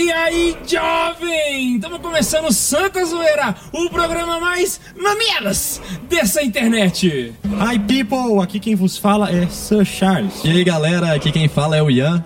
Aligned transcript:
E 0.00 0.12
aí, 0.12 0.56
jovem? 0.64 1.74
Estamos 1.74 1.98
começando 1.98 2.44
o 2.44 2.52
Santa 2.52 3.04
Zoeira, 3.04 3.56
o 3.72 3.90
programa 3.90 4.38
mais 4.38 4.80
mamilas 4.96 5.82
dessa 6.08 6.40
internet. 6.40 7.34
Hi 7.44 7.78
people, 7.80 8.40
aqui 8.40 8.60
quem 8.60 8.76
vos 8.76 8.96
fala 8.96 9.28
é 9.28 9.48
Sir 9.48 9.84
Charles. 9.84 10.44
E 10.44 10.50
aí 10.50 10.62
galera, 10.62 11.16
aqui 11.16 11.32
quem 11.32 11.48
fala 11.48 11.76
é 11.76 11.82
o 11.82 11.90
Ian. 11.90 12.24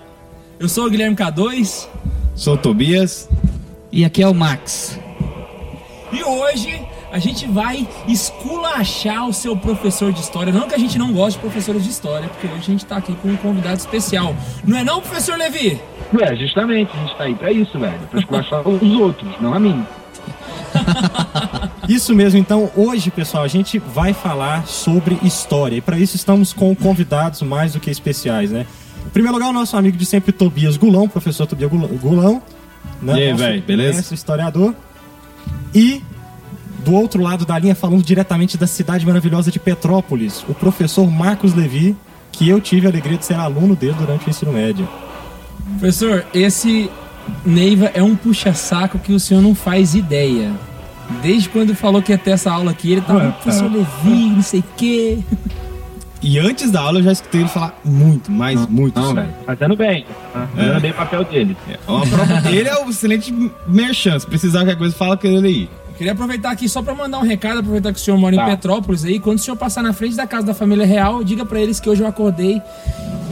Eu 0.59 0.69
sou 0.69 0.85
o 0.85 0.89
Guilherme 0.89 1.15
K2 1.15 1.87
Sou 2.35 2.53
o 2.53 2.57
Tobias. 2.57 3.27
E 3.91 4.05
aqui 4.05 4.21
é 4.21 4.27
o 4.27 4.35
Max. 4.35 4.99
e 6.11 6.23
hoje 6.23 6.79
a 7.11 7.17
gente 7.17 7.47
vai 7.47 7.87
esculachar 8.07 9.27
o 9.27 9.33
seu 9.33 9.57
professor 9.57 10.13
de 10.13 10.19
história. 10.19 10.53
Não 10.53 10.67
que 10.67 10.75
a 10.75 10.79
gente 10.79 10.99
não 10.99 11.11
goste 11.11 11.39
de 11.39 11.45
professores 11.45 11.83
de 11.83 11.89
história, 11.89 12.29
porque 12.29 12.45
hoje 12.45 12.57
a 12.57 12.71
gente 12.71 12.85
tá 12.85 12.97
aqui 12.97 13.15
com 13.15 13.29
um 13.29 13.37
convidado 13.37 13.77
especial. 13.77 14.35
Não 14.63 14.77
é 14.77 14.83
não, 14.83 15.01
professor 15.01 15.37
Levi? 15.37 15.79
Ué, 16.13 16.35
justamente, 16.35 16.91
a 16.95 16.99
gente 16.99 17.17
tá 17.17 17.23
aí 17.23 17.35
pra 17.35 17.51
isso, 17.51 17.77
velho. 17.79 17.99
Pra 18.09 18.19
esculachar 18.19 18.61
os 18.67 18.93
outros, 18.93 19.29
não 19.41 19.53
a 19.53 19.59
mim. 19.59 19.85
Isso 21.87 22.15
mesmo, 22.15 22.39
então 22.39 22.71
hoje, 22.75 23.11
pessoal, 23.11 23.43
a 23.43 23.47
gente 23.47 23.77
vai 23.77 24.13
falar 24.13 24.65
sobre 24.65 25.17
história. 25.21 25.75
E 25.75 25.81
para 25.81 25.99
isso 25.99 26.15
estamos 26.15 26.53
com 26.53 26.73
convidados 26.73 27.41
mais 27.41 27.73
do 27.73 27.79
que 27.79 27.91
especiais, 27.91 28.51
né? 28.51 28.65
Em 29.05 29.09
primeiro 29.09 29.37
lugar, 29.37 29.49
o 29.49 29.53
nosso 29.53 29.75
amigo 29.75 29.97
de 29.97 30.05
sempre, 30.05 30.31
Tobias 30.31 30.77
Gulão, 30.77 31.09
professor 31.09 31.45
Tobias 31.45 31.69
Gulão. 31.69 32.41
Né? 33.01 33.17
E 33.17 33.23
aí, 33.23 33.33
véi, 33.33 33.61
beleza? 33.61 34.13
historiador. 34.13 34.73
E 35.75 36.01
do 36.85 36.93
outro 36.93 37.21
lado 37.21 37.45
da 37.45 37.57
linha, 37.59 37.75
falando 37.75 38.03
diretamente 38.03 38.57
da 38.57 38.67
cidade 38.67 39.05
maravilhosa 39.05 39.51
de 39.51 39.59
Petrópolis, 39.59 40.43
o 40.47 40.53
professor 40.53 41.09
Marcos 41.09 41.53
Levi, 41.53 41.95
que 42.31 42.47
eu 42.47 42.59
tive 42.59 42.87
a 42.87 42.89
alegria 42.89 43.17
de 43.17 43.25
ser 43.25 43.35
aluno 43.35 43.75
dele 43.75 43.95
durante 43.97 44.27
o 44.27 44.29
ensino 44.29 44.51
médio. 44.53 44.87
Professor, 45.79 46.25
esse 46.33 46.89
Neiva 47.45 47.91
é 47.93 48.01
um 48.03 48.15
puxa-saco 48.15 48.99
que 48.99 49.13
o 49.13 49.19
senhor 49.19 49.41
não 49.41 49.55
faz 49.55 49.95
ideia. 49.95 50.51
Desde 51.21 51.49
quando 51.49 51.75
falou 51.75 52.01
que 52.01 52.11
ia 52.11 52.17
ter 52.17 52.31
essa 52.31 52.51
aula 52.51 52.71
aqui, 52.71 52.91
ele 52.93 53.01
tava, 53.01 53.31
professor 53.33 53.71
Levi, 53.71 54.29
não 54.29 54.41
sei 54.41 54.59
o 54.61 54.63
quê. 54.77 55.19
E 56.21 56.39
antes 56.39 56.71
da 56.71 56.79
aula 56.79 56.99
eu 56.99 57.03
já 57.03 57.11
escutei 57.11 57.41
ele 57.41 57.49
falar 57.49 57.77
muito, 57.83 58.31
mas 58.31 58.65
muito. 58.67 58.97
Não, 58.99 59.13
velho. 59.13 59.27
Fazendo 59.45 59.75
bem. 59.75 60.05
tá? 60.33 60.47
Fazendo 60.55 60.79
bem 60.79 60.91
o 60.91 60.93
papel 60.93 61.23
dele. 61.25 61.57
É, 61.69 61.77
uma 61.85 62.07
prova- 62.07 62.49
ele 62.49 62.69
é 62.69 62.77
o 62.85 62.89
excelente 62.89 63.33
merchan. 63.67 64.17
Se 64.17 64.25
precisar 64.25 64.59
de 64.59 64.65
qualquer 64.65 64.77
coisa, 64.79 64.95
fala 64.95 65.17
com 65.17 65.27
ele 65.27 65.47
aí. 65.47 65.69
Queria 65.97 66.13
aproveitar 66.13 66.51
aqui 66.51 66.67
só 66.67 66.81
pra 66.81 66.93
mandar 66.95 67.19
um 67.19 67.23
recado, 67.23 67.59
aproveitar 67.59 67.93
que 67.93 67.99
o 67.99 68.01
senhor 68.01 68.17
mora 68.17 68.35
em 68.35 68.37
Tá. 68.39 68.45
Petrópolis 68.45 69.05
aí, 69.05 69.19
quando 69.19 69.37
o 69.37 69.41
senhor 69.41 69.55
passar 69.55 69.81
na 69.83 69.93
frente 69.93 70.15
da 70.15 70.25
casa 70.27 70.45
da 70.47 70.53
família 70.53 70.85
real, 70.85 71.23
diga 71.23 71.45
pra 71.45 71.59
eles 71.61 71.79
que 71.79 71.89
hoje 71.89 72.01
eu 72.01 72.07
acordei 72.07 72.61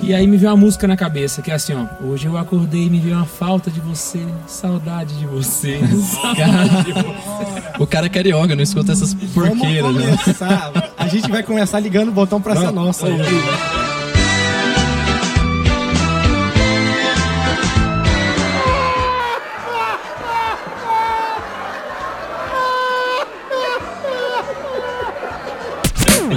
e 0.04 0.14
aí 0.14 0.26
me 0.26 0.36
veio 0.38 0.52
uma 0.52 0.58
música 0.58 0.88
na 0.88 0.95
cabeça, 0.98 1.42
que 1.42 1.52
é 1.52 1.54
assim, 1.56 1.73
ó, 1.73 1.86
hoje 2.06 2.26
eu 2.28 2.38
acordei 2.38 2.86
e 2.86 2.89
me 2.89 3.00
veio 3.00 3.16
uma 3.16 3.26
falta 3.26 3.70
de 3.70 3.80
você, 3.80 4.20
saudade 4.48 5.14
de 5.17 5.26
você, 5.28 5.80
saudade 6.22 6.84
de 6.86 6.92
você. 6.94 7.62
O 7.80 7.86
cara 7.88 8.06
é 8.06 8.09
carioca, 8.09 8.56
não 8.56 8.64
escuta 8.64 8.92
essas 8.92 9.14
porqueiras, 9.14 9.82
Vamos 9.94 10.04
né? 10.06 10.17
começar. 10.23 10.72
A 10.98 11.08
gente 11.08 11.30
vai 11.30 11.44
começar 11.44 11.80
ligando 11.80 12.09
o 12.09 12.12
botão 12.12 12.39
pra 12.42 12.56
ser 12.56 12.72
nossa. 12.72 13.08
aí. 13.08 13.17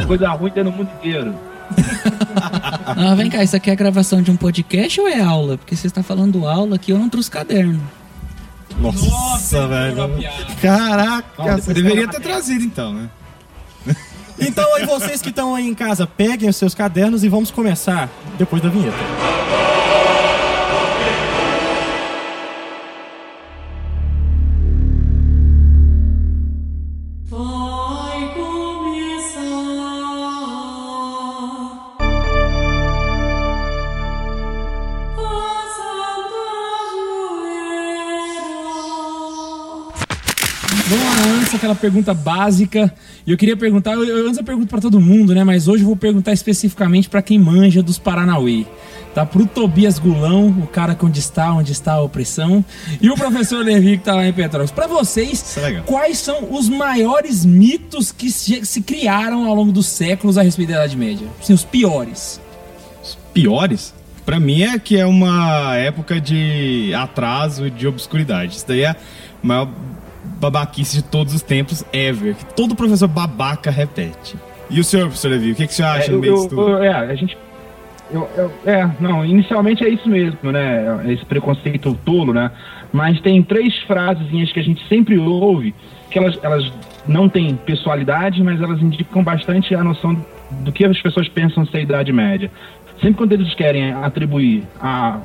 Coisa 0.07 0.31
ruim 0.31 0.51
tem 0.51 0.65
no 0.65 0.73
mundo 0.73 0.91
inteiro. 0.99 1.35
Ah, 2.87 3.15
vem 3.17 3.31
cá, 3.31 3.43
isso 3.43 3.57
aqui 3.57 3.71
é 3.71 3.73
a 3.73 3.77
gravação 3.77 4.23
de 4.23 4.31
um 4.31 4.37
podcast 4.37 5.01
ou 5.01 5.09
é 5.09 5.21
aula? 5.21 5.57
Porque 5.57 5.75
você 5.75 5.87
está 5.87 6.03
falando 6.03 6.47
aula 6.47 6.77
aqui, 6.77 6.93
eu 6.93 6.99
não 6.99 7.09
trouxe 7.09 7.31
caderno. 7.31 7.81
Nossa, 8.79 9.67
velho. 9.67 10.05
Uma 10.05 10.09
piada. 10.17 10.55
Caraca. 10.61 11.57
Você 11.57 11.75
deveria 11.75 12.09
ter 12.09 12.21
trazido 12.21 12.65
então, 12.65 12.93
né? 12.93 13.09
Então 14.39 14.75
aí 14.75 14.85
vocês 14.85 15.23
que 15.23 15.29
estão 15.29 15.55
aí 15.55 15.67
em 15.67 15.75
casa, 15.75 16.07
peguem 16.07 16.49
os 16.49 16.57
seus 16.57 16.75
cadernos 16.75 17.23
e 17.23 17.29
vamos 17.29 17.51
começar 17.51 18.11
depois 18.37 18.61
da 18.61 18.69
vinheta. 18.69 19.34
Pergunta 41.85 42.15
básica. 42.15 42.93
E 43.27 43.31
eu 43.31 43.37
queria 43.37 43.57
perguntar, 43.57 43.93
eu, 43.93 44.05
eu- 44.05 44.27
antes 44.27 44.39
eu 44.39 44.45
pergunto 44.45 44.69
pra 44.69 44.81
todo 44.81 44.99
mundo, 45.01 45.35
né? 45.35 45.45
Mas 45.45 45.69
hoje 45.69 45.83
eu 45.83 45.87
vou 45.87 45.97
perguntar 45.97 46.33
especificamente 46.33 47.09
pra 47.11 47.21
quem 47.21 47.39
manja 47.39 47.83
dos 47.83 47.99
Paranauê. 47.99 48.65
Tá 49.15 49.25
pro 49.25 49.47
Tobias 49.47 49.99
Gulão, 49.99 50.49
o 50.49 50.67
cara 50.67 50.95
que 50.95 51.05
onde 51.05 51.21
está, 51.21 51.53
onde 51.53 51.71
está 51.71 51.93
a 51.93 52.03
opressão, 52.03 52.65
e 53.01 53.09
o 53.11 53.15
professor 53.15 53.65
Levi 53.65 53.97
que 53.99 54.05
tá 54.05 54.15
lá 54.15 54.27
em 54.27 54.33
Petrópolis. 54.33 54.73
Pra 54.73 54.87
vocês, 54.89 55.57
é 55.59 55.81
quais 55.87 56.19
são 56.19 56.53
os 56.53 56.69
maiores 56.69 57.45
mitos 57.45 58.11
que 58.11 58.29
se, 58.31 58.65
se 58.67 58.81
criaram 58.83 59.47
ao 59.47 59.55
longo 59.55 59.71
dos 59.71 59.87
séculos 59.87 60.37
a 60.37 60.43
respeito 60.43 60.71
da 60.71 60.77
Idade 60.77 60.97
Média? 60.97 61.29
Sim, 61.43 61.53
os 61.53 61.63
piores. 61.65 62.41
Piores? 63.33 63.95
Pra 64.25 64.41
mim 64.41 64.63
é 64.63 64.79
que 64.79 64.97
é 64.97 65.07
uma 65.07 65.77
época 65.77 66.21
de 66.21 66.93
atraso 66.95 67.67
e 67.67 67.71
de 67.71 67.87
obscuridade. 67.87 68.57
Isso 68.57 68.65
daí 68.67 68.81
é 68.83 68.89
a 68.89 68.97
maior 69.43 69.69
babaquice 70.41 70.97
de 70.97 71.03
todos 71.05 71.35
os 71.35 71.43
tempos 71.43 71.85
ever. 71.93 72.35
Que 72.35 72.45
todo 72.55 72.75
professor 72.75 73.09
babaca 73.09 73.71
repete. 73.71 74.37
E 74.71 74.81
o 74.81 74.85
senhor, 74.85 75.05
professor 75.07 75.29
Levi, 75.31 75.53
o 75.53 75.55
que, 75.55 75.67
que 75.67 75.75
senhor 75.75 75.89
acha 75.91 76.07
É, 76.07 76.09
no 76.11 76.15
eu- 76.17 76.21
meio 76.21 76.35
disso 76.35 76.49
tudo? 76.49 76.83
é, 76.83 76.89
a 76.93 77.15
gente. 77.15 77.37
eu- 78.11 78.29
eu- 78.37 78.53
é, 78.67 78.89
não, 79.01 79.25
inicialmente 79.25 79.85
é 79.85 79.89
isso 79.89 80.09
mesmo, 80.09 80.51
né? 80.53 81.13
Esse 81.13 81.25
preconceito 81.25 81.97
tolo, 82.05 82.33
né? 82.33 82.51
Mas 82.93 83.21
tem 83.21 83.43
três 83.43 83.77
frasezinhas 83.83 84.53
que 84.53 84.61
a 84.61 84.63
gente 84.63 84.87
sempre 84.89 85.19
ouve, 85.19 85.75
que 86.11 86.19
elas, 86.19 86.39
elas 86.43 86.73
não 87.07 87.29
têm 87.29 87.57
pessoalidade, 87.57 88.43
mas 88.43 88.61
elas 88.61 88.81
indicam 88.81 89.23
bastante 89.23 89.75
a 89.75 89.83
noção 89.83 90.17
do 90.51 90.71
que 90.73 90.85
as 90.85 91.01
pessoas 91.01 91.29
pensam 91.29 91.67
ser 91.67 91.79
a 91.79 91.81
Idade 91.81 92.13
Média. 92.13 92.51
Sempre 93.01 93.15
quando 93.15 93.33
eles 93.33 93.53
querem 93.55 93.93
atribuir 93.93 94.63
a 94.81 95.19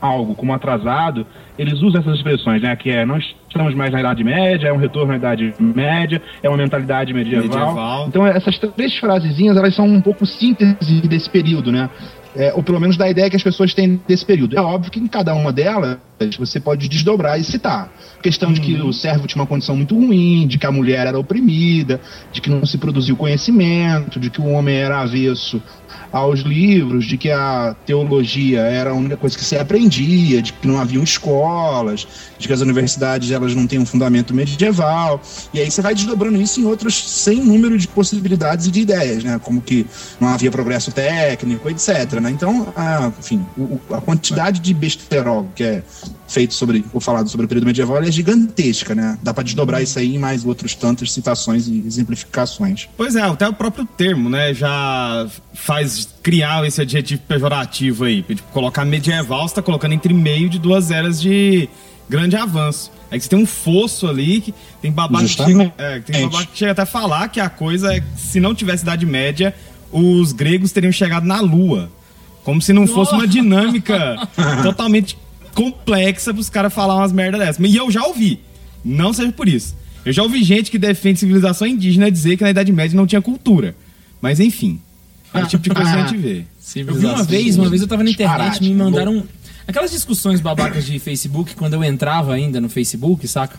algo 0.00 0.34
como 0.34 0.52
atrasado, 0.52 1.26
eles 1.58 1.80
usam 1.82 2.00
essas 2.00 2.16
expressões, 2.16 2.62
né? 2.62 2.74
Que 2.76 2.90
é, 2.90 3.06
não 3.06 3.18
estamos 3.18 3.74
mais 3.74 3.92
na 3.92 4.00
Idade 4.00 4.24
Média, 4.24 4.68
é 4.68 4.72
um 4.72 4.76
retorno 4.76 5.12
à 5.12 5.16
Idade 5.16 5.54
Média, 5.58 6.20
é 6.42 6.48
uma 6.48 6.58
mentalidade 6.58 7.12
medieval. 7.12 7.48
Medieval. 7.48 8.06
Então 8.08 8.26
essas 8.26 8.58
três 8.58 8.96
frasezinhas, 8.96 9.56
elas 9.56 9.74
são 9.74 9.86
um 9.86 10.00
pouco 10.00 10.26
síntese 10.26 11.00
desse 11.02 11.30
período, 11.30 11.70
né? 11.70 11.88
É, 12.36 12.52
ou 12.52 12.64
pelo 12.64 12.80
menos 12.80 12.96
da 12.96 13.08
ideia 13.08 13.30
que 13.30 13.36
as 13.36 13.42
pessoas 13.44 13.72
têm 13.74 14.00
desse 14.08 14.26
período. 14.26 14.56
É 14.56 14.60
óbvio 14.60 14.90
que 14.90 14.98
em 14.98 15.06
cada 15.06 15.32
uma 15.34 15.52
delas 15.52 15.98
você 16.36 16.58
pode 16.58 16.88
desdobrar 16.88 17.38
e 17.38 17.44
citar. 17.44 17.92
Questão 18.20 18.52
de 18.52 18.60
que 18.60 18.74
o 18.74 18.92
servo 18.92 19.26
tinha 19.28 19.40
uma 19.40 19.46
condição 19.46 19.76
muito 19.76 19.94
ruim, 19.94 20.46
de 20.46 20.58
que 20.58 20.66
a 20.66 20.72
mulher 20.72 21.06
era 21.06 21.18
oprimida, 21.18 22.00
de 22.32 22.40
que 22.40 22.50
não 22.50 22.66
se 22.66 22.76
produziu 22.76 23.16
conhecimento, 23.16 24.18
de 24.18 24.30
que 24.30 24.40
o 24.40 24.48
homem 24.48 24.74
era 24.74 25.00
avesso 25.00 25.62
aos 26.10 26.40
livros, 26.40 27.06
de 27.06 27.16
que 27.16 27.30
a 27.30 27.74
teologia 27.84 28.60
era 28.60 28.90
a 28.90 28.94
única 28.94 29.16
coisa 29.16 29.36
que 29.36 29.44
se 29.44 29.56
aprendia, 29.56 30.40
de 30.40 30.52
que 30.52 30.66
não 30.66 30.80
haviam 30.80 31.02
escolas, 31.44 32.06
de 32.38 32.46
que 32.46 32.52
as 32.52 32.60
universidades 32.60 33.30
elas 33.30 33.54
não 33.54 33.66
têm 33.66 33.78
um 33.78 33.86
fundamento 33.86 34.34
medieval. 34.34 35.20
E 35.52 35.60
aí 35.60 35.70
você 35.70 35.82
vai 35.82 35.94
desdobrando 35.94 36.40
isso 36.40 36.60
em 36.60 36.64
outros 36.64 36.94
sem 37.10 37.40
número 37.40 37.78
de 37.78 37.86
possibilidades 37.88 38.66
e 38.66 38.70
de 38.70 38.80
ideias, 38.80 39.22
né? 39.22 39.38
Como 39.42 39.60
que 39.60 39.86
não 40.20 40.28
havia 40.28 40.50
progresso 40.50 40.90
técnico, 40.92 41.68
etc. 41.68 42.14
Né? 42.20 42.30
Então, 42.30 42.72
a, 42.76 43.10
enfim, 43.18 43.44
o- 43.56 43.62
o- 43.88 43.94
a 43.94 44.00
quantidade 44.00 44.60
de 44.60 44.72
besterol 44.74 45.46
que 45.54 45.62
é 45.64 45.82
feito 46.34 46.52
sobre, 46.52 46.84
ou 46.92 47.00
falado 47.00 47.28
sobre 47.28 47.46
o 47.46 47.48
período 47.48 47.66
medieval 47.66 47.96
ela 47.96 48.08
é 48.08 48.10
gigantesca, 48.10 48.92
né? 48.92 49.16
Dá 49.22 49.32
para 49.32 49.44
desdobrar 49.44 49.80
isso 49.80 50.00
aí 50.00 50.16
em 50.16 50.18
mais 50.18 50.44
outros 50.44 50.74
tantas 50.74 51.12
citações 51.12 51.68
e 51.68 51.84
exemplificações. 51.86 52.88
Pois 52.96 53.14
é, 53.14 53.22
até 53.22 53.48
o 53.48 53.52
próprio 53.52 53.86
termo, 53.86 54.28
né, 54.28 54.52
já 54.52 55.28
faz 55.54 56.08
criar 56.22 56.66
esse 56.66 56.80
adjetivo 56.80 57.22
pejorativo 57.28 58.04
aí. 58.04 58.22
Tipo, 58.22 58.42
colocar 58.52 58.84
medieval, 58.84 59.48
você 59.48 59.54
tá 59.54 59.62
colocando 59.62 59.92
entre 59.92 60.12
meio 60.12 60.48
de 60.48 60.58
duas 60.58 60.90
eras 60.90 61.22
de 61.22 61.68
grande 62.08 62.34
avanço. 62.34 62.90
Aí 63.12 63.20
você 63.20 63.28
tem 63.28 63.38
um 63.38 63.46
fosso 63.46 64.08
ali, 64.08 64.40
que 64.40 64.52
tem 64.82 64.90
babaca 64.90 65.24
que 65.24 65.30
chega, 65.30 65.72
é, 65.78 66.00
que 66.00 66.12
tem 66.12 66.22
babaca 66.22 66.46
que 66.46 66.58
chega 66.58 66.72
até 66.72 66.82
a 66.82 66.86
falar 66.86 67.28
que 67.28 67.38
a 67.38 67.48
coisa 67.48 67.94
é 67.94 68.00
que 68.00 68.06
se 68.16 68.40
não 68.40 68.56
tivesse 68.56 68.82
Idade 68.82 69.06
Média, 69.06 69.54
os 69.92 70.32
gregos 70.32 70.72
teriam 70.72 70.90
chegado 70.90 71.24
na 71.24 71.40
Lua. 71.40 71.88
Como 72.42 72.60
se 72.60 72.72
não 72.72 72.86
fosse 72.86 73.14
uma 73.14 73.26
dinâmica 73.26 74.16
totalmente 74.62 75.16
complexa 75.54 76.34
pros 76.34 76.50
caras 76.50 76.72
falar 76.74 76.96
umas 76.96 77.12
merda 77.12 77.38
dessas. 77.38 77.64
E 77.64 77.76
eu 77.76 77.90
já 77.90 78.04
ouvi. 78.04 78.40
Não 78.84 79.12
seja 79.12 79.32
por 79.32 79.48
isso. 79.48 79.74
Eu 80.04 80.12
já 80.12 80.22
ouvi 80.22 80.42
gente 80.44 80.70
que 80.70 80.78
defende 80.78 81.18
civilização 81.20 81.66
indígena 81.66 82.10
dizer 82.10 82.36
que 82.36 82.42
na 82.44 82.50
Idade 82.50 82.70
Média 82.72 82.94
não 82.96 83.06
tinha 83.06 83.22
cultura. 83.22 83.74
Mas 84.20 84.40
enfim. 84.40 84.78
Esse 85.34 85.48
tipo 85.50 85.62
de 85.64 85.70
coisa 85.70 85.90
a 85.90 86.06
gente 86.06 86.16
vê. 86.20 86.44
Eu 86.76 86.94
vi 86.94 87.06
uma 87.06 87.22
vez, 87.24 87.56
uma 87.56 87.68
vez 87.68 87.80
eu 87.82 87.88
tava 87.88 88.04
na 88.04 88.10
internet, 88.10 88.62
me 88.62 88.74
mandaram 88.74 89.24
aquelas 89.66 89.90
discussões 89.90 90.40
babacas 90.40 90.84
de 90.84 90.98
Facebook, 90.98 91.54
quando 91.54 91.74
eu 91.74 91.82
entrava 91.82 92.34
ainda 92.34 92.60
no 92.60 92.68
Facebook, 92.68 93.26
saca? 93.26 93.58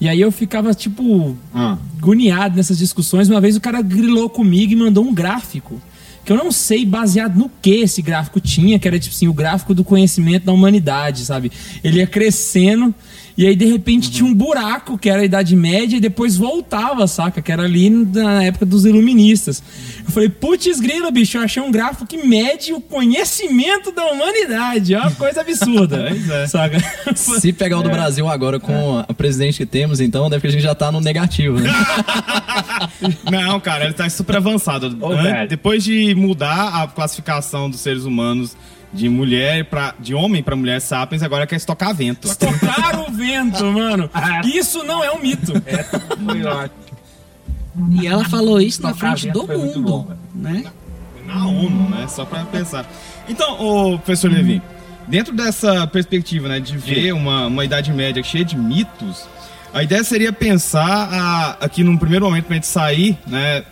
E 0.00 0.08
aí 0.08 0.20
eu 0.20 0.30
ficava, 0.30 0.72
tipo, 0.74 1.36
Ah. 1.54 1.76
agoniado 1.98 2.56
nessas 2.56 2.78
discussões. 2.78 3.28
Uma 3.28 3.40
vez 3.40 3.56
o 3.56 3.60
cara 3.60 3.80
grilou 3.82 4.28
comigo 4.30 4.72
e 4.72 4.76
mandou 4.76 5.04
um 5.04 5.12
gráfico. 5.14 5.80
Que 6.28 6.32
eu 6.34 6.36
não 6.36 6.52
sei 6.52 6.84
baseado 6.84 7.38
no 7.38 7.48
que 7.48 7.76
esse 7.76 8.02
gráfico 8.02 8.38
tinha, 8.38 8.78
que 8.78 8.86
era 8.86 8.98
tipo 8.98 9.16
assim, 9.16 9.26
o 9.28 9.32
gráfico 9.32 9.72
do 9.72 9.82
conhecimento 9.82 10.44
da 10.44 10.52
humanidade, 10.52 11.24
sabe? 11.24 11.50
Ele 11.82 12.00
ia 12.00 12.06
crescendo 12.06 12.94
e 13.38 13.46
aí 13.46 13.54
de 13.54 13.66
repente 13.66 14.10
tinha 14.10 14.28
um 14.28 14.34
buraco, 14.34 14.98
que 14.98 15.08
era 15.08 15.22
a 15.22 15.24
Idade 15.24 15.54
Média, 15.54 15.96
e 15.96 16.00
depois 16.00 16.36
voltava, 16.36 17.06
saca? 17.06 17.40
Que 17.40 17.52
era 17.52 17.62
ali 17.62 17.88
na 17.88 18.42
época 18.42 18.66
dos 18.66 18.84
iluministas. 18.84 19.62
Eu 20.04 20.10
falei, 20.10 20.28
putz 20.28 20.80
grila, 20.80 21.08
bicho, 21.12 21.38
eu 21.38 21.42
achei 21.42 21.62
um 21.62 21.70
gráfico 21.70 22.04
que 22.04 22.26
mede 22.26 22.72
o 22.72 22.80
conhecimento 22.80 23.92
da 23.92 24.06
humanidade. 24.06 24.92
É 24.92 24.98
uma 24.98 25.12
coisa 25.12 25.42
absurda. 25.42 26.08
Pois 26.08 26.30
é. 26.30 26.46
Saca? 26.48 26.78
Se 27.14 27.52
pegar 27.52 27.78
o 27.78 27.82
do 27.82 27.90
Brasil 27.90 28.28
agora 28.28 28.58
com 28.58 28.98
a 29.06 29.14
presidente 29.14 29.58
que 29.58 29.66
temos, 29.66 30.00
então 30.00 30.28
deve 30.28 30.40
que 30.40 30.46
a 30.48 30.50
gente 30.50 30.62
já 30.62 30.74
tá 30.74 30.90
no 30.90 31.00
negativo, 31.00 31.60
né? 31.60 31.70
Não, 33.30 33.60
cara, 33.60 33.84
ele 33.84 33.94
tá 33.94 34.08
super 34.10 34.38
avançado. 34.38 34.90
Velho. 34.90 35.48
Depois 35.48 35.84
de 35.84 36.12
mudar 36.16 36.82
a 36.82 36.88
classificação 36.88 37.70
dos 37.70 37.78
seres 37.78 38.04
humanos 38.04 38.56
de 38.92 39.08
mulher 39.08 39.64
para 39.66 39.94
de 40.00 40.14
homem 40.14 40.42
pra 40.42 40.56
mulher 40.56 40.80
sapiens, 40.80 41.22
agora 41.22 41.46
quer 41.46 41.56
estocar 41.56 41.94
vento. 41.94 42.28
Tocar 42.36 42.98
o 43.00 43.12
vento, 43.12 43.64
mano. 43.66 44.08
Isso 44.44 44.82
não 44.84 45.02
é 45.04 45.10
um 45.12 45.20
mito. 45.20 45.52
Foi 46.24 46.44
ótimo. 46.44 46.88
E 48.00 48.06
ela 48.08 48.24
falou 48.28 48.60
isso 48.60 48.82
na 48.82 48.92
frente 48.92 49.30
do 49.30 49.46
mundo, 49.46 49.80
bom, 49.82 50.08
né? 50.34 50.64
Na 51.24 51.46
ONU, 51.46 51.88
né? 51.90 52.08
Só 52.08 52.24
pra 52.24 52.44
pensar. 52.44 52.84
Então, 53.28 53.52
ô, 53.60 53.98
professor 53.98 54.32
Levi, 54.32 54.60
dentro 55.06 55.32
dessa 55.36 55.86
perspectiva, 55.86 56.48
né, 56.48 56.58
de 56.58 56.76
ver 56.76 57.12
uma, 57.12 57.46
uma 57.46 57.64
Idade 57.64 57.92
Média 57.92 58.20
cheia 58.24 58.44
de 58.44 58.56
mitos, 58.56 59.28
a 59.72 59.82
ideia 59.82 60.02
seria 60.02 60.32
pensar 60.32 61.08
a- 61.12 61.56
aqui 61.64 61.84
num 61.84 61.96
primeiro 61.96 62.24
momento 62.24 62.46
pra 62.46 62.54
gente 62.54 62.66
sair, 62.66 63.16
né, 63.26 63.62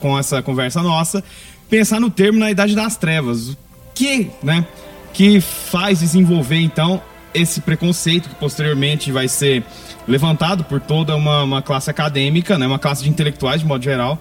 com 0.00 0.18
essa 0.18 0.42
conversa 0.42 0.82
nossa, 0.82 1.24
pensar 1.70 1.98
no 1.98 2.10
termo 2.10 2.38
na 2.38 2.50
Idade 2.50 2.74
das 2.74 2.96
Trevas. 2.98 3.56
O 4.00 4.02
que, 4.02 4.30
né, 4.42 4.66
que 5.12 5.40
faz 5.40 6.00
desenvolver, 6.00 6.58
então, 6.60 7.02
esse 7.34 7.60
preconceito 7.60 8.28
que 8.28 8.34
posteriormente 8.34 9.12
vai 9.12 9.28
ser 9.28 9.62
levantado 10.08 10.64
por 10.64 10.80
toda 10.80 11.14
uma, 11.14 11.42
uma 11.42 11.62
classe 11.62 11.90
acadêmica, 11.90 12.58
né, 12.58 12.66
uma 12.66 12.78
classe 12.78 13.02
de 13.02 13.10
intelectuais 13.10 13.60
de 13.60 13.66
modo 13.66 13.84
geral. 13.84 14.18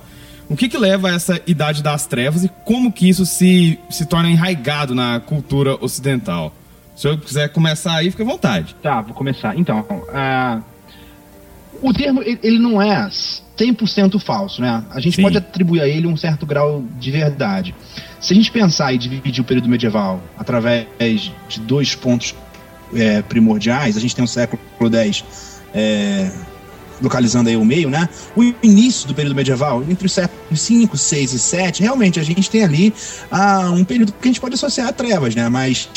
O 0.50 0.56
que, 0.56 0.68
que 0.68 0.78
leva 0.78 1.10
a 1.10 1.14
essa 1.14 1.40
idade 1.46 1.84
das 1.84 2.08
trevas 2.08 2.44
e 2.44 2.50
como 2.66 2.92
que 2.92 3.08
isso 3.08 3.26
se, 3.26 3.80
se 3.90 4.06
torna 4.06 4.30
enraigado 4.30 4.96
na 4.96 5.20
cultura 5.20 5.78
ocidental? 5.84 6.54
Se 6.96 7.08
eu 7.08 7.18
quiser 7.18 7.50
começar 7.50 7.96
aí, 7.96 8.12
fica 8.12 8.24
à 8.24 8.26
vontade. 8.26 8.76
Tá, 8.82 9.00
vou 9.00 9.14
começar. 9.14 9.58
Então, 9.58 9.86
ah, 10.12 10.60
o 11.82 11.94
termo 11.94 12.22
ele 12.22 12.40
ele 12.44 12.60
não 12.60 12.82
é 12.82 13.08
100% 13.58 14.20
falso, 14.20 14.62
né? 14.62 14.84
A 14.92 15.00
gente 15.00 15.18
Sim. 15.18 15.22
pode 15.22 15.38
atribuir 15.38 15.82
a 15.82 15.88
ele 15.88 16.08
um 16.08 16.18
certo 16.18 16.46
grau 16.46 16.84
de 17.00 17.12
verdade. 17.12 17.76
Se 18.20 18.34
a 18.34 18.36
gente 18.36 18.52
pensar 18.52 18.94
e 18.94 18.98
dividir 18.98 19.42
o 19.42 19.46
período 19.46 19.70
medieval 19.70 20.22
através 20.38 20.88
de 21.48 21.60
dois 21.62 21.96
pontos 21.96 22.36
é, 22.94 23.22
primordiais, 23.22 23.96
a 23.96 24.00
gente 24.00 24.16
tem 24.16 24.24
o 24.24 24.28
século 24.28 24.60
X 24.92 25.24
é, 25.74 26.30
localizando 27.02 27.50
aí 27.50 27.56
o 27.56 27.64
meio, 27.64 27.90
né? 27.90 28.10
O 28.36 28.44
início 28.62 29.08
do 29.08 29.16
período 29.16 29.36
medieval, 29.36 29.84
entre 29.84 30.06
os 30.06 30.12
séculos 30.12 30.60
5, 30.60 30.98
6 30.98 31.34
e 31.34 31.40
7, 31.40 31.82
realmente 31.82 32.20
a 32.20 32.24
gente 32.24 32.50
tem 32.50 32.64
ali 32.64 32.94
ah, 33.32 33.72
um 33.72 33.84
período 33.84 34.12
que 34.12 34.28
a 34.28 34.32
gente 34.32 34.42
pode 34.42 34.56
associar 34.56 34.90
a 34.90 34.94
trevas, 34.94 35.34
né? 35.36 35.48
Mas 35.48 35.90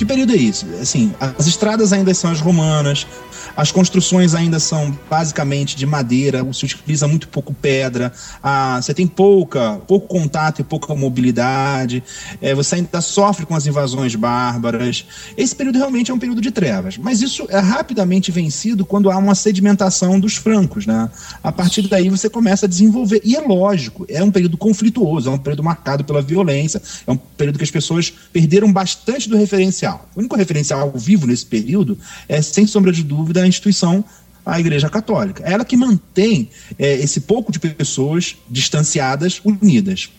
que 0.00 0.06
período 0.06 0.32
é 0.32 0.36
isso? 0.36 0.64
Assim, 0.80 1.12
as 1.20 1.46
estradas 1.46 1.92
ainda 1.92 2.14
são 2.14 2.30
as 2.30 2.40
romanas, 2.40 3.06
as 3.54 3.70
construções 3.70 4.34
ainda 4.34 4.58
são 4.58 4.98
basicamente 5.10 5.76
de 5.76 5.84
madeira, 5.84 6.42
se 6.54 6.64
utiliza 6.64 7.06
muito 7.06 7.28
pouco 7.28 7.52
pedra, 7.52 8.10
ah, 8.42 8.80
você 8.80 8.94
tem 8.94 9.06
pouca, 9.06 9.78
pouco 9.86 10.08
contato 10.08 10.62
e 10.62 10.64
pouca 10.64 10.94
mobilidade, 10.94 12.02
eh, 12.40 12.54
você 12.54 12.76
ainda 12.76 13.02
sofre 13.02 13.44
com 13.44 13.54
as 13.54 13.66
invasões 13.66 14.14
bárbaras. 14.14 15.04
Esse 15.36 15.54
período 15.54 15.76
realmente 15.76 16.10
é 16.10 16.14
um 16.14 16.18
período 16.18 16.40
de 16.40 16.50
trevas, 16.50 16.96
mas 16.96 17.20
isso 17.20 17.46
é 17.50 17.58
rapidamente 17.58 18.32
vencido 18.32 18.86
quando 18.86 19.10
há 19.10 19.18
uma 19.18 19.34
sedimentação 19.34 20.18
dos 20.18 20.36
francos, 20.36 20.86
né? 20.86 21.10
A 21.42 21.52
partir 21.52 21.82
daí 21.88 22.08
você 22.08 22.30
começa 22.30 22.64
a 22.64 22.68
desenvolver, 22.68 23.20
e 23.22 23.36
é 23.36 23.40
lógico, 23.42 24.06
é 24.08 24.24
um 24.24 24.30
período 24.30 24.56
conflituoso, 24.56 25.28
é 25.28 25.32
um 25.32 25.38
período 25.38 25.62
marcado 25.62 26.04
pela 26.04 26.22
violência, 26.22 26.80
é 27.06 27.12
um 27.12 27.18
período 27.18 27.58
que 27.58 27.64
as 27.64 27.70
pessoas 27.70 28.10
perderam 28.32 28.72
bastante 28.72 29.28
do 29.28 29.36
referencial. 29.36 29.89
O 30.14 30.18
único 30.20 30.36
referencial 30.36 30.92
vivo 30.94 31.26
nesse 31.26 31.46
período 31.46 31.98
é, 32.28 32.40
sem 32.42 32.66
sombra 32.66 32.92
de 32.92 33.02
dúvida, 33.02 33.42
a 33.42 33.46
instituição 33.46 34.04
a 34.44 34.58
Igreja 34.58 34.88
Católica. 34.88 35.42
Ela 35.44 35.64
que 35.64 35.76
mantém 35.76 36.48
é, 36.78 36.94
esse 36.94 37.20
pouco 37.20 37.52
de 37.52 37.58
pessoas 37.58 38.36
distanciadas, 38.48 39.40
unidas. 39.44 40.10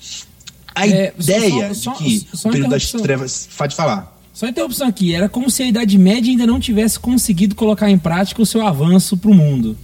A 0.75 0.87
É, 0.87 1.13
só- 1.17 1.31
ideia 1.37 1.73
só- 1.73 1.91
de 1.93 1.97
que 1.97 2.19
só- 2.31 2.37
só 2.37 2.49
o 2.49 2.51
período 2.51 2.69
das 2.71 2.91
trevas. 2.91 3.49
Pode 3.57 3.75
falar. 3.75 4.17
Só 4.33 4.47
interrupção 4.47 4.87
aqui, 4.87 5.13
era 5.13 5.27
como 5.27 5.49
se 5.51 5.61
a 5.63 5.67
Idade 5.67 5.97
Média 5.97 6.31
ainda 6.31 6.47
não 6.47 6.59
tivesse 6.59 6.97
conseguido 6.99 7.53
colocar 7.55 7.89
em 7.89 7.97
prática 7.97 8.41
o 8.41 8.45
seu 8.45 8.65
avanço 8.65 9.17
pro 9.17 9.33
mundo. 9.33 9.77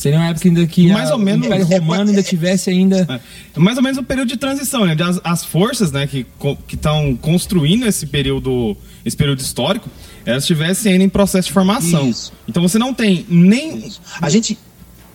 Seria 0.00 0.18
uma 0.18 0.28
época 0.28 0.48
ainda 0.48 0.66
que 0.66 0.86
Mais 0.90 1.10
a- 1.10 1.12
ou 1.12 1.18
menos- 1.18 1.42
o 1.42 1.46
Império 1.46 1.66
Romano 1.66 2.08
ainda 2.08 2.22
tivesse 2.22 2.70
ainda. 2.70 3.20
É 3.54 3.58
mais 3.60 3.76
ou 3.76 3.82
menos 3.82 3.98
o 3.98 4.02
período 4.02 4.28
de 4.28 4.38
transição, 4.38 4.86
né? 4.86 4.96
As, 4.98 5.20
as 5.22 5.44
forças, 5.44 5.92
né, 5.92 6.06
que 6.06 6.26
estão 6.72 7.14
construindo 7.20 7.86
esse 7.86 8.06
período, 8.06 8.74
esse 9.04 9.14
período 9.14 9.40
histórico, 9.40 9.90
elas 10.24 10.44
estivessem 10.44 10.92
ainda 10.92 11.04
em 11.04 11.08
processo 11.10 11.48
de 11.48 11.52
formação. 11.52 12.08
Isso. 12.08 12.32
Então 12.48 12.62
você 12.62 12.78
não 12.78 12.94
tem 12.94 13.26
nem. 13.28 13.92
A 14.22 14.30
gente, 14.30 14.56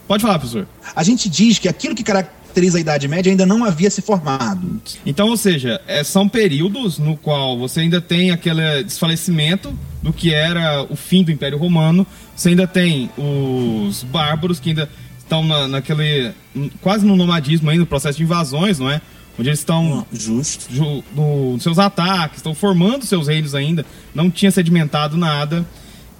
Pode 0.08 0.22
falar, 0.22 0.38
professor. 0.38 0.68
a 0.96 1.02
gente 1.04 1.28
diz 1.30 1.58
que 1.58 1.68
aquilo 1.68 1.96
que 1.96 2.04
caracteriza 2.04 2.78
a 2.78 2.82
Idade 2.82 3.08
Média 3.08 3.32
ainda 3.32 3.44
não 3.44 3.66
havia 3.66 3.90
se 3.90 4.04
formado. 4.04 4.80
Então, 5.04 5.30
ou 5.30 5.36
seja, 5.38 5.82
é, 5.88 6.04
são 6.04 6.30
períodos 6.30 7.00
no 7.00 7.18
qual 7.18 7.58
você 7.58 7.80
ainda 7.80 8.00
tem 8.00 8.30
aquele 8.30 8.84
desfalecimento 8.84 9.76
do 10.06 10.14
que 10.14 10.32
era 10.34 10.84
o 10.84 10.96
fim 10.96 11.24
do 11.24 11.32
Império 11.32 11.58
Romano, 11.58 12.06
você 12.36 12.50
ainda 12.50 12.68
tem 12.68 13.10
os 13.18 14.04
bárbaros 14.04 14.60
que 14.60 14.70
ainda 14.70 14.88
estão 15.18 15.44
na, 15.44 15.68
naquele. 15.68 16.32
quase 16.80 17.04
no 17.06 17.16
nomadismo 17.16 17.70
ainda, 17.72 17.80
no 17.82 17.88
processo 17.88 18.18
de 18.20 18.24
invasões, 18.24 18.78
não 18.78 18.90
é? 18.90 19.02
Onde 19.38 19.50
eles 19.50 19.60
estão 19.60 20.06
Justo. 20.14 20.72
ju- 20.74 21.04
no- 21.16 21.54
nos 21.54 21.64
seus 21.64 21.80
ataques, 21.80 22.38
estão 22.38 22.54
formando 22.54 23.04
seus 23.06 23.28
reinos 23.28 23.56
ainda, 23.56 23.84
não 24.14 24.30
tinha 24.30 24.52
sedimentado 24.52 25.18
nada. 25.18 25.66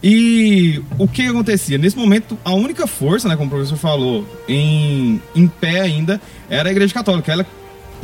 E 0.04 0.82
o 0.98 1.08
que 1.08 1.22
acontecia? 1.24 1.78
Nesse 1.78 1.96
momento, 1.98 2.38
a 2.44 2.54
única 2.54 2.86
força, 2.88 3.28
né, 3.30 3.36
como 3.36 3.48
o 3.48 3.50
professor 3.52 3.78
falou, 3.78 4.28
em, 4.48 5.22
em 5.36 5.48
pé 5.48 5.82
ainda, 5.82 6.20
era 6.50 6.70
a 6.70 6.72
Igreja 6.72 6.94
Católica. 6.94 7.32
Ela 7.32 7.46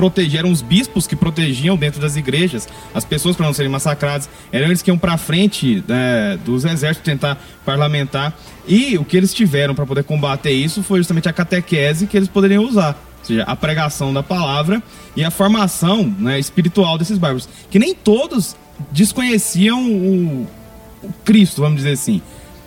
protegia, 0.01 0.39
eram 0.39 0.49
os 0.49 0.63
bispos 0.63 1.05
que 1.05 1.15
protegiam 1.15 1.77
dentro 1.77 2.01
das 2.01 2.15
igrejas 2.15 2.67
as 2.91 3.05
pessoas 3.05 3.35
para 3.35 3.45
não 3.45 3.53
serem 3.53 3.71
massacradas. 3.71 4.27
Eram 4.51 4.65
eles 4.65 4.81
que 4.81 4.89
iam 4.89 4.97
para 4.97 5.15
frente 5.15 5.83
né, 5.87 6.39
dos 6.43 6.65
exércitos 6.65 7.05
tentar 7.05 7.37
parlamentar. 7.63 8.35
E 8.67 8.97
o 8.97 9.05
que 9.05 9.15
eles 9.15 9.31
tiveram 9.31 9.75
para 9.75 9.85
poder 9.85 10.03
combater 10.03 10.49
isso 10.49 10.81
foi 10.81 10.97
justamente 10.97 11.29
a 11.29 11.33
catequese 11.33 12.07
que 12.07 12.17
eles 12.17 12.27
poderiam 12.27 12.63
usar. 12.63 12.99
Ou 13.19 13.25
seja, 13.25 13.43
a 13.43 13.55
pregação 13.55 14.11
da 14.11 14.23
palavra 14.23 14.81
e 15.15 15.23
a 15.23 15.29
formação 15.29 16.03
né, 16.17 16.39
espiritual 16.39 16.97
desses 16.97 17.19
bárbaros. 17.19 17.47
Que 17.69 17.77
nem 17.77 17.93
todos 17.93 18.55
desconheciam 18.91 19.87
o, 19.87 20.47
o 21.03 21.13
Cristo, 21.23 21.61
vamos 21.61 21.77
dizer 21.77 21.91
assim. 21.91 22.23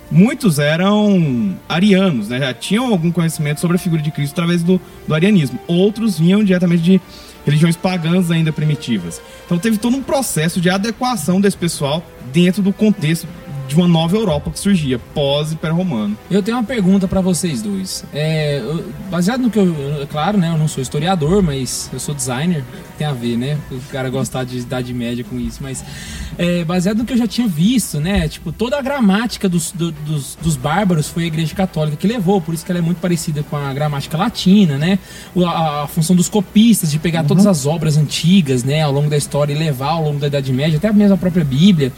Muitos 0.09 0.59
eram 0.59 1.57
arianos, 1.67 2.29
né? 2.29 2.39
já 2.39 2.53
tinham 2.53 2.91
algum 2.91 3.11
conhecimento 3.11 3.59
sobre 3.59 3.75
a 3.75 3.79
figura 3.79 4.01
de 4.01 4.11
Cristo 4.11 4.33
através 4.33 4.61
do, 4.61 4.79
do 5.07 5.13
arianismo. 5.15 5.59
Outros 5.67 6.19
vinham 6.19 6.43
diretamente 6.43 6.83
de 6.83 7.01
religiões 7.45 7.75
pagãs 7.75 8.31
ainda 8.31 8.51
primitivas. 8.51 9.21
Então 9.45 9.57
teve 9.57 9.77
todo 9.77 9.95
um 9.95 10.03
processo 10.03 10.59
de 10.59 10.69
adequação 10.69 11.39
desse 11.39 11.57
pessoal 11.57 12.03
dentro 12.33 12.61
do 12.61 12.73
contexto 12.73 13.27
de 13.67 13.75
uma 13.75 13.87
nova 13.87 14.15
Europa 14.15 14.51
que 14.51 14.59
surgia 14.59 14.99
pós-Império 15.13 15.75
Romano. 15.75 16.17
Eu 16.29 16.43
tenho 16.43 16.57
uma 16.57 16.63
pergunta 16.63 17.07
pra 17.07 17.21
vocês 17.21 17.61
dois. 17.61 18.03
É, 18.13 18.59
eu- 18.59 18.85
baseado 19.09 19.41
no 19.41 19.49
que 19.49 19.57
eu. 19.59 19.65
eu- 19.65 20.07
Claro, 20.07 20.37
né? 20.37 20.49
Eu 20.49 20.57
não 20.57 20.67
sou 20.67 20.81
historiador, 20.81 21.41
mas 21.41 21.89
eu 21.91 21.99
sou 21.99 22.13
designer. 22.13 22.63
Tem 22.97 23.05
a 23.07 23.11
ver, 23.11 23.37
né? 23.37 23.57
O 23.71 23.79
cara 23.91 24.09
gostar 24.09 24.43
de 24.45 24.59
Idade 24.59 24.93
Média 24.93 25.23
com 25.27 25.37
isso. 25.39 25.59
Mas 25.61 25.83
é, 26.37 26.63
baseado 26.63 26.97
no 26.99 27.05
que 27.05 27.13
eu 27.13 27.17
já 27.17 27.27
tinha 27.27 27.47
visto, 27.47 27.99
né? 27.99 28.27
Tipo, 28.29 28.51
toda 28.51 28.77
a 28.77 28.81
gramática 28.81 29.49
dos, 29.49 29.71
do- 29.71 29.91
dos, 29.91 30.37
dos 30.41 30.55
bárbaros 30.55 31.07
foi 31.09 31.23
a 31.23 31.27
Igreja 31.27 31.53
Católica 31.55 31.97
que 31.97 32.07
levou. 32.07 32.39
Por 32.39 32.53
isso 32.53 32.63
que 32.65 32.71
ela 32.71 32.79
é 32.79 32.81
muito 32.81 32.99
parecida 32.99 33.43
com 33.43 33.57
a 33.57 33.73
gramática 33.73 34.17
latina, 34.17 34.77
né? 34.77 34.99
A, 35.45 35.83
a 35.83 35.87
função 35.87 36.15
dos 36.15 36.29
copistas, 36.29 36.91
de 36.91 36.99
pegar 36.99 37.23
todas 37.23 37.45
as 37.47 37.65
obras 37.65 37.97
antigas, 37.97 38.63
né? 38.63 38.81
Ao 38.83 38.91
longo 38.91 39.09
da 39.09 39.17
história 39.17 39.53
e 39.53 39.57
levar 39.57 39.89
ao 39.91 40.03
longo 40.03 40.19
da 40.19 40.27
Idade 40.27 40.53
Média, 40.53 40.77
até 40.77 40.91
mesmo 40.93 41.15
a 41.15 41.17
própria 41.17 41.43
Bíblia 41.43 41.91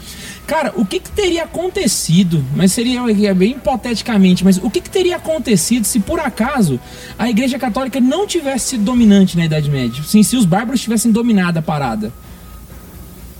Cara, 0.48 0.72
o 0.76 0.84
que, 0.86 0.98
que 0.98 1.10
teria 1.10 1.44
acontecido? 1.44 2.42
Mas 2.56 2.72
seria 2.72 3.00
é 3.00 3.34
bem 3.34 3.50
hipoteticamente, 3.50 4.42
mas 4.42 4.56
o 4.56 4.70
que, 4.70 4.80
que 4.80 4.88
teria 4.88 5.16
acontecido 5.16 5.84
se 5.84 6.00
por 6.00 6.18
acaso 6.18 6.80
a 7.18 7.28
Igreja 7.28 7.58
Católica 7.58 8.00
não 8.00 8.26
tivesse 8.26 8.70
sido 8.70 8.82
dominante 8.82 9.36
na 9.36 9.44
Idade 9.44 9.70
Média? 9.70 10.02
Sim, 10.02 10.22
se 10.22 10.38
os 10.38 10.46
bárbaros 10.46 10.80
tivessem 10.80 11.12
dominado 11.12 11.58
a 11.58 11.62
parada. 11.62 12.10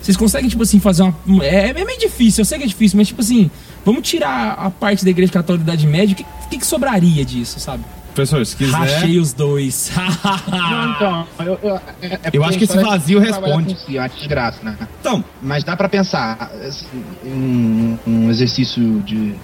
Vocês 0.03 0.19
conseguem, 0.19 0.51
tipo 0.51 0.63
assim, 0.63 0.79
fazer 0.79 1.03
uma. 1.03 1.43
É, 1.43 1.71
é 1.71 1.73
meio 1.73 1.99
difícil, 1.99 2.43
eu 2.43 2.45
sei 2.45 2.59
que 2.59 2.65
é 2.65 2.67
difícil, 2.67 2.99
mas, 2.99 3.09
tipo 3.09 3.23
assim, 3.23 3.51
vamos 3.87 4.07
tirar 4.07 4.53
a 4.59 4.71
parte 4.71 5.03
da 5.03 5.11
Igreja 5.11 5.33
Católica 5.33 5.65
da 5.65 5.73
Idade 5.73 5.87
Média, 5.87 6.13
o 6.13 6.17
que, 6.17 6.27
que, 6.51 6.59
que 6.59 6.67
sobraria 6.67 7.25
disso, 7.25 7.59
sabe? 7.59 7.85
Professor, 8.19 8.45
se 8.45 8.57
quiser. 8.57 8.77
Rachei 8.77 9.21
os 9.21 9.33
dois. 9.33 9.93
Não, 10.51 10.91
então, 10.91 11.27
eu, 11.39 11.59
eu, 11.63 11.77
é- 11.77 11.81
é 12.03 12.17
porque 12.19 12.39
acho 12.39 12.59
que 12.59 12.65
esse 12.65 12.77
história 12.77 12.91
vazio 12.91 13.21
responde. 13.21 13.79
si, 13.79 13.97
é 13.97 14.01
uma 14.01 14.09
desgraça, 14.09 14.59
né? 14.65 14.77
Então, 15.01 15.25
Mas 15.41 15.63
dá 15.63 15.77
pra 15.77 15.89
pensar 15.89 16.51
assim, 16.67 16.87
um, 17.25 17.97
um 18.05 18.29
exercício 18.31 19.01
de, 19.03 19.37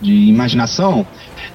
de 0.00 0.12
imaginação. 0.12 1.06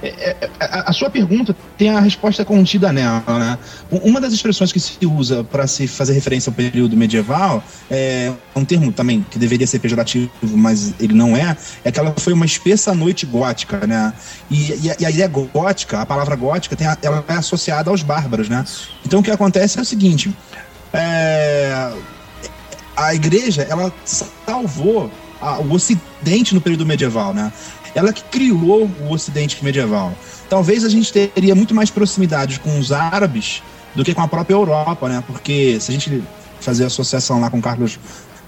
É, 0.02 0.08
é, 0.08 0.50
a, 0.60 0.90
a 0.90 0.92
sua 0.92 1.08
pergunta 1.10 1.56
tem 1.76 1.88
a 1.90 2.00
resposta 2.00 2.44
contida 2.44 2.92
nela, 2.92 3.22
né? 3.28 3.58
Uma 3.90 4.20
das 4.20 4.32
expressões 4.32 4.70
que 4.72 4.78
se 4.78 5.04
usa 5.06 5.42
para 5.42 5.66
se 5.66 5.86
fazer 5.88 6.12
referência 6.12 6.50
ao 6.50 6.54
período 6.54 6.96
medieval 6.96 7.62
é 7.90 8.32
um 8.54 8.64
termo 8.64 8.92
também 8.92 9.24
que 9.30 9.38
deveria 9.38 9.66
ser 9.66 9.78
pejorativo, 9.78 10.30
mas 10.42 10.94
ele 11.00 11.14
não 11.14 11.36
é. 11.36 11.56
É 11.84 11.90
que 11.90 11.98
ela 11.98 12.14
foi 12.18 12.32
uma 12.32 12.44
espessa 12.46 12.94
noite 12.94 13.24
gótica, 13.26 13.86
né? 13.86 14.12
E, 14.50 14.86
e 14.86 14.90
a, 14.90 14.96
e 15.00 15.06
a 15.06 15.10
ideia 15.10 15.28
gótica, 15.28 16.00
a 16.00 16.06
palavra 16.06 16.36
gótica, 16.36 16.76
tem 16.76 16.86
a- 16.86 16.98
ela 17.02 17.24
é 17.28 17.32
associada 17.34 17.90
aos 17.90 18.02
bárbaros, 18.02 18.48
né? 18.48 18.64
Então 19.04 19.20
o 19.20 19.22
que 19.22 19.30
acontece 19.30 19.78
é 19.78 19.82
o 19.82 19.84
seguinte: 19.84 20.30
é, 20.92 21.92
a 22.96 23.14
igreja 23.14 23.66
ela 23.68 23.92
salvou 24.04 25.10
o 25.68 25.74
Ocidente 25.74 26.54
no 26.54 26.60
período 26.62 26.86
medieval, 26.86 27.34
né? 27.34 27.52
Ela 27.96 28.12
que 28.12 28.22
criou 28.24 28.90
o 29.00 29.10
Ocidente 29.10 29.64
medieval. 29.64 30.12
Talvez 30.50 30.84
a 30.84 30.88
gente 30.90 31.10
teria 31.10 31.54
muito 31.54 31.74
mais 31.74 31.88
proximidade 31.88 32.60
com 32.60 32.78
os 32.78 32.92
árabes 32.92 33.62
do 33.94 34.04
que 34.04 34.14
com 34.14 34.20
a 34.20 34.28
própria 34.28 34.54
Europa, 34.54 35.08
né? 35.08 35.24
Porque 35.26 35.80
se 35.80 35.90
a 35.90 35.94
gente 35.94 36.22
fazer 36.60 36.84
associação 36.84 37.40
lá 37.40 37.48
com 37.48 37.60
Carlos 37.60 37.98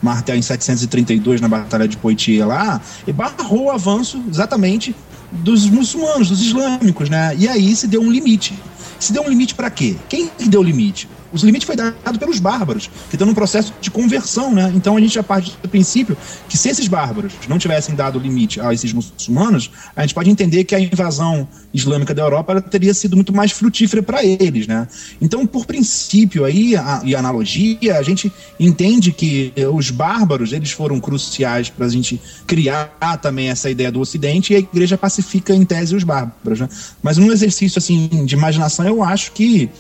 Martel 0.03 0.37
em 0.37 0.43
732 0.43 1.41
na 1.41 1.49
Batalha 1.49 1.89
de 1.89 1.97
Poitiers 1.97 2.47
lá, 2.47 2.79
e 3.07 3.13
barrou 3.13 3.65
o 3.65 3.71
avanço 3.71 4.23
exatamente 4.29 4.95
dos 5.33 5.67
muçulmanos, 5.67 6.29
dos 6.29 6.43
islâmicos, 6.43 7.09
né? 7.09 7.35
E 7.39 7.49
aí 7.49 7.75
se 7.75 7.87
deu 7.87 8.03
um 8.03 8.11
limite. 8.11 8.55
Se 9.01 9.15
deu 9.15 9.23
um 9.23 9.29
limite 9.31 9.55
para 9.55 9.71
quê? 9.71 9.97
Quem 10.11 10.29
que 10.29 10.47
deu 10.47 10.63
limite? 10.63 11.09
O 11.33 11.37
limite 11.45 11.67
foi 11.67 11.77
dado 11.77 12.19
pelos 12.19 12.39
bárbaros, 12.41 12.89
que 13.09 13.17
estão 13.17 13.27
num 13.27 13.35
processo 13.35 13.73
de 13.81 13.91
conversão, 13.91 14.53
né? 14.53 14.73
Então 14.75 14.97
a 14.97 15.01
gente 15.01 15.15
já 15.15 15.23
parte 15.23 15.57
do 15.63 15.69
princípio 15.69 16.17
que 16.49 16.57
se 16.57 16.69
esses 16.69 16.89
bárbaros 16.89 17.33
não 17.49 17.59
tivessem 17.59 17.95
dado 17.95 18.19
limite 18.19 18.61
a 18.61 18.73
esses 18.73 18.93
muçulmanos, 18.93 19.71
a 19.95 20.03
gente 20.03 20.15
pode 20.15 20.31
entender 20.31 20.65
que 20.65 20.75
a 20.75 20.81
invasão 20.81 21.47
islâmica 21.73 22.15
da 22.15 22.23
Europa 22.23 22.61
teria 22.63 22.95
sido 22.95 23.15
muito 23.15 23.33
mais 23.33 23.53
frutífera 23.53 24.03
para 24.03 24.25
eles, 24.25 24.67
né? 24.67 24.89
Então, 25.21 25.47
por 25.47 25.67
princípio 25.67 26.45
aí 26.45 26.77
a, 26.77 27.03
e 27.05 27.15
analogia, 27.15 27.99
a 27.99 28.03
gente 28.03 28.33
entende 28.59 29.13
que 29.13 29.53
os 29.73 29.91
bárbaros 29.91 30.53
eles 30.53 30.71
foram 30.71 30.99
cruciais 30.99 31.69
para 31.69 31.87
a 31.87 31.89
gente 31.89 32.21
criar 32.47 32.89
também 33.21 33.49
essa 33.49 33.71
ideia 33.71 33.93
do 33.93 34.01
Ocidente 34.01 34.53
e 34.53 34.57
a 34.57 34.59
Igreja 34.59 34.97
pacifica 34.97 35.55
em 35.55 35.65
tese 35.65 35.95
os 35.95 36.05
bárbaros, 36.05 36.61
né? 36.61 36.69
Mas 37.03 37.19
num 37.19 37.31
exercício 37.31 37.79
assim 37.79 38.09
de 38.25 38.35
imaginação, 38.35 38.87
eu 38.87 39.03
acho 39.03 39.33
que 39.33 39.71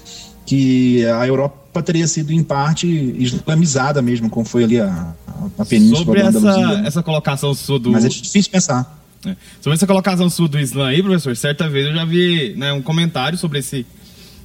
que 0.48 1.04
a 1.04 1.26
Europa 1.26 1.82
teria 1.82 2.06
sido 2.06 2.32
em 2.32 2.42
parte 2.42 2.86
islamizada 2.86 4.00
mesmo, 4.00 4.30
como 4.30 4.46
foi 4.46 4.64
ali 4.64 4.80
a, 4.80 5.14
a 5.58 5.64
península 5.66 5.98
sobre 5.98 6.20
essa, 6.22 6.40
né? 6.40 6.82
essa 6.86 7.02
colocação 7.02 7.52
sua 7.52 7.78
do. 7.78 7.92
Mas 7.92 8.06
é 8.06 8.08
difícil 8.08 8.50
pensar. 8.50 8.98
É. 9.26 9.36
Sobre 9.60 9.74
essa 9.76 9.86
colocação 9.86 10.30
sua 10.30 10.48
do 10.48 10.58
Islã 10.58 10.88
aí, 10.88 11.02
professor, 11.02 11.36
certa 11.36 11.68
vez 11.68 11.86
eu 11.88 11.92
já 11.92 12.06
vi 12.06 12.54
né, 12.56 12.72
um 12.72 12.80
comentário 12.80 13.36
sobre 13.36 13.58
esse, 13.58 13.84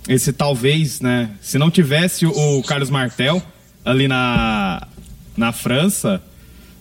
esse 0.10 0.34
talvez, 0.34 1.00
né? 1.00 1.30
Se 1.40 1.58
não 1.58 1.72
tivesse 1.72 2.26
o, 2.26 2.58
o 2.58 2.64
Carlos 2.64 2.90
Martel 2.90 3.42
ali 3.86 4.06
na, 4.10 4.86
na 5.38 5.54
França, 5.54 6.22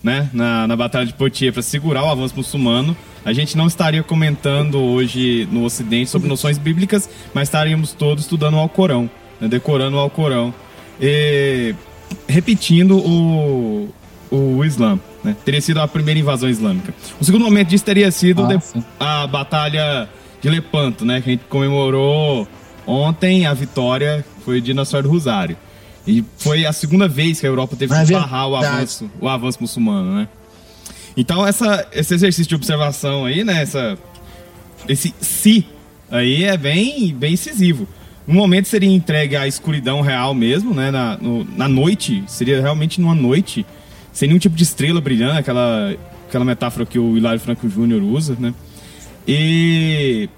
né? 0.03 0.29
Na, 0.33 0.67
na 0.67 0.75
Batalha 0.75 1.05
de 1.05 1.13
Poitiers 1.13 1.53
para 1.53 1.63
segurar 1.63 2.03
o 2.03 2.09
avanço 2.09 2.35
muçulmano, 2.35 2.93
a 3.25 3.33
gente 3.33 3.55
não 3.57 3.67
estaria 3.67 4.03
comentando 4.03 4.79
hoje 4.79 5.47
no 5.51 5.63
Ocidente 5.63 6.09
sobre 6.09 6.27
noções 6.27 6.57
bíblicas, 6.57 7.09
mas 7.33 7.47
estaríamos 7.47 7.93
todos 7.93 8.23
estudando 8.23 8.55
o 8.55 8.59
Alcorão, 8.59 9.09
né, 9.39 9.47
decorando 9.47 9.97
o 9.97 9.99
Alcorão. 9.99 10.53
E 11.01 11.73
repetindo 12.27 12.97
o, 12.97 13.89
o 14.29 14.63
Islã. 14.63 14.99
Né? 15.23 15.35
Teria 15.45 15.61
sido 15.61 15.79
a 15.79 15.87
primeira 15.87 16.19
invasão 16.19 16.49
islâmica. 16.49 16.93
O 17.19 17.23
segundo 17.23 17.43
momento 17.43 17.69
disso 17.69 17.85
teria 17.85 18.11
sido 18.11 18.43
Ah, 18.99 19.23
a 19.23 19.27
Batalha 19.27 20.09
de 20.41 20.49
Lepanto, 20.49 21.05
né? 21.05 21.21
Que 21.21 21.29
a 21.29 21.33
gente 21.33 21.45
comemorou 21.45 22.47
ontem 22.85 23.45
a 23.45 23.53
vitória, 23.53 24.25
foi 24.43 24.59
de 24.59 24.73
Nossa 24.73 24.91
Senhora 24.91 25.07
do 25.07 25.11
Rosário. 25.11 25.57
E 26.05 26.23
foi 26.37 26.65
a 26.65 26.73
segunda 26.73 27.07
vez 27.07 27.39
que 27.39 27.45
a 27.45 27.49
Europa 27.49 27.77
teve 27.77 27.93
É 27.93 28.05
que 28.05 28.11
barrar 28.11 28.47
o 28.47 28.55
avanço, 28.57 29.09
o 29.21 29.27
avanço 29.27 29.59
muçulmano, 29.61 30.15
né? 30.15 30.27
Então 31.15 31.45
essa, 31.45 31.87
esse 31.91 32.13
exercício 32.13 32.49
de 32.49 32.55
observação 32.55 33.25
aí, 33.25 33.43
né? 33.43 33.61
Essa, 33.61 33.97
esse 34.87 35.13
se 35.21 35.65
aí 36.09 36.43
é 36.43 36.57
bem, 36.57 37.13
bem 37.13 37.33
incisivo. 37.33 37.87
No 38.25 38.35
momento 38.35 38.67
seria 38.67 38.89
entregue 38.89 39.35
à 39.35 39.47
escuridão 39.47 40.01
real 40.01 40.33
mesmo, 40.33 40.73
né? 40.73 40.89
Na, 40.91 41.17
no- 41.17 41.43
na 41.57 41.67
noite, 41.67 42.23
seria 42.27 42.61
realmente 42.61 42.99
numa 43.01 43.13
noite, 43.15 43.65
sem 44.13 44.27
nenhum 44.27 44.39
tipo 44.39 44.55
de 44.55 44.63
estrela 44.63 45.01
brilhando, 45.01 45.37
aquela, 45.37 45.95
aquela 46.27 46.45
metáfora 46.45 46.85
que 46.85 46.97
o 46.97 47.17
Hilário 47.17 47.39
Franco 47.39 47.67
Júnior 47.69 48.01
usa, 48.01 48.35
né? 48.39 48.53
E 49.27 50.29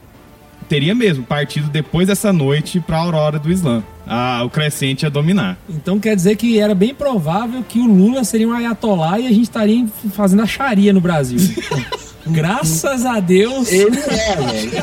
teria 0.67 0.93
mesmo 0.95 1.23
partido 1.23 1.69
depois 1.69 2.07
dessa 2.07 2.31
noite 2.33 2.79
para 2.79 2.97
a 2.97 3.01
aurora 3.01 3.39
do 3.39 3.51
Islã. 3.51 3.83
A, 4.07 4.43
o 4.43 4.49
crescente 4.49 5.05
a 5.05 5.09
dominar. 5.09 5.57
Então 5.67 5.99
quer 5.99 6.15
dizer 6.15 6.35
que 6.35 6.59
era 6.59 6.75
bem 6.75 6.93
provável 6.93 7.63
que 7.67 7.79
o 7.79 7.87
Lula 7.87 8.23
seria 8.23 8.47
um 8.47 8.53
ayatolá 8.53 9.19
e 9.19 9.25
a 9.25 9.29
gente 9.29 9.43
estaria 9.43 9.85
fazendo 10.13 10.43
a 10.43 10.45
Sharia 10.45 10.93
no 10.93 11.01
Brasil. 11.01 11.39
Graças 12.27 13.05
a 13.05 13.19
Deus. 13.19 13.71
Ele 13.71 13.97
é, 13.99 14.35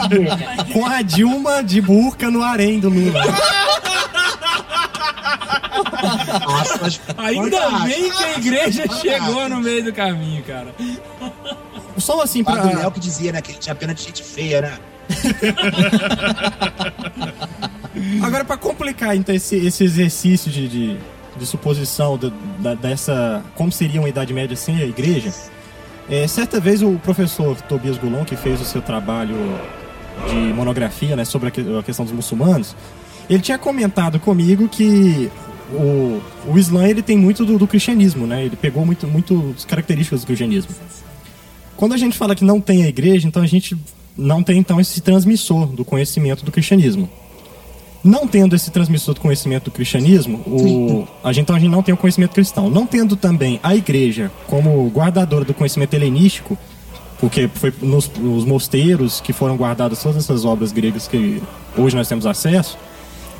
velho. 0.09 0.73
Com 0.73 0.87
a 0.87 1.03
Dilma 1.03 1.63
de 1.63 1.81
burca 1.81 2.31
no 2.31 2.43
harém 2.43 2.79
do 2.79 2.89
Lula. 2.89 3.23
Aspas 6.61 7.01
Ainda 7.19 7.71
bem 7.81 8.11
que 8.11 8.25
a 8.25 8.39
igreja 8.39 8.85
chegou 9.01 9.49
no 9.49 9.61
meio 9.61 9.85
do 9.85 9.93
caminho, 9.93 10.43
cara. 10.45 10.75
Só 11.97 12.23
assim 12.23 12.43
O 12.43 12.45
pra. 12.45 12.91
que 12.91 13.01
dizia, 13.01 13.33
né, 13.33 13.41
que 13.41 13.53
ele 13.53 13.59
tinha 13.59 13.75
pena 13.75 13.95
de 13.95 14.03
gente 14.03 14.23
feia, 14.23 14.63
né? 14.63 14.73
Agora, 18.23 18.45
pra 18.45 18.57
complicar 18.57 19.17
então 19.17 19.35
esse, 19.35 19.57
esse 19.57 19.85
exercício 19.85 20.51
de, 20.51 20.69
de, 20.69 20.97
de 21.37 21.47
suposição 21.47 22.17
do- 22.17 22.31
da- 22.59 22.75
dessa. 22.75 23.43
Como 23.55 23.71
seria 23.71 24.01
uma 24.01 24.09
Idade 24.09 24.33
Média 24.33 24.57
sem 24.57 24.77
a 24.77 24.85
igreja, 24.87 25.33
é, 26.09 26.27
certa 26.27 26.59
vez 26.61 26.83
o 26.83 26.93
professor 26.99 27.57
Tobias 27.63 27.99
Goulon, 27.99 28.25
que 28.25 28.37
fez 28.37 28.61
o 28.61 28.65
seu 28.65 28.81
trabalho 28.83 29.37
de 30.29 30.35
monografia 30.53 31.17
né, 31.17 31.25
sobre 31.25 31.49
a, 31.49 31.51
que- 31.51 31.79
a 31.79 31.83
questão 31.83 32.05
dos 32.05 32.15
muçulmanos, 32.15 32.75
ele 33.29 33.41
tinha 33.43 33.59
comentado 33.59 34.19
comigo 34.21 34.69
que 34.69 35.31
o, 35.73 36.21
o 36.49 36.59
Islã 36.59 36.87
ele 36.89 37.03
tem 37.03 37.17
muito 37.17 37.45
do, 37.47 37.59
do 37.59 37.67
cristianismo, 37.67 38.27
né? 38.27 38.45
Ele 38.45 38.57
pegou 38.57 38.85
muito, 38.85 39.07
muito 39.07 39.55
as 39.57 39.65
características 39.65 40.21
do 40.23 40.27
cristianismo. 40.27 40.75
Quando 41.77 41.95
a 41.95 41.97
gente 41.97 42.17
fala 42.17 42.35
que 42.35 42.45
não 42.45 42.61
tem 42.61 42.85
a 42.85 42.89
igreja, 42.89 43.27
então 43.27 43.43
a 43.43 43.47
gente 43.47 43.77
não 44.17 44.43
tem 44.43 44.59
então 44.59 44.81
esse 44.81 45.01
transmissor 45.01 45.67
do 45.67 45.85
conhecimento 45.85 46.45
do 46.45 46.53
cristianismo. 46.53 47.09
Não 48.05 48.27
tendo 48.27 48.57
esse 48.57 48.71
transmissor 48.71 49.15
do 49.15 49.21
conhecimento 49.21 49.65
do 49.67 49.71
cristianismo, 49.71 50.39
o, 50.39 51.07
a 51.23 51.33
gente, 51.33 51.45
então 51.45 51.55
a 51.55 51.59
gente 51.59 51.71
não 51.71 51.83
tem 51.83 51.95
o 51.95 51.97
conhecimento 51.97 52.33
cristão. 52.33 52.69
Não 52.69 52.85
tendo 52.85 53.15
também 53.15 53.61
a 53.63 53.77
igreja 53.77 54.31
como 54.49 54.89
guardadora 54.89 55.45
do 55.45 55.55
conhecimento 55.55 55.95
helenístico, 55.95 56.59
porque 57.21 57.49
foi 57.55 57.73
nos, 57.81 58.11
nos 58.19 58.45
mosteiros 58.45 59.21
que 59.21 59.33
foram 59.33 59.57
guardadas 59.57 60.03
todas 60.03 60.17
essas 60.17 60.45
obras 60.45 60.73
gregas 60.73 61.07
que 61.07 61.41
hoje 61.79 61.95
nós 61.95 62.09
temos 62.09 62.27
acesso. 62.27 62.77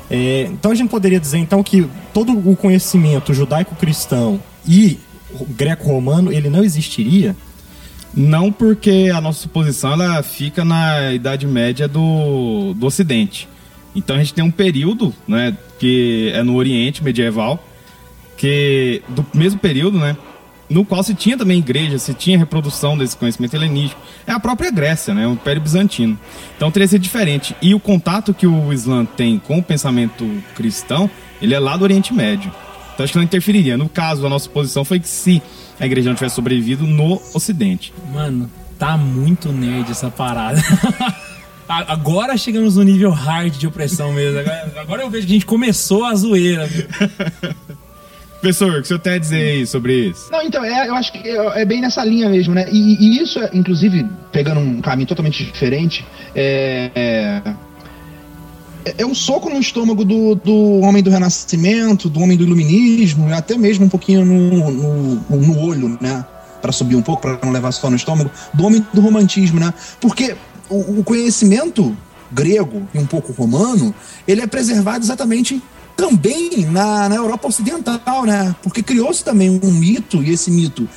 É, 0.09 0.43
então 0.43 0.71
a 0.71 0.75
gente 0.75 0.89
poderia 0.89 1.19
dizer 1.19 1.39
então 1.39 1.61
que 1.61 1.89
todo 2.13 2.31
o 2.49 2.55
conhecimento 2.55 3.33
judaico-cristão 3.33 4.39
e 4.65 4.97
greco-romano 5.49 6.31
ele 6.31 6.49
não 6.49 6.63
existiria. 6.63 7.35
Não 8.15 8.51
porque 8.51 9.11
a 9.13 9.19
nossa 9.19 9.41
suposição 9.41 9.93
ela 9.93 10.21
fica 10.21 10.63
na 10.63 11.11
Idade 11.13 11.47
Média 11.47 11.87
do, 11.87 12.73
do 12.75 12.85
Ocidente. 12.85 13.49
Então 13.95 14.15
a 14.15 14.19
gente 14.19 14.33
tem 14.33 14.43
um 14.43 14.51
período, 14.51 15.13
né, 15.27 15.55
que 15.79 16.31
é 16.33 16.43
no 16.43 16.55
Oriente 16.55 17.03
medieval, 17.03 17.63
que 18.37 19.01
do 19.09 19.25
mesmo 19.33 19.59
período, 19.59 19.99
né, 19.99 20.15
no 20.69 20.85
qual 20.85 21.03
se 21.03 21.13
tinha 21.13 21.37
também 21.37 21.59
igreja, 21.59 21.97
se 21.97 22.13
tinha 22.13 22.37
reprodução 22.37 22.97
desse 22.97 23.15
conhecimento 23.17 23.55
helenístico. 23.55 24.01
É 24.25 24.31
a 24.31 24.39
própria 24.39 24.71
Grécia, 24.71 25.13
né, 25.13 25.27
o 25.27 25.33
Império 25.33 25.61
Bizantino. 25.61 26.17
Então 26.55 26.71
teria 26.71 26.87
sido 26.87 27.01
diferente. 27.01 27.55
E 27.61 27.73
o 27.73 27.79
contato 27.79 28.33
que 28.33 28.47
o 28.47 28.71
Islã 28.71 29.05
tem 29.05 29.39
com 29.39 29.59
o 29.59 29.63
pensamento 29.63 30.27
cristão, 30.55 31.09
ele 31.41 31.53
é 31.53 31.59
lá 31.59 31.75
do 31.77 31.83
Oriente 31.83 32.13
Médio. 32.13 32.51
Então 32.93 33.03
acho 33.03 33.13
que 33.13 33.17
não 33.17 33.25
interferiria. 33.25 33.77
No 33.77 33.89
caso, 33.89 34.25
a 34.25 34.29
nossa 34.29 34.49
posição 34.49 34.85
foi 34.85 34.99
que 34.99 35.07
se 35.07 35.41
a 35.79 35.85
igreja 35.85 36.09
não 36.09 36.15
tivesse 36.15 36.35
sobrevivido 36.35 36.85
no 36.85 37.21
Ocidente. 37.33 37.93
Mano, 38.11 38.49
tá 38.77 38.97
muito 38.97 39.51
nerd 39.51 39.91
essa 39.91 40.09
parada. 40.09 40.61
Agora 41.67 42.37
chegamos 42.37 42.75
no 42.75 42.83
nível 42.83 43.09
hard 43.11 43.53
de 43.57 43.65
opressão 43.65 44.11
mesmo. 44.11 44.39
Agora, 44.39 44.73
agora 44.77 45.01
eu 45.01 45.09
vejo 45.09 45.25
que 45.25 45.33
a 45.33 45.35
gente 45.35 45.45
começou 45.45 46.05
a 46.05 46.13
zoeira. 46.13 46.69
Professor, 48.41 48.71
o 48.71 48.73
que 48.73 48.81
o 48.81 48.85
senhor 48.85 48.99
tem 48.99 49.13
a 49.13 49.17
dizer 49.17 49.41
aí 49.41 49.65
sobre 49.65 50.09
isso? 50.09 50.29
Não, 50.29 50.41
então, 50.41 50.63
é, 50.65 50.89
eu 50.89 50.95
acho 50.95 51.13
que 51.13 51.19
é, 51.19 51.61
é 51.61 51.65
bem 51.65 51.79
nessa 51.79 52.03
linha 52.03 52.29
mesmo, 52.29 52.53
né? 52.53 52.67
E, 52.69 52.97
e 52.99 53.23
isso, 53.23 53.39
é, 53.39 53.49
inclusive, 53.53 54.05
pegando 54.33 54.59
um 54.59 54.81
caminho 54.81 55.07
totalmente 55.07 55.45
diferente, 55.45 56.05
é. 56.35 56.91
é 56.93 57.53
é 58.97 59.05
um 59.05 59.15
soco 59.15 59.49
no 59.49 59.59
estômago 59.59 60.03
do, 60.03 60.35
do 60.35 60.79
homem 60.79 61.01
do 61.01 61.09
renascimento, 61.09 62.09
do 62.09 62.19
homem 62.19 62.37
do 62.37 62.43
iluminismo, 62.43 63.33
até 63.33 63.57
mesmo 63.57 63.85
um 63.85 63.89
pouquinho 63.89 64.25
no, 64.25 64.71
no, 64.71 65.37
no 65.37 65.59
olho, 65.59 65.97
né? 66.01 66.25
Para 66.61 66.71
subir 66.71 66.95
um 66.95 67.01
pouco, 67.01 67.21
para 67.21 67.39
não 67.43 67.51
levar 67.51 67.71
só 67.71 67.89
no 67.89 67.95
estômago, 67.95 68.31
do 68.53 68.65
homem 68.65 68.85
do 68.93 69.01
romantismo, 69.01 69.59
né? 69.59 69.73
Porque 69.99 70.35
o, 70.69 70.99
o 70.99 71.03
conhecimento 71.03 71.95
grego 72.31 72.87
e 72.93 72.99
um 72.99 73.05
pouco 73.05 73.31
romano, 73.31 73.93
ele 74.27 74.41
é 74.41 74.47
preservado 74.47 75.03
exatamente 75.03 75.61
também 75.95 76.65
na, 76.65 77.07
na 77.07 77.15
Europa 77.15 77.47
Ocidental, 77.47 78.25
né? 78.25 78.55
Porque 78.63 78.81
criou-se 78.81 79.23
também 79.23 79.59
um 79.63 79.71
mito, 79.71 80.23
e 80.23 80.31
esse 80.31 80.49
mito, 80.49 80.89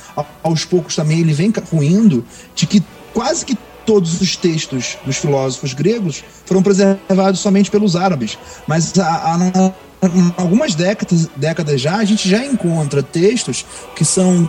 aos 0.43 0.65
poucos 0.65 0.95
também, 0.95 1.19
ele 1.19 1.33
vem 1.33 1.53
ruindo, 1.71 2.25
de 2.55 2.65
que 2.65 2.83
quase 3.13 3.45
que 3.45 3.57
todos 3.87 4.19
os 4.19 4.35
textos 4.35 4.97
dos 5.05 5.15
filósofos 5.15 5.73
gregos 5.73 6.21
foram 6.45 6.61
preservados 6.61 7.39
somente 7.39 7.71
pelos 7.71 7.95
árabes. 7.95 8.37
Mas 8.67 8.93
há, 8.99 9.71
algumas 10.35 10.75
décadas, 10.75 11.29
décadas 11.37 11.79
já, 11.79 11.95
a 11.95 12.05
gente 12.05 12.29
já 12.29 12.45
encontra 12.45 13.01
textos 13.01 13.65
que 13.95 14.03
são 14.03 14.47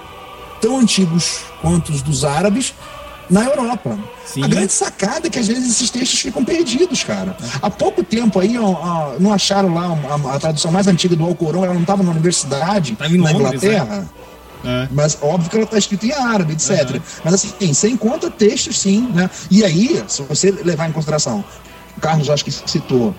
tão 0.61 0.81
antigos 0.81 1.43
quanto 1.63 1.93
os 1.93 2.03
dos 2.03 2.25
árabes 2.25 2.75
na 3.31 3.45
Europa. 3.45 3.97
Sim. 4.27 4.43
A 4.43 4.49
grande 4.49 4.73
sacada 4.73 5.29
é 5.29 5.31
que 5.31 5.39
às 5.39 5.47
vezes 5.47 5.71
esses 5.71 5.89
textos 5.89 6.19
ficam 6.19 6.45
perdidos, 6.45 7.05
cara. 7.05 7.37
Há 7.63 7.71
pouco 7.71 8.03
tempo 8.03 8.41
aí, 8.41 8.59
ó, 8.59 8.65
ó, 8.65 9.13
não 9.21 9.33
acharam 9.33 9.73
lá 9.73 9.97
a, 10.11 10.35
a 10.35 10.39
tradução 10.41 10.73
mais 10.73 10.89
antiga 10.89 11.15
do 11.15 11.25
Alcorão, 11.25 11.65
ela 11.65 11.75
não 11.75 11.83
estava 11.83 12.03
na 12.03 12.11
universidade, 12.11 12.97
em 13.09 13.19
na 13.19 13.31
Londres, 13.31 13.63
Inglaterra. 13.63 14.09
É. 14.25 14.28
Mas 14.91 15.19
óbvio 15.21 15.51
que 15.51 15.57
ela 15.57 15.65
está 15.65 15.79
escrita 15.79 16.07
em 16.07 16.13
árabe, 16.13 16.53
etc. 16.53 17.01
Mas 17.25 17.35
assim, 17.35 17.73
você 17.73 17.89
encontra 17.89 18.31
textos 18.31 18.79
sim, 18.79 19.09
né? 19.15 19.31
E 19.51 19.65
aí, 19.65 20.03
se 20.07 20.23
você 20.23 20.51
levar 20.51 20.89
em 20.89 20.93
consideração, 20.93 21.45
o 21.97 22.01
Carlos 22.01 22.31
acho 22.31 22.45
que 22.45 22.51
citou, 22.51 23.15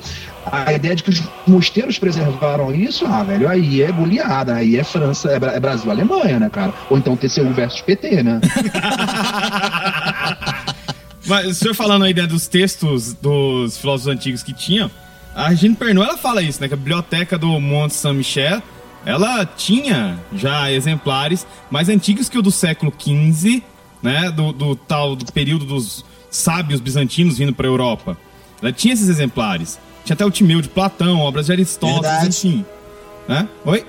a 0.51 0.73
ideia 0.73 0.95
de 0.95 1.03
que 1.03 1.09
os 1.09 1.21
mosteiros 1.45 1.99
preservaram 1.99 2.73
isso, 2.73 3.05
ah, 3.05 3.23
velho, 3.23 3.47
aí 3.47 3.81
é 3.81 3.91
goleada, 3.91 4.55
aí 4.55 4.77
é 4.77 4.83
França, 4.83 5.29
é, 5.31 5.35
é 5.35 5.59
Brasil, 5.59 5.91
Alemanha, 5.91 6.39
né, 6.39 6.49
cara? 6.49 6.73
Ou 6.89 6.97
então 6.97 7.15
TCU 7.15 7.53
versus 7.53 7.81
PT, 7.81 8.23
né? 8.23 8.39
Mas 11.25 11.47
o 11.47 11.53
senhor 11.53 11.75
falando 11.75 12.05
aí 12.05 12.13
né, 12.13 12.25
dos 12.25 12.47
textos 12.47 13.13
dos 13.13 13.77
filósofos 13.77 14.11
antigos 14.11 14.41
que 14.41 14.53
tinham, 14.53 14.89
a 15.35 15.49
Regine 15.49 15.75
Pernod, 15.75 16.09
ela 16.09 16.17
fala 16.17 16.41
isso, 16.41 16.59
né? 16.59 16.67
Que 16.67 16.73
a 16.73 16.77
biblioteca 16.77 17.37
do 17.37 17.59
Monte 17.59 17.93
Saint-Michel, 17.93 18.63
ela 19.05 19.45
tinha 19.45 20.19
já 20.33 20.71
exemplares 20.71 21.45
mais 21.69 21.89
antigos 21.89 22.27
que 22.29 22.37
o 22.37 22.41
do 22.41 22.51
século 22.51 22.93
XV, 22.97 23.63
né? 24.01 24.31
Do, 24.31 24.51
do 24.53 24.75
tal 24.75 25.15
do 25.15 25.31
período 25.31 25.65
dos 25.65 26.03
sábios 26.29 26.79
bizantinos 26.79 27.37
vindo 27.37 27.53
para 27.53 27.65
a 27.67 27.69
Europa. 27.69 28.17
Ela 28.61 28.71
tinha 28.71 28.93
esses 28.93 29.09
exemplares. 29.09 29.79
Tinha 30.05 30.13
até 30.13 30.25
o 30.25 30.31
Timeu 30.31 30.61
de 30.61 30.69
Platão, 30.69 31.19
obras 31.19 31.45
de 31.47 31.51
Aristóteles, 31.51 32.23
enfim. 32.37 32.65
Né? 33.27 33.47
Oi? 33.65 33.85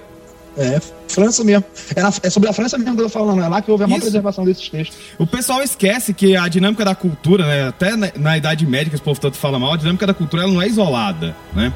É, 0.57 0.81
França 1.09 1.43
mesmo. 1.45 1.65
É, 1.95 2.03
na- 2.03 2.13
é 2.23 2.29
sobre 2.31 2.49
a 2.49 2.53
França 2.53 2.77
mesmo 2.77 2.95
que 2.95 3.01
eu 3.01 3.05
tô 3.07 3.11
falando, 3.11 3.41
é 3.43 3.49
lá 3.49 3.63
que 3.63 3.71
houve 3.71 3.85
a 3.85 3.87
maior 3.87 3.99
Isso. 3.99 4.07
preservação 4.07 4.45
desses 4.45 4.69
textos. 4.69 4.99
O 5.19 5.27
pessoal 5.27 5.63
esquece 5.63 6.13
que 6.13 6.37
a 6.37 6.47
dinâmica 6.49 6.85
da 6.85 6.95
cultura, 6.95 7.47
né, 7.47 7.69
até 7.69 7.97
na, 7.97 8.11
na 8.17 8.37
Idade 8.37 8.67
Média, 8.67 8.91
que 8.91 8.97
esse 8.97 9.03
povo 9.03 9.19
tanto 9.21 9.37
fala 9.37 9.59
mal, 9.59 9.73
a 9.73 9.77
dinâmica 9.77 10.07
da 10.07 10.13
cultura 10.13 10.43
ela 10.43 10.53
não 10.53 10.61
é 10.61 10.67
isolada, 10.67 11.35
né? 11.55 11.73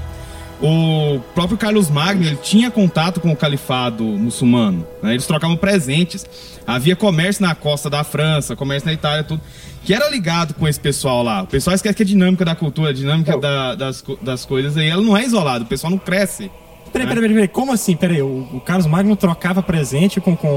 O 0.66 1.20
próprio 1.34 1.58
Carlos 1.58 1.90
Magno, 1.90 2.24
ele 2.24 2.36
tinha 2.36 2.70
contato 2.70 3.20
com 3.20 3.30
o 3.30 3.36
califado 3.36 4.02
muçulmano, 4.02 4.86
né? 5.02 5.12
Eles 5.12 5.26
trocavam 5.26 5.56
presentes. 5.58 6.24
Havia 6.66 6.96
comércio 6.96 7.42
na 7.44 7.54
costa 7.54 7.90
da 7.90 8.02
França, 8.02 8.56
comércio 8.56 8.86
na 8.86 8.94
Itália, 8.94 9.22
tudo, 9.22 9.42
que 9.84 9.92
era 9.92 10.08
ligado 10.08 10.54
com 10.54 10.66
esse 10.66 10.80
pessoal 10.80 11.22
lá. 11.22 11.42
O 11.42 11.46
pessoal 11.46 11.74
esquece 11.76 11.94
que 11.94 12.02
a 12.02 12.06
dinâmica 12.06 12.46
da 12.46 12.54
cultura, 12.54 12.88
a 12.88 12.92
dinâmica 12.94 13.34
É. 13.34 13.38
da- 13.38 13.74
das, 13.74 14.02
das 14.22 14.46
coisas 14.46 14.74
aí, 14.78 14.88
ela 14.88 15.02
não 15.02 15.14
é 15.14 15.22
isolada, 15.24 15.64
o 15.64 15.66
pessoal 15.66 15.90
não 15.90 15.98
cresce. 15.98 16.50
Peraí, 16.90 17.06
peraí, 17.08 17.20
peraí, 17.20 17.34
peraí, 17.34 17.48
como 17.48 17.70
assim? 17.70 17.94
Peraí, 17.94 18.22
o, 18.22 18.48
o 18.54 18.60
Carlos 18.64 18.86
Magno 18.86 19.14
trocava 19.16 19.62
presente 19.62 20.18
com, 20.18 20.34
com, 20.34 20.48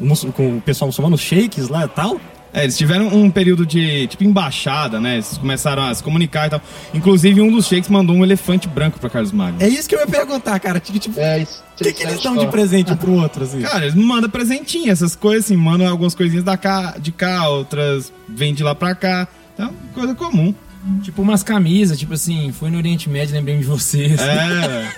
o, 0.00 0.32
com 0.32 0.56
o 0.56 0.60
pessoal 0.60 0.88
muçulmano, 0.88 1.14
os 1.14 1.20
sheiks 1.20 1.68
lá 1.68 1.84
e 1.84 1.88
tal? 1.88 2.20
É, 2.56 2.62
eles 2.62 2.78
tiveram 2.78 3.08
um 3.08 3.28
período 3.28 3.66
de, 3.66 4.06
tipo, 4.06 4.22
embaixada, 4.22 5.00
né? 5.00 5.14
Eles 5.14 5.36
começaram 5.36 5.82
a 5.82 5.92
se 5.94 6.00
comunicar 6.04 6.46
e 6.46 6.50
tal. 6.50 6.62
Inclusive, 6.94 7.40
um 7.40 7.50
dos 7.50 7.66
sheiks 7.66 7.90
mandou 7.90 8.14
um 8.14 8.22
elefante 8.24 8.68
branco 8.68 9.00
pra 9.00 9.10
Carlos 9.10 9.32
Magno. 9.32 9.60
É 9.60 9.66
isso 9.68 9.88
que 9.88 9.94
eu 9.96 9.98
ia 9.98 10.06
perguntar, 10.06 10.60
cara. 10.60 10.78
Tipo, 10.78 10.98
tipo, 11.00 11.18
É, 11.18 11.40
isso. 11.42 11.60
o 11.80 11.82
que, 11.82 11.92
que 11.92 12.04
eles 12.04 12.22
dão 12.22 12.36
de 12.36 12.46
presente 12.46 12.92
um 12.92 12.96
pro 12.96 13.12
outro, 13.14 13.42
assim? 13.42 13.60
Cara, 13.60 13.82
eles 13.84 13.94
mandam 13.96 14.30
presentinho, 14.30 14.92
essas 14.92 15.16
coisas 15.16 15.46
assim, 15.46 15.56
mandam 15.56 15.88
algumas 15.88 16.14
coisinhas 16.14 16.44
da 16.44 16.56
cá, 16.56 16.94
de 16.96 17.10
cá, 17.10 17.48
outras 17.48 18.12
vêm 18.28 18.54
de 18.54 18.62
lá 18.62 18.72
pra 18.72 18.94
cá. 18.94 19.26
Então, 19.52 19.72
coisa 19.92 20.14
comum. 20.14 20.54
Tipo 21.02 21.22
umas 21.22 21.42
camisas, 21.42 21.98
tipo 21.98 22.12
assim, 22.14 22.52
fui 22.52 22.70
no 22.70 22.76
Oriente 22.76 23.08
Médio, 23.08 23.34
lembrei 23.34 23.58
de 23.58 23.64
vocês. 23.64 24.20
É. 24.20 24.92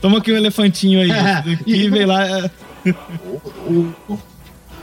Toma 0.00 0.18
aqui 0.18 0.32
um 0.32 0.36
elefantinho 0.36 1.00
aí. 1.00 1.10
É, 1.12 1.44
e- 1.66 1.90
veio 1.90 2.06
lá. 2.06 2.50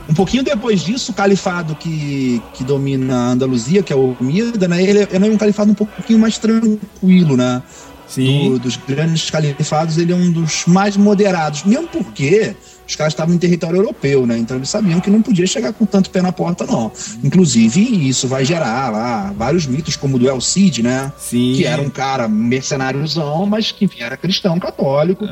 É. 0.07 0.11
um 0.11 0.13
pouquinho 0.15 0.43
depois 0.43 0.81
disso, 0.81 1.11
o 1.11 1.15
califado 1.15 1.75
que, 1.75 2.41
que 2.53 2.63
domina 2.63 3.15
a 3.15 3.27
Andaluzia, 3.31 3.81
que 3.83 3.91
é 3.91 3.95
o 3.95 4.15
Omida, 4.19 4.67
né, 4.67 4.81
ele, 4.83 4.99
é- 4.99 5.07
é 5.11 5.19
um 5.19 5.37
califado 5.37 5.71
um 5.71 5.75
pouquinho 5.75 6.19
mais 6.19 6.37
tranquilo, 6.37 7.35
né? 7.37 7.61
Sim. 8.07 8.51
Do- 8.51 8.59
dos 8.59 8.75
grandes 8.77 9.29
califados, 9.31 9.97
ele 9.97 10.11
é 10.13 10.15
um 10.15 10.31
dos 10.31 10.65
mais 10.67 10.95
moderados, 10.95 11.63
mesmo 11.63 11.87
porque 11.87 12.55
os 12.87 12.95
caras 12.95 13.13
estavam 13.13 13.33
em 13.33 13.37
território 13.39 13.77
europeu, 13.77 14.27
né? 14.27 14.37
Então 14.37 14.57
eles 14.57 14.69
sabiam 14.69 14.99
que 14.99 15.09
não 15.09 15.23
podia 15.23 15.47
chegar 15.47 15.73
com 15.73 15.87
tanto 15.87 16.11
pé 16.11 16.21
na 16.21 16.31
porta, 16.31 16.67
não. 16.67 16.91
Inclusive, 17.23 17.81
isso 18.07 18.27
vai 18.27 18.45
gerar 18.45 18.91
lá 18.91 19.33
vários 19.35 19.65
mitos, 19.65 19.95
como 19.95 20.17
o 20.17 20.19
do 20.19 20.29
El 20.29 20.39
Cid, 20.39 20.83
né? 20.83 21.11
Sim. 21.17 21.53
Que 21.55 21.65
era 21.65 21.81
um 21.81 21.89
cara 21.89 22.27
mercenáriozão, 22.27 23.47
mas 23.47 23.71
que 23.71 23.85
enfim, 23.85 24.01
era 24.01 24.15
cristão 24.15 24.59
católico. 24.59 25.25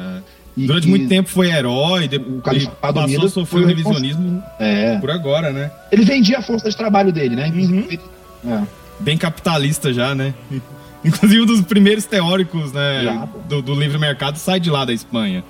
E 0.56 0.68
Durante 0.68 0.88
muito 0.88 1.08
tempo 1.08 1.30
foi 1.30 1.50
herói, 1.50 2.08
de, 2.08 2.18
O 2.18 2.40
califado 2.42 2.78
passou 2.80 3.02
a 3.02 3.06
unido 3.06 3.30
sofrer 3.30 3.46
foi 3.48 3.64
o 3.64 3.68
revisionismo 3.68 4.44
É. 4.60 4.98
por 5.00 5.10
agora, 5.10 5.52
né? 5.52 5.72
Ele 5.92 6.04
vendia 6.06 6.38
a 6.38 6.42
força 6.44 6.70
de 6.70 6.78
trabalho 6.78 7.12
dele, 7.12 7.36
né? 7.36 7.48
Inclusive, 7.48 8.00
é. 8.48 8.62
Bem 9.00 9.18
capitalista 9.18 9.92
já, 9.92 10.14
né? 10.14 10.34
Inclusive 11.04 11.42
um 11.42 11.46
dos 11.46 11.62
primeiros 11.62 12.06
teóricos, 12.06 12.72
né, 12.72 13.04
Já, 13.04 13.28
do, 13.50 13.62
do 13.62 13.74
livre 13.76 13.98
mercado 13.98 14.38
sai 14.38 14.60
de 14.60 14.70
lá 14.70 14.86
da 14.86 14.94
Espanha. 14.94 15.44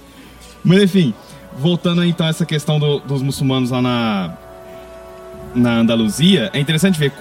Mas 0.63 0.81
enfim, 0.81 1.13
voltando 1.59 2.03
então 2.03 2.25
a 2.25 2.29
essa 2.29 2.45
questão 2.45 2.79
do- 2.79 2.99
dos 2.99 3.21
muçulmanos 3.21 3.69
lá 3.71 3.81
na 3.81 4.33
na 5.53 5.79
Andaluzia, 5.79 6.49
é 6.53 6.59
interessante 6.59 6.97
ver 6.97 7.11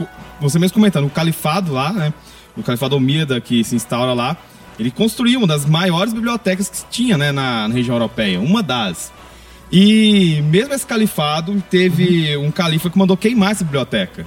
você 0.41 0.59
mesmo 0.59 0.75
comentando 0.75 1.05
o 1.07 1.11
califado 1.11 1.73
lá, 1.73 1.93
né? 1.93 2.15
O 2.57 2.63
califado 2.63 2.97
Omida 2.97 3.39
que 3.41 3.63
se 3.63 3.75
instaura 3.77 4.15
lá, 4.15 4.37
ele 4.79 4.91
construiu 4.91 5.39
uma 5.39 5.47
das 5.47 5.65
maiores 5.65 6.13
bibliotecas 6.13 6.69
que 6.69 6.85
tinha, 6.91 7.19
né, 7.19 7.33
na, 7.33 7.69
na 7.69 7.75
região 7.75 7.95
europeia, 7.95 8.41
uma 8.41 8.63
das. 8.63 9.13
E 9.71 10.43
mesmo 10.43 10.75
esse 10.75 10.87
califado 10.87 11.63
teve 11.71 12.37
um 12.37 12.51
califa 12.51 12.91
que 12.91 12.99
mandou 12.99 13.17
queimar 13.17 13.53
essa 13.53 13.65
biblioteca. 13.65 14.27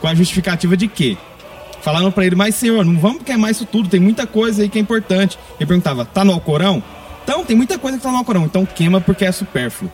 Com 0.00 0.06
a 0.08 0.14
justificativa 0.14 0.76
de 0.76 0.88
quê? 0.88 1.16
Falaram 1.82 2.10
pra 2.10 2.24
ele, 2.24 2.34
mas 2.34 2.54
senhor, 2.54 2.84
não 2.84 2.98
vamos 2.98 3.22
queimar 3.22 3.50
isso 3.50 3.66
tudo, 3.66 3.88
tem 3.88 4.00
muita 4.00 4.26
coisa 4.26 4.62
aí 4.62 4.68
que 4.68 4.78
é 4.78 4.80
importante. 4.80 5.38
Ele 5.58 5.66
perguntava, 5.66 6.04
tá 6.04 6.24
no 6.24 6.32
Alcorão? 6.32 6.82
Então, 7.22 7.44
tem 7.44 7.56
muita 7.56 7.78
coisa 7.78 7.98
que 7.98 8.02
tá 8.02 8.10
no 8.10 8.18
Alcorão, 8.18 8.44
então 8.44 8.64
queima 8.64 9.00
porque 9.00 9.24
é 9.24 9.32
supérfluo. 9.32 9.90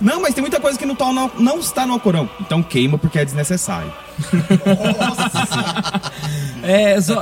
Não, 0.00 0.22
mas 0.22 0.34
tem 0.34 0.40
muita 0.40 0.58
coisa 0.58 0.78
que 0.78 0.86
não, 0.86 0.94
tá 0.94 1.12
no, 1.12 1.30
não 1.38 1.58
está 1.58 1.86
no 1.86 1.92
Alcorão, 1.92 2.28
então 2.40 2.62
queima 2.62 2.96
porque 2.96 3.18
é 3.18 3.24
desnecessário. 3.24 3.92
É, 6.62 7.00
só, 7.00 7.18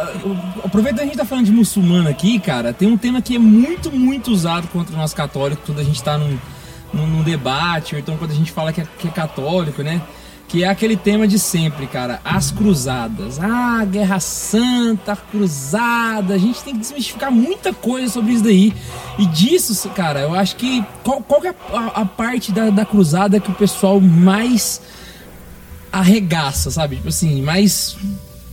aproveitando 0.64 0.99
que 0.99 1.03
a 1.03 1.07
gente 1.07 1.17
tá 1.17 1.25
falando 1.25 1.47
de 1.47 1.53
muçulmano 1.53 2.09
aqui, 2.09 2.41
cara, 2.41 2.73
tem 2.73 2.88
um 2.88 2.99
tema 2.99 3.23
que 3.23 3.37
é 3.37 3.38
muito, 3.38 3.91
muito 3.91 4.33
usado 4.33 4.67
contra 4.69 4.97
nós 4.97 5.14
católicos 5.14 5.64
quando 5.64 5.79
a 5.79 5.85
gente 5.85 6.03
tá 6.03 6.19
num, 6.19 6.37
num, 6.93 7.07
num 7.07 7.23
debate, 7.23 7.95
ou 7.95 8.01
então 8.01 8.17
quando 8.17 8.33
a 8.33 8.35
gente 8.35 8.51
fala 8.51 8.73
que 8.73 8.81
é, 8.81 8.87
que 8.99 9.07
é 9.07 9.11
católico, 9.11 9.81
né? 9.81 10.03
Que 10.49 10.65
é 10.65 10.69
aquele 10.69 10.97
tema 10.97 11.29
de 11.29 11.39
sempre, 11.39 11.87
cara, 11.87 12.21
as 12.25 12.51
cruzadas. 12.51 13.39
Ah, 13.39 13.85
Guerra 13.85 14.19
Santa, 14.19 15.15
cruzada. 15.15 16.35
A 16.35 16.39
gente 16.39 16.63
tem 16.63 16.73
que 16.73 16.81
desmistificar 16.81 17.31
muita 17.31 17.73
coisa 17.75 18.11
sobre 18.11 18.33
isso 18.33 18.43
daí. 18.43 18.73
E 19.19 19.27
disso, 19.27 19.89
cara, 19.91 20.21
eu 20.21 20.35
acho 20.35 20.57
que. 20.57 20.83
Qual, 21.05 21.21
qual 21.21 21.41
que 21.43 21.49
é 21.49 21.55
a, 21.73 22.01
a 22.01 22.05
parte 22.07 22.51
da, 22.51 22.71
da 22.71 22.87
cruzada 22.87 23.39
que 23.39 23.51
o 23.51 23.55
pessoal 23.55 24.01
mais 24.01 24.81
arregaça, 25.93 26.71
sabe? 26.71 26.97
Tipo 26.97 27.09
assim, 27.09 27.43
mais 27.43 27.97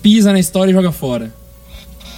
pisa 0.02 0.34
na 0.34 0.40
história 0.40 0.72
e 0.72 0.74
joga 0.74 0.92
fora. 0.92 1.34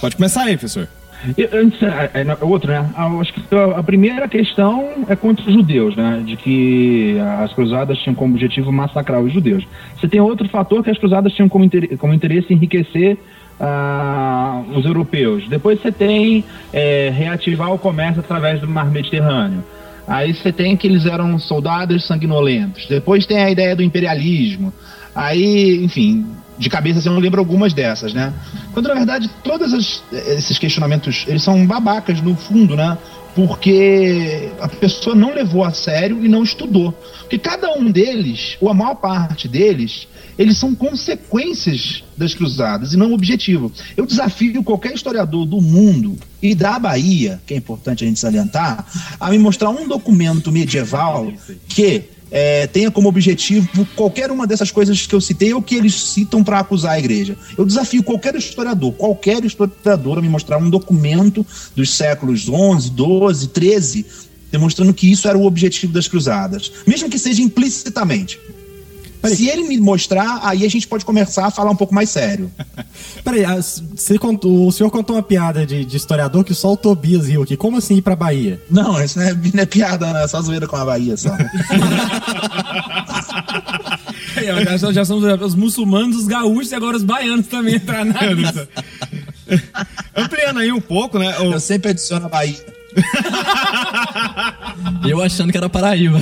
Pode 0.00 0.16
começar 0.16 0.42
aí, 0.42 0.56
professor. 0.56 0.88
É, 1.36 2.20
é, 2.20 2.22
é 2.22 2.44
outro, 2.44 2.70
né? 2.70 2.88
Ah, 2.94 3.06
acho 3.20 3.32
que 3.32 3.42
a, 3.54 3.78
a 3.78 3.82
primeira 3.82 4.28
questão 4.28 5.04
é 5.08 5.16
contra 5.16 5.44
os 5.46 5.52
judeus, 5.52 5.96
né? 5.96 6.22
De 6.24 6.36
que 6.36 7.16
as 7.40 7.52
cruzadas 7.52 7.98
tinham 7.98 8.14
como 8.14 8.34
objetivo 8.34 8.70
massacrar 8.72 9.20
os 9.20 9.32
judeus. 9.32 9.66
Você 9.98 10.06
tem 10.08 10.20
outro 10.20 10.48
fator 10.48 10.82
que 10.82 10.90
as 10.90 10.98
cruzadas 10.98 11.32
tinham 11.32 11.48
como, 11.48 11.64
inter- 11.64 11.96
como 11.98 12.14
interesse 12.14 12.52
enriquecer 12.52 13.18
ah, 13.60 14.62
os 14.74 14.84
europeus. 14.84 15.48
Depois 15.48 15.80
você 15.80 15.90
tem 15.90 16.44
é, 16.72 17.10
reativar 17.14 17.72
o 17.72 17.78
comércio 17.78 18.20
através 18.20 18.60
do 18.60 18.68
mar 18.68 18.90
Mediterrâneo. 18.90 19.64
Aí 20.06 20.32
você 20.32 20.52
tem 20.52 20.76
que 20.76 20.86
eles 20.86 21.04
eram 21.04 21.38
soldados 21.38 22.06
sanguinolentos. 22.06 22.86
Depois 22.86 23.26
tem 23.26 23.38
a 23.38 23.50
ideia 23.50 23.76
do 23.76 23.82
imperialismo. 23.82 24.72
Aí, 25.14 25.84
enfim, 25.84 26.24
de 26.58 26.68
cabeça 26.68 26.98
assim, 26.98 27.08
eu 27.08 27.14
não 27.14 27.20
lembro 27.20 27.40
algumas 27.40 27.72
dessas, 27.72 28.12
né? 28.12 28.32
Quando 28.72 28.88
na 28.88 28.94
verdade 28.94 29.30
todos 29.42 30.02
esses 30.12 30.58
questionamentos 30.58 31.24
eles 31.28 31.42
são 31.42 31.66
babacas 31.66 32.20
no 32.20 32.34
fundo, 32.34 32.76
né? 32.76 32.98
Porque 33.34 34.50
a 34.60 34.66
pessoa 34.66 35.14
não 35.14 35.32
levou 35.32 35.62
a 35.62 35.70
sério 35.70 36.24
e 36.24 36.28
não 36.28 36.42
estudou. 36.42 36.92
Porque 37.20 37.38
cada 37.38 37.72
um 37.72 37.90
deles, 37.90 38.56
ou 38.60 38.68
a 38.68 38.74
maior 38.74 38.96
parte 38.96 39.46
deles, 39.46 40.08
eles 40.36 40.56
são 40.56 40.74
consequências 40.74 42.02
das 42.16 42.34
cruzadas 42.34 42.92
e 42.92 42.96
não 42.96 43.12
objetivo. 43.12 43.70
Eu 43.96 44.06
desafio 44.06 44.62
qualquer 44.64 44.94
historiador 44.94 45.46
do 45.46 45.60
mundo 45.60 46.16
e 46.42 46.54
da 46.54 46.78
Bahia, 46.78 47.40
que 47.46 47.54
é 47.54 47.56
importante 47.56 48.02
a 48.02 48.06
gente 48.06 48.18
salientar, 48.18 48.84
a 49.20 49.30
me 49.30 49.38
mostrar 49.38 49.70
um 49.70 49.86
documento 49.86 50.50
medieval 50.50 51.32
que 51.68 52.04
é, 52.30 52.66
tenha 52.66 52.90
como 52.90 53.08
objetivo 53.08 53.86
qualquer 53.96 54.30
uma 54.30 54.46
dessas 54.46 54.70
coisas 54.70 55.06
que 55.06 55.14
eu 55.14 55.20
citei 55.20 55.52
ou 55.52 55.62
que 55.62 55.74
eles 55.74 55.94
citam 55.94 56.44
para 56.44 56.58
acusar 56.58 56.92
a 56.92 56.98
igreja. 56.98 57.36
Eu 57.56 57.64
desafio 57.64 58.02
qualquer 58.02 58.34
historiador, 58.34 58.92
qualquer 58.92 59.44
historiador 59.44 60.18
a 60.18 60.22
me 60.22 60.28
mostrar 60.28 60.58
um 60.58 60.70
documento 60.70 61.44
dos 61.74 61.94
séculos 61.94 62.48
11, 62.48 62.90
12, 62.90 63.48
13, 63.48 64.06
demonstrando 64.50 64.94
que 64.94 65.10
isso 65.10 65.28
era 65.28 65.36
o 65.36 65.46
objetivo 65.46 65.92
das 65.92 66.08
cruzadas, 66.08 66.72
mesmo 66.86 67.08
que 67.08 67.18
seja 67.18 67.42
implicitamente. 67.42 68.38
Se 69.24 69.48
ele 69.48 69.64
me 69.68 69.78
mostrar, 69.78 70.40
aí 70.42 70.64
a 70.64 70.68
gente 70.70 70.86
pode 70.86 71.04
começar 71.04 71.46
a 71.46 71.50
falar 71.50 71.70
um 71.70 71.76
pouco 71.76 71.94
mais 71.94 72.08
sério. 72.10 72.50
Peraí, 73.24 73.44
a- 73.44 73.56
você 73.60 74.18
contou- 74.18 74.66
o 74.68 74.72
senhor 74.72 74.90
contou 74.90 75.16
uma 75.16 75.22
piada 75.22 75.66
de, 75.66 75.84
de 75.84 75.96
historiador 75.96 76.44
que 76.44 76.54
só 76.54 76.72
o 76.72 76.76
Tobias 76.76 77.26
riu 77.26 77.42
aqui. 77.42 77.56
Como 77.56 77.76
assim 77.76 77.96
ir 77.96 78.02
pra 78.02 78.14
Bahia? 78.16 78.60
Não, 78.70 79.02
isso 79.02 79.18
não 79.18 79.26
é, 79.26 79.34
não 79.34 79.62
é 79.62 79.66
piada, 79.66 80.12
não, 80.12 80.20
é 80.20 80.28
só 80.28 80.40
zoeira 80.40 80.66
com 80.66 80.76
a 80.76 80.84
Bahia 80.84 81.16
só. 81.16 81.30
Já, 84.64 84.78
são- 84.78 84.92
já 84.92 85.04
são 85.04 85.18
os 85.18 85.54
muçulmanos, 85.54 86.16
os 86.16 86.26
gaúchos 86.26 86.70
e 86.70 86.74
agora 86.74 86.96
os 86.96 87.02
baianos 87.02 87.46
também 87.48 87.74
entraram 87.76 88.12
na 88.12 88.22
lista. 88.26 88.68
Ampliando 90.14 90.60
aí 90.60 90.70
um 90.72 90.80
pouco, 90.80 91.18
né? 91.18 91.36
o- 91.40 91.52
Eu 91.54 91.60
sempre 91.60 91.90
adiciono 91.90 92.26
a 92.26 92.28
Bahia. 92.28 92.54
Eu 95.08 95.20
achando 95.22 95.50
que 95.50 95.56
era 95.58 95.68
Paraíba. 95.68 96.20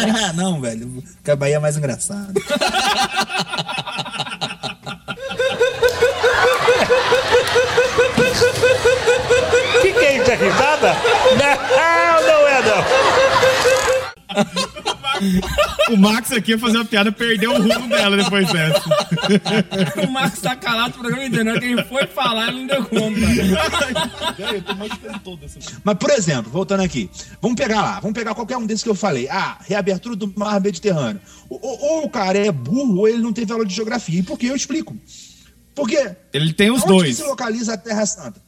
Ah, 0.30 0.32
não, 0.32 0.60
velho. 0.60 1.02
Porque 1.16 1.30
a 1.30 1.36
Bahia 1.36 1.56
é 1.56 1.58
mais 1.58 1.76
engraçada. 1.76 2.32
O 9.76 9.82
que, 9.82 9.92
que 9.92 10.04
é 10.04 10.16
isso? 10.18 10.30
É 10.30 10.34
risada? 10.34 10.96
Não, 11.36 12.22
não 12.26 12.48
é 12.48 12.62
não. 12.62 13.29
O 15.90 15.96
Max 15.96 16.32
aqui 16.32 16.52
ia 16.52 16.58
fazer 16.58 16.78
uma 16.78 16.84
piada, 16.84 17.10
perdeu 17.12 17.52
o 17.52 17.58
rumo 17.60 17.88
dela 17.88 18.16
depois 18.16 18.50
dessa. 18.52 18.82
O 20.06 20.10
Marcos 20.10 20.40
tá 20.40 20.56
calado 20.56 20.96
o 20.96 21.00
programa 21.00 21.24
inteiro. 21.24 21.44
Na 21.44 21.50
hora 21.52 21.60
que 21.60 21.66
ele 21.66 21.82
foi 21.84 22.06
falar, 22.06 22.48
ele 22.48 22.60
não 22.60 22.66
deu 22.66 22.84
conta. 22.84 23.20
Mas, 25.84 25.98
por 25.98 26.10
exemplo, 26.10 26.50
voltando 26.50 26.82
aqui, 26.82 27.10
vamos 27.40 27.56
pegar 27.56 27.82
lá, 27.82 28.00
vamos 28.00 28.14
pegar 28.14 28.34
qualquer 28.34 28.56
um 28.56 28.66
desses 28.66 28.82
que 28.82 28.88
eu 28.88 28.94
falei. 28.94 29.28
Ah, 29.28 29.58
reabertura 29.66 30.16
do 30.16 30.32
mar 30.36 30.60
Mediterrâneo. 30.60 31.20
Ou, 31.48 31.60
ou- 31.62 32.04
o 32.04 32.08
cara 32.10 32.38
é 32.38 32.50
burro 32.52 32.98
ou 32.98 33.08
ele 33.08 33.18
não 33.18 33.32
teve 33.32 33.52
aula 33.52 33.64
de 33.66 33.74
geografia. 33.74 34.20
E 34.20 34.22
por 34.22 34.38
que 34.38 34.46
eu 34.46 34.56
explico? 34.56 34.96
Porque. 35.74 36.14
Ele 36.32 36.52
tem 36.52 36.70
os 36.70 36.82
onde 36.82 36.88
dois. 36.92 37.08
que 37.16 37.22
se 37.22 37.28
localiza 37.28 37.74
a 37.74 37.76
Terra 37.76 38.06
Santa? 38.06 38.40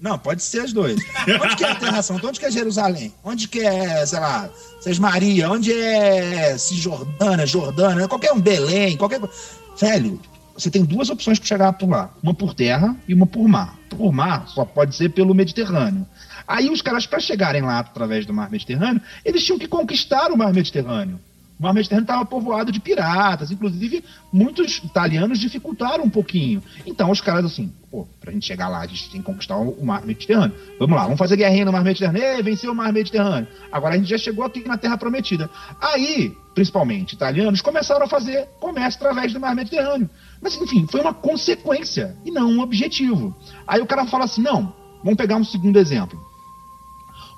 Não, 0.00 0.18
pode 0.18 0.42
ser 0.42 0.60
as 0.60 0.72
dois. 0.72 0.98
Onde 1.42 1.56
que 1.56 1.64
é 1.64 1.70
a 1.70 1.74
Terra 1.74 2.02
Santa? 2.02 2.26
Onde 2.26 2.40
que 2.40 2.46
é 2.46 2.50
Jerusalém? 2.50 3.14
Onde 3.22 3.48
que 3.48 3.60
é, 3.60 4.04
sei 4.06 4.18
lá, 4.18 4.48
Seis 4.80 4.98
Maria? 4.98 5.50
Onde 5.50 5.72
é 5.72 6.56
Cisjordânia, 6.56 7.46
Jordânia? 7.46 8.08
Qualquer 8.08 8.32
um, 8.32 8.40
Belém, 8.40 8.96
qualquer 8.96 9.20
coisa. 9.20 9.34
Velho, 9.78 10.18
você 10.56 10.70
tem 10.70 10.84
duas 10.84 11.10
opções 11.10 11.38
para 11.38 11.48
chegar 11.48 11.72
por 11.74 11.88
lá. 11.88 12.10
Uma 12.22 12.32
por 12.32 12.54
terra 12.54 12.96
e 13.06 13.12
uma 13.12 13.26
por 13.26 13.46
mar. 13.46 13.78
Por 13.90 14.12
mar 14.12 14.48
só 14.48 14.64
pode 14.64 14.94
ser 14.96 15.10
pelo 15.10 15.34
Mediterrâneo. 15.34 16.06
Aí 16.48 16.70
os 16.70 16.82
caras, 16.82 17.06
para 17.06 17.20
chegarem 17.20 17.62
lá 17.62 17.78
através 17.78 18.24
do 18.26 18.32
mar 18.32 18.50
Mediterrâneo, 18.50 19.00
eles 19.24 19.44
tinham 19.44 19.58
que 19.58 19.68
conquistar 19.68 20.32
o 20.32 20.36
mar 20.36 20.52
Mediterrâneo. 20.52 21.20
O 21.60 21.62
mar 21.62 21.74
Mediterrâneo 21.74 22.04
estava 22.04 22.24
povoado 22.24 22.72
de 22.72 22.80
piratas, 22.80 23.50
inclusive 23.50 24.02
muitos 24.32 24.78
italianos 24.78 25.38
dificultaram 25.38 26.04
um 26.04 26.08
pouquinho. 26.08 26.62
Então 26.86 27.10
os 27.10 27.20
caras 27.20 27.44
assim, 27.44 27.70
pô, 27.90 28.08
pra 28.18 28.32
gente 28.32 28.46
chegar 28.46 28.66
lá, 28.68 28.80
a 28.80 28.86
gente 28.86 29.10
tem 29.10 29.20
que 29.20 29.26
conquistar 29.26 29.58
o 29.58 29.84
mar 29.84 30.02
Mediterrâneo. 30.02 30.56
Vamos 30.78 30.96
lá, 30.96 31.02
vamos 31.02 31.18
fazer 31.18 31.36
guerrinha 31.36 31.66
no 31.66 31.72
mar 31.72 31.84
Mediterrâneo. 31.84 32.22
Ei, 32.22 32.42
venceu 32.42 32.72
o 32.72 32.74
mar 32.74 32.90
Mediterrâneo. 32.94 33.46
Agora 33.70 33.94
a 33.94 33.98
gente 33.98 34.08
já 34.08 34.16
chegou 34.16 34.42
aqui 34.42 34.66
na 34.66 34.78
Terra 34.78 34.96
Prometida. 34.96 35.50
Aí, 35.78 36.34
principalmente 36.54 37.12
italianos, 37.12 37.60
começaram 37.60 38.06
a 38.06 38.08
fazer 38.08 38.48
comércio 38.58 38.98
através 38.98 39.30
do 39.34 39.38
mar 39.38 39.54
Mediterrâneo. 39.54 40.08
Mas 40.40 40.56
enfim, 40.56 40.86
foi 40.90 41.02
uma 41.02 41.12
consequência 41.12 42.16
e 42.24 42.30
não 42.30 42.52
um 42.52 42.60
objetivo. 42.60 43.36
Aí 43.66 43.82
o 43.82 43.86
cara 43.86 44.06
fala 44.06 44.24
assim, 44.24 44.40
não, 44.40 44.72
vamos 45.04 45.18
pegar 45.18 45.36
um 45.36 45.44
segundo 45.44 45.78
exemplo 45.78 46.18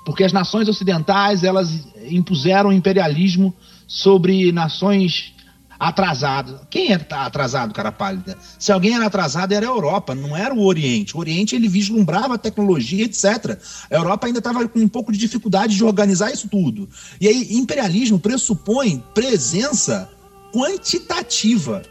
porque 0.05 0.23
as 0.23 0.33
nações 0.33 0.67
ocidentais 0.67 1.43
elas 1.43 1.87
impuseram 2.09 2.69
o 2.69 2.73
imperialismo 2.73 3.53
sobre 3.87 4.51
nações 4.51 5.33
atrasadas. 5.79 6.61
Quem 6.69 6.93
é 6.93 6.97
tá 6.97 7.25
atrasado, 7.25 7.73
cara 7.73 7.91
pálida? 7.91 8.37
Se 8.57 8.71
alguém 8.71 8.95
era 8.95 9.05
atrasado 9.05 9.53
era 9.53 9.65
a 9.65 9.69
Europa, 9.69 10.15
não 10.15 10.35
era 10.35 10.53
o 10.53 10.63
Oriente. 10.63 11.15
O 11.15 11.19
Oriente 11.19 11.55
ele 11.55 11.67
vislumbrava 11.67 12.35
a 12.35 12.37
tecnologia, 12.37 13.03
etc. 13.03 13.57
A 13.91 13.95
Europa 13.95 14.27
ainda 14.27 14.39
estava 14.39 14.67
com 14.67 14.79
um 14.79 14.87
pouco 14.87 15.11
de 15.11 15.17
dificuldade 15.17 15.75
de 15.75 15.83
organizar 15.83 16.31
isso 16.31 16.47
tudo. 16.47 16.87
E 17.19 17.27
aí 17.27 17.55
imperialismo 17.55 18.17
pressupõe 18.19 19.03
presença 19.13 20.09
quantitativa. 20.53 21.81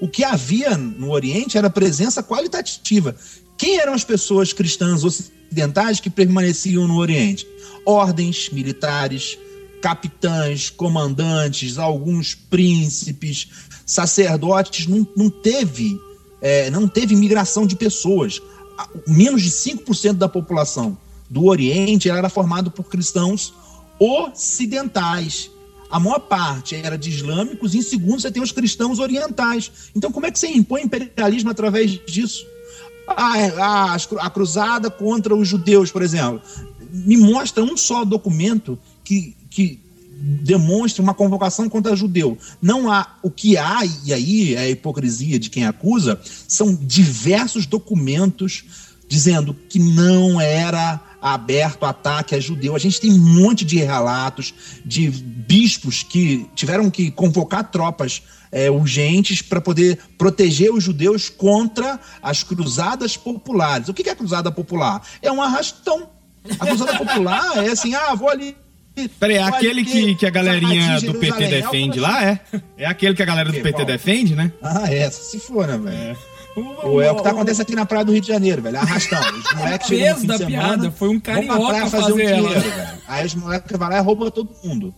O 0.00 0.08
que 0.08 0.22
havia 0.22 0.76
no 0.76 1.10
Oriente 1.10 1.58
era 1.58 1.70
presença 1.70 2.22
qualitativa. 2.22 3.16
Quem 3.56 3.80
eram 3.80 3.94
as 3.94 4.04
pessoas 4.04 4.52
cristãs 4.52 5.02
ocidentais 5.02 5.98
que 5.98 6.10
permaneciam 6.10 6.86
no 6.86 6.96
Oriente? 6.96 7.46
Ordens 7.84 8.50
militares, 8.50 9.38
capitães, 9.80 10.70
comandantes, 10.70 11.78
alguns 11.78 12.34
príncipes, 12.34 13.48
sacerdotes. 13.84 14.86
Não, 14.86 15.06
não 15.16 15.30
teve 15.30 15.98
é, 16.40 16.70
não 16.70 16.86
teve 16.86 17.16
migração 17.16 17.66
de 17.66 17.76
pessoas. 17.76 18.40
A- 18.76 18.88
Menos 19.06 19.42
de 19.42 19.50
5% 19.50 20.14
da 20.14 20.28
população 20.28 20.96
do 21.30 21.46
Oriente 21.46 22.08
era 22.10 22.28
formado 22.28 22.70
por 22.70 22.84
cristãos 22.84 23.52
ocidentais. 23.98 25.50
A 25.90 26.00
maior 26.00 26.18
parte 26.18 26.74
era 26.74 26.98
de 26.98 27.10
islâmicos, 27.10 27.74
e 27.74 27.78
em 27.78 27.82
segundo 27.82 28.20
você 28.20 28.30
tem 28.30 28.42
os 28.42 28.52
cristãos 28.52 28.98
orientais. 28.98 29.70
Então, 29.94 30.10
como 30.10 30.26
é 30.26 30.30
que 30.30 30.38
você 30.38 30.48
impõe 30.48 30.82
imperialismo 30.82 31.50
através 31.50 31.92
disso? 32.06 32.44
Ah, 33.08 33.38
é, 33.38 33.54
ah, 33.56 33.96
a 34.20 34.30
cruzada 34.30 34.90
contra 34.90 35.34
os 35.34 35.46
judeus, 35.46 35.92
por 35.92 36.02
exemplo. 36.02 36.42
Me 36.90 37.16
mostra 37.16 37.62
um 37.62 37.76
só 37.76 38.04
documento 38.04 38.76
que, 39.04 39.35
que 39.50 39.80
demonstre 40.18 41.02
uma 41.02 41.14
convocação 41.14 41.68
contra 41.68 41.94
judeu. 41.94 42.38
Não 42.60 42.90
há. 42.90 43.16
O 43.22 43.30
que 43.30 43.56
há, 43.56 43.80
e 44.04 44.12
aí 44.12 44.54
é 44.54 44.60
a 44.60 44.70
hipocrisia 44.70 45.38
de 45.38 45.50
quem 45.50 45.66
acusa, 45.66 46.20
são 46.48 46.74
diversos 46.74 47.66
documentos 47.66 48.64
dizendo 49.08 49.54
que 49.68 49.78
não 49.78 50.40
era 50.40 51.00
aberto 51.20 51.84
ataque 51.84 52.34
a 52.34 52.40
judeu. 52.40 52.74
A 52.74 52.78
gente 52.78 53.00
tem 53.00 53.12
um 53.12 53.18
monte 53.18 53.64
de 53.64 53.78
relatos 53.78 54.54
de 54.84 55.08
bispos 55.10 56.02
que 56.02 56.46
tiveram 56.54 56.90
que 56.90 57.10
convocar 57.10 57.70
tropas 57.70 58.22
é, 58.50 58.70
urgentes 58.70 59.42
para 59.42 59.60
poder 59.60 59.98
proteger 60.16 60.72
os 60.72 60.82
judeus 60.82 61.28
contra 61.28 62.00
as 62.22 62.42
cruzadas 62.42 63.16
populares. 63.16 63.88
O 63.88 63.94
que 63.94 64.02
que 64.02 64.10
é 64.10 64.14
cruzada 64.14 64.50
popular? 64.50 65.02
É 65.22 65.30
um 65.30 65.42
arrastão. 65.42 66.08
A 66.58 66.66
cruzada 66.66 66.96
popular 66.96 67.64
é 67.64 67.70
assim, 67.70 67.94
ah, 67.94 68.14
vou 68.14 68.28
ali. 68.28 68.56
Peraí, 69.20 69.36
é 69.36 69.42
aquele 69.42 69.84
que, 69.84 70.14
que 70.14 70.26
a 70.26 70.30
galerinha 70.30 71.00
do 71.00 71.14
PT 71.14 71.26
Jerusalém. 71.26 71.50
defende 71.62 72.00
lá, 72.00 72.24
é? 72.24 72.40
É 72.78 72.86
aquele 72.86 73.14
que 73.14 73.22
a 73.22 73.26
galera 73.26 73.50
do 73.52 73.60
PT 73.60 73.84
defende, 73.84 74.34
né? 74.34 74.50
Ah, 74.62 74.90
é, 74.92 75.10
se 75.10 75.38
for, 75.38 75.66
né, 75.66 75.76
velho? 75.78 76.16
É 77.04 77.10
o 77.10 77.14
que 77.16 77.22
tá 77.22 77.30
acontecendo 77.30 77.62
aqui 77.62 77.76
na 77.76 77.84
praia 77.84 78.02
do 78.04 78.12
Rio 78.12 78.20
de 78.22 78.28
Janeiro, 78.28 78.62
velho. 78.62 78.78
Arrastão. 78.78 79.20
Os 79.20 79.52
moleques 79.58 79.88
chegam 79.88 80.14
no 80.14 80.20
fim 80.20 80.26
da 80.26 80.36
de 80.38 80.46
piada 80.46 80.68
semana, 80.70 80.90
foi 80.90 81.08
um 81.10 81.20
carioca 81.20 81.86
fazer 81.90 82.12
um 82.12 82.16
fazer 82.16 82.22
ela. 82.24 82.48
dinheiro, 82.48 82.60
velho. 82.70 82.88
Aí 83.06 83.26
os 83.26 83.34
moleques 83.34 83.76
vão 83.78 83.88
lá 83.90 83.98
e 83.98 84.00
roubam 84.00 84.30
todo 84.30 84.50
mundo. 84.64 84.94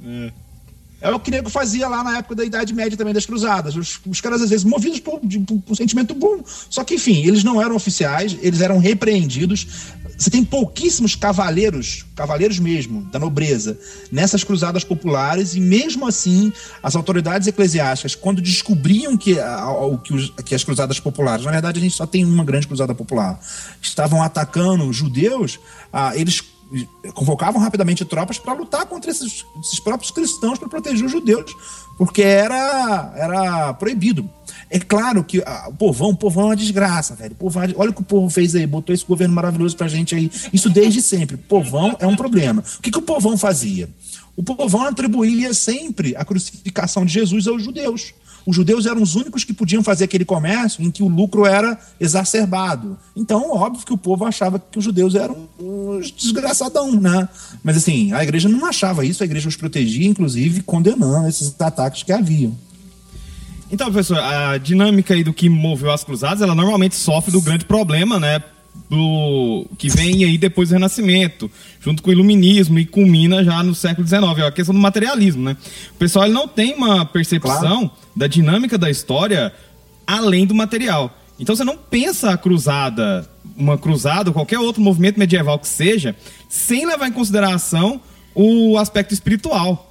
É 1.00 1.10
o 1.10 1.20
que 1.20 1.30
nego 1.30 1.48
fazia 1.48 1.86
lá 1.86 2.02
na 2.02 2.18
época 2.18 2.34
da 2.34 2.44
Idade 2.44 2.74
Média 2.74 2.96
também 2.98 3.14
das 3.14 3.24
cruzadas. 3.24 3.76
Os, 3.76 4.00
os 4.04 4.20
caras, 4.20 4.42
às 4.42 4.50
vezes, 4.50 4.64
movidos 4.64 4.98
por, 4.98 5.20
de- 5.22 5.38
por- 5.38 5.60
por 5.60 5.72
um 5.72 5.74
sentimento 5.76 6.12
bom. 6.12 6.42
Só 6.68 6.82
que, 6.82 6.94
enfim, 6.96 7.24
eles 7.24 7.44
não 7.44 7.62
eram 7.62 7.76
oficiais, 7.76 8.36
eles 8.42 8.60
eram 8.60 8.78
repreendidos. 8.78 9.92
Você 10.18 10.30
tem 10.30 10.42
pouquíssimos 10.44 11.14
cavaleiros, 11.14 12.04
cavaleiros 12.16 12.58
mesmo, 12.58 13.02
da 13.02 13.20
nobreza, 13.20 13.78
nessas 14.10 14.42
cruzadas 14.42 14.82
populares, 14.82 15.54
e 15.54 15.60
mesmo 15.60 16.08
assim, 16.08 16.52
as 16.82 16.96
autoridades 16.96 17.46
eclesiásticas, 17.46 18.16
quando 18.16 18.42
descobriam 18.42 19.16
que, 19.16 19.38
a- 19.38 19.70
o- 19.70 19.96
que, 19.96 20.12
os- 20.12 20.30
que 20.44 20.56
as 20.56 20.64
cruzadas 20.64 20.98
populares, 20.98 21.44
na 21.44 21.52
verdade, 21.52 21.78
a 21.78 21.82
gente 21.82 21.94
só 21.94 22.04
tem 22.04 22.24
uma 22.24 22.44
grande 22.44 22.66
cruzada 22.66 22.92
popular, 22.96 23.38
estavam 23.80 24.20
atacando 24.20 24.92
judeus, 24.92 25.60
ah, 25.92 26.16
eles 26.16 26.42
convocavam 27.14 27.60
rapidamente 27.60 28.04
tropas 28.04 28.38
para 28.38 28.52
lutar 28.52 28.84
contra 28.86 29.10
esses, 29.10 29.46
esses 29.60 29.80
próprios 29.80 30.10
cristãos 30.10 30.58
para 30.58 30.68
proteger 30.68 31.06
os 31.06 31.12
judeus, 31.12 31.54
porque 31.96 32.22
era, 32.22 33.12
era 33.16 33.72
proibido. 33.74 34.28
É 34.70 34.78
claro 34.78 35.24
que 35.24 35.42
ah, 35.46 35.66
o 35.68 35.72
povão, 35.72 36.10
o 36.10 36.16
povão 36.16 36.44
é 36.44 36.46
uma 36.48 36.56
desgraça, 36.56 37.14
velho. 37.14 37.32
O 37.32 37.36
povão 37.36 37.62
olha 37.76 37.90
o 37.90 37.94
que 37.94 38.02
o 38.02 38.04
povo 38.04 38.28
fez 38.28 38.54
aí, 38.54 38.66
botou 38.66 38.94
esse 38.94 39.04
governo 39.04 39.34
maravilhoso 39.34 39.76
pra 39.76 39.88
gente 39.88 40.14
aí. 40.14 40.30
Isso 40.52 40.68
desde 40.68 41.00
sempre. 41.00 41.36
O 41.36 41.38
povão 41.38 41.96
é 41.98 42.06
um 42.06 42.16
problema. 42.16 42.62
O 42.78 42.82
que, 42.82 42.90
que 42.90 42.98
o 42.98 43.02
povão 43.02 43.36
fazia? 43.38 43.88
O 44.36 44.42
povão 44.42 44.82
atribuía 44.82 45.52
sempre 45.54 46.14
a 46.16 46.24
crucificação 46.24 47.04
de 47.04 47.12
Jesus 47.12 47.46
aos 47.48 47.62
judeus. 47.62 48.14
Os 48.46 48.56
judeus 48.56 48.86
eram 48.86 49.02
os 49.02 49.14
únicos 49.14 49.44
que 49.44 49.52
podiam 49.52 49.82
fazer 49.82 50.04
aquele 50.04 50.24
comércio 50.24 50.82
em 50.82 50.90
que 50.90 51.02
o 51.02 51.08
lucro 51.08 51.44
era 51.44 51.78
exacerbado. 52.00 52.98
Então, 53.14 53.50
óbvio 53.50 53.84
que 53.84 53.92
o 53.92 53.98
povo 53.98 54.24
achava 54.24 54.58
que 54.58 54.78
os 54.78 54.84
judeus 54.84 55.14
eram 55.14 55.48
uns 55.58 56.10
desgraçadão, 56.10 56.98
né? 56.98 57.28
Mas 57.62 57.76
assim, 57.76 58.12
a 58.12 58.22
igreja 58.22 58.48
não 58.48 58.64
achava 58.64 59.04
isso, 59.04 59.22
a 59.22 59.26
igreja 59.26 59.48
os 59.48 59.56
protegia, 59.56 60.08
inclusive, 60.08 60.62
condenando 60.62 61.28
esses 61.28 61.54
ataques 61.60 62.02
que 62.02 62.12
haviam. 62.12 62.56
Então, 63.70 63.92
professor, 63.92 64.18
a 64.18 64.56
dinâmica 64.56 65.12
aí 65.12 65.22
do 65.22 65.32
que 65.32 65.48
moveu 65.48 65.90
as 65.90 66.02
cruzadas, 66.02 66.40
ela 66.40 66.54
normalmente 66.54 66.96
sofre 66.96 67.30
do 67.30 67.40
grande 67.42 67.66
problema, 67.66 68.18
né? 68.18 68.42
Do 68.88 69.66
que 69.76 69.90
vem 69.90 70.24
aí 70.24 70.38
depois 70.38 70.70
do 70.70 70.72
Renascimento, 70.72 71.50
junto 71.80 72.02
com 72.02 72.08
o 72.08 72.12
Iluminismo 72.12 72.78
e 72.78 72.86
culmina 72.86 73.44
já 73.44 73.62
no 73.62 73.74
século 73.74 74.06
XIX, 74.06 74.22
é 74.38 74.46
a 74.46 74.52
questão 74.52 74.74
do 74.74 74.80
materialismo, 74.80 75.42
né? 75.42 75.56
O 75.92 75.98
pessoal 75.98 76.24
ele 76.24 76.32
não 76.32 76.48
tem 76.48 76.74
uma 76.74 77.04
percepção 77.04 77.90
da 78.16 78.26
dinâmica 78.26 78.78
da 78.78 78.88
história 78.88 79.52
além 80.06 80.46
do 80.46 80.54
material. 80.54 81.14
Então 81.38 81.54
você 81.54 81.64
não 81.64 81.76
pensa 81.76 82.30
a 82.30 82.38
cruzada, 82.38 83.28
uma 83.54 83.76
cruzada 83.76 84.30
ou 84.30 84.34
qualquer 84.34 84.58
outro 84.58 84.80
movimento 84.80 85.18
medieval 85.18 85.58
que 85.58 85.68
seja, 85.68 86.16
sem 86.48 86.86
levar 86.86 87.08
em 87.08 87.12
consideração 87.12 88.00
o 88.34 88.78
aspecto 88.78 89.12
espiritual 89.12 89.87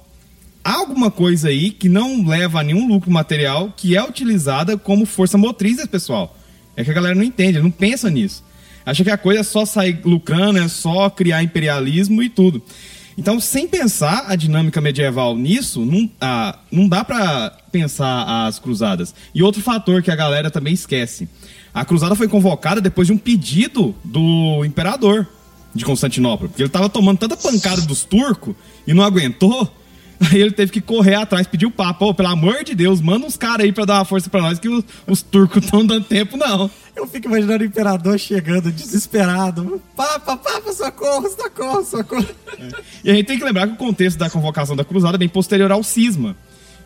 alguma 0.64 1.10
coisa 1.10 1.48
aí 1.48 1.70
que 1.70 1.88
não 1.88 2.26
leva 2.26 2.60
a 2.60 2.62
nenhum 2.62 2.86
lucro 2.86 3.10
material 3.10 3.72
que 3.76 3.96
é 3.96 4.02
utilizada 4.02 4.76
como 4.76 5.06
força 5.06 5.38
motriz 5.38 5.76
desse 5.76 5.88
pessoal. 5.88 6.36
É 6.76 6.84
que 6.84 6.90
a 6.90 6.94
galera 6.94 7.14
não 7.14 7.22
entende, 7.22 7.60
não 7.60 7.70
pensa 7.70 8.10
nisso. 8.10 8.44
Acha 8.86 9.04
que 9.04 9.10
a 9.10 9.18
coisa 9.18 9.40
é 9.40 9.42
só 9.42 9.64
sair 9.64 10.00
lucrando, 10.04 10.58
é 10.58 10.68
só 10.68 11.10
criar 11.10 11.42
imperialismo 11.42 12.22
e 12.22 12.28
tudo. 12.28 12.62
Então, 13.18 13.40
sem 13.40 13.66
pensar 13.66 14.26
a 14.28 14.36
dinâmica 14.36 14.80
medieval 14.80 15.36
nisso, 15.36 15.84
não, 15.84 16.08
ah, 16.20 16.56
não 16.70 16.88
dá 16.88 17.02
pra 17.02 17.50
pensar 17.72 18.46
as 18.46 18.60
cruzadas. 18.60 19.12
E 19.34 19.42
outro 19.42 19.60
fator 19.60 20.02
que 20.02 20.10
a 20.10 20.14
galera 20.14 20.52
também 20.52 20.72
esquece. 20.72 21.28
A 21.74 21.84
cruzada 21.84 22.14
foi 22.14 22.28
convocada 22.28 22.80
depois 22.80 23.08
de 23.08 23.12
um 23.12 23.18
pedido 23.18 23.94
do 24.04 24.64
imperador 24.64 25.26
de 25.74 25.84
Constantinopla. 25.84 26.48
Porque 26.48 26.62
ele 26.62 26.70
tava 26.70 26.88
tomando 26.88 27.18
tanta 27.18 27.36
pancada 27.36 27.82
dos 27.82 28.04
turcos 28.04 28.54
e 28.86 28.94
não 28.94 29.02
aguentou. 29.02 29.68
Aí 30.32 30.40
ele 30.40 30.50
teve 30.50 30.72
que 30.72 30.80
correr 30.80 31.14
atrás, 31.14 31.46
pedir 31.46 31.66
o 31.66 31.70
Papa, 31.70 32.04
ô, 32.04 32.12
pelo 32.12 32.28
amor 32.28 32.64
de 32.64 32.74
Deus, 32.74 33.00
manda 33.00 33.24
uns 33.24 33.36
caras 33.36 33.64
aí 33.64 33.72
pra 33.72 33.84
dar 33.84 33.98
uma 33.98 34.04
força 34.04 34.28
pra 34.28 34.42
nós, 34.42 34.58
que 34.58 34.68
os, 34.68 34.84
os 35.06 35.22
turcos 35.22 35.62
estão 35.62 35.86
dando 35.86 36.04
tempo, 36.04 36.36
não. 36.36 36.68
Eu 36.96 37.06
fico 37.06 37.28
imaginando 37.28 37.62
o 37.62 37.66
imperador 37.66 38.18
chegando 38.18 38.72
desesperado. 38.72 39.80
Papa, 39.94 40.36
papa, 40.36 40.72
socorro, 40.72 41.28
socorro, 41.30 41.84
socorro. 41.84 42.26
E 43.04 43.10
a 43.10 43.14
gente 43.14 43.26
tem 43.26 43.38
que 43.38 43.44
lembrar 43.44 43.68
que 43.68 43.74
o 43.74 43.76
contexto 43.76 44.18
da 44.18 44.28
convocação 44.28 44.74
da 44.74 44.84
cruzada 44.84 45.16
é 45.16 45.18
bem 45.18 45.28
posterior 45.28 45.70
ao 45.70 45.84
cisma. 45.84 46.36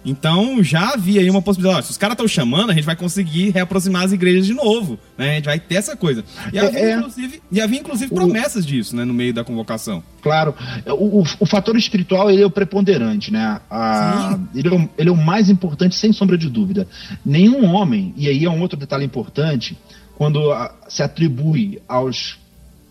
Então 0.05 0.63
já 0.65 0.91
havia 0.95 1.21
aí 1.21 1.31
uma 1.31 1.41
possibilidade. 1.41 1.79
ó, 1.79 1.83
se 1.83 1.91
os 1.93 1.97
caras 1.97 2.15
estão 2.15 2.27
chamando, 2.27 2.71
a 2.71 2.75
gente 2.75 2.85
vai 2.85 2.97
conseguir 2.97 3.51
reaproximar 3.51 4.03
as 4.05 4.13
igrejas 4.13 4.47
de 4.47 4.53
novo. 4.55 4.99
Né? 5.17 5.31
A 5.31 5.35
gente 5.37 5.45
vai 5.45 5.61
ter 5.61 5.77
essa 5.77 5.97
coisa. 5.97 6.25
E 6.53 6.59
havia, 6.59 6.79
É, 6.79 6.91
é. 6.91 6.97
inclusive, 6.97 7.43
e 7.53 7.61
havia, 7.61 7.79
inclusive, 7.79 8.13
promessas 8.15 8.67
disso 8.67 8.97
né, 8.97 9.05
no 9.05 9.15
meio 9.15 9.33
da 9.33 9.45
convocação. 9.45 10.03
Claro, 10.21 10.55
o, 10.87 11.21
o- 11.21 11.27
o 11.41 11.47
fator 11.47 11.77
espiritual 11.77 12.31
ele 12.31 12.43
é 12.43 12.47
o 12.47 12.51
preponderante, 12.51 13.33
né? 13.33 13.61
A- 13.71 14.39
ele, 14.55 14.69
é 14.69 14.73
o, 14.73 14.89
ele 14.99 15.09
é 15.09 15.13
o 15.13 15.17
mais 15.17 15.49
importante, 15.49 15.95
sem 15.95 16.13
sombra 16.13 16.37
de 16.37 16.49
dúvida. 16.49 16.89
Nenhum 17.25 17.65
homem, 17.75 18.13
e 18.17 18.29
aí 18.29 18.45
é 18.45 18.51
um 18.51 18.61
outro 18.61 18.77
detalhe 18.79 19.05
importante, 19.05 19.79
quando 20.17 20.51
ah, 20.53 20.75
se 20.89 21.03
atribui 21.03 21.81
aos 21.89 22.39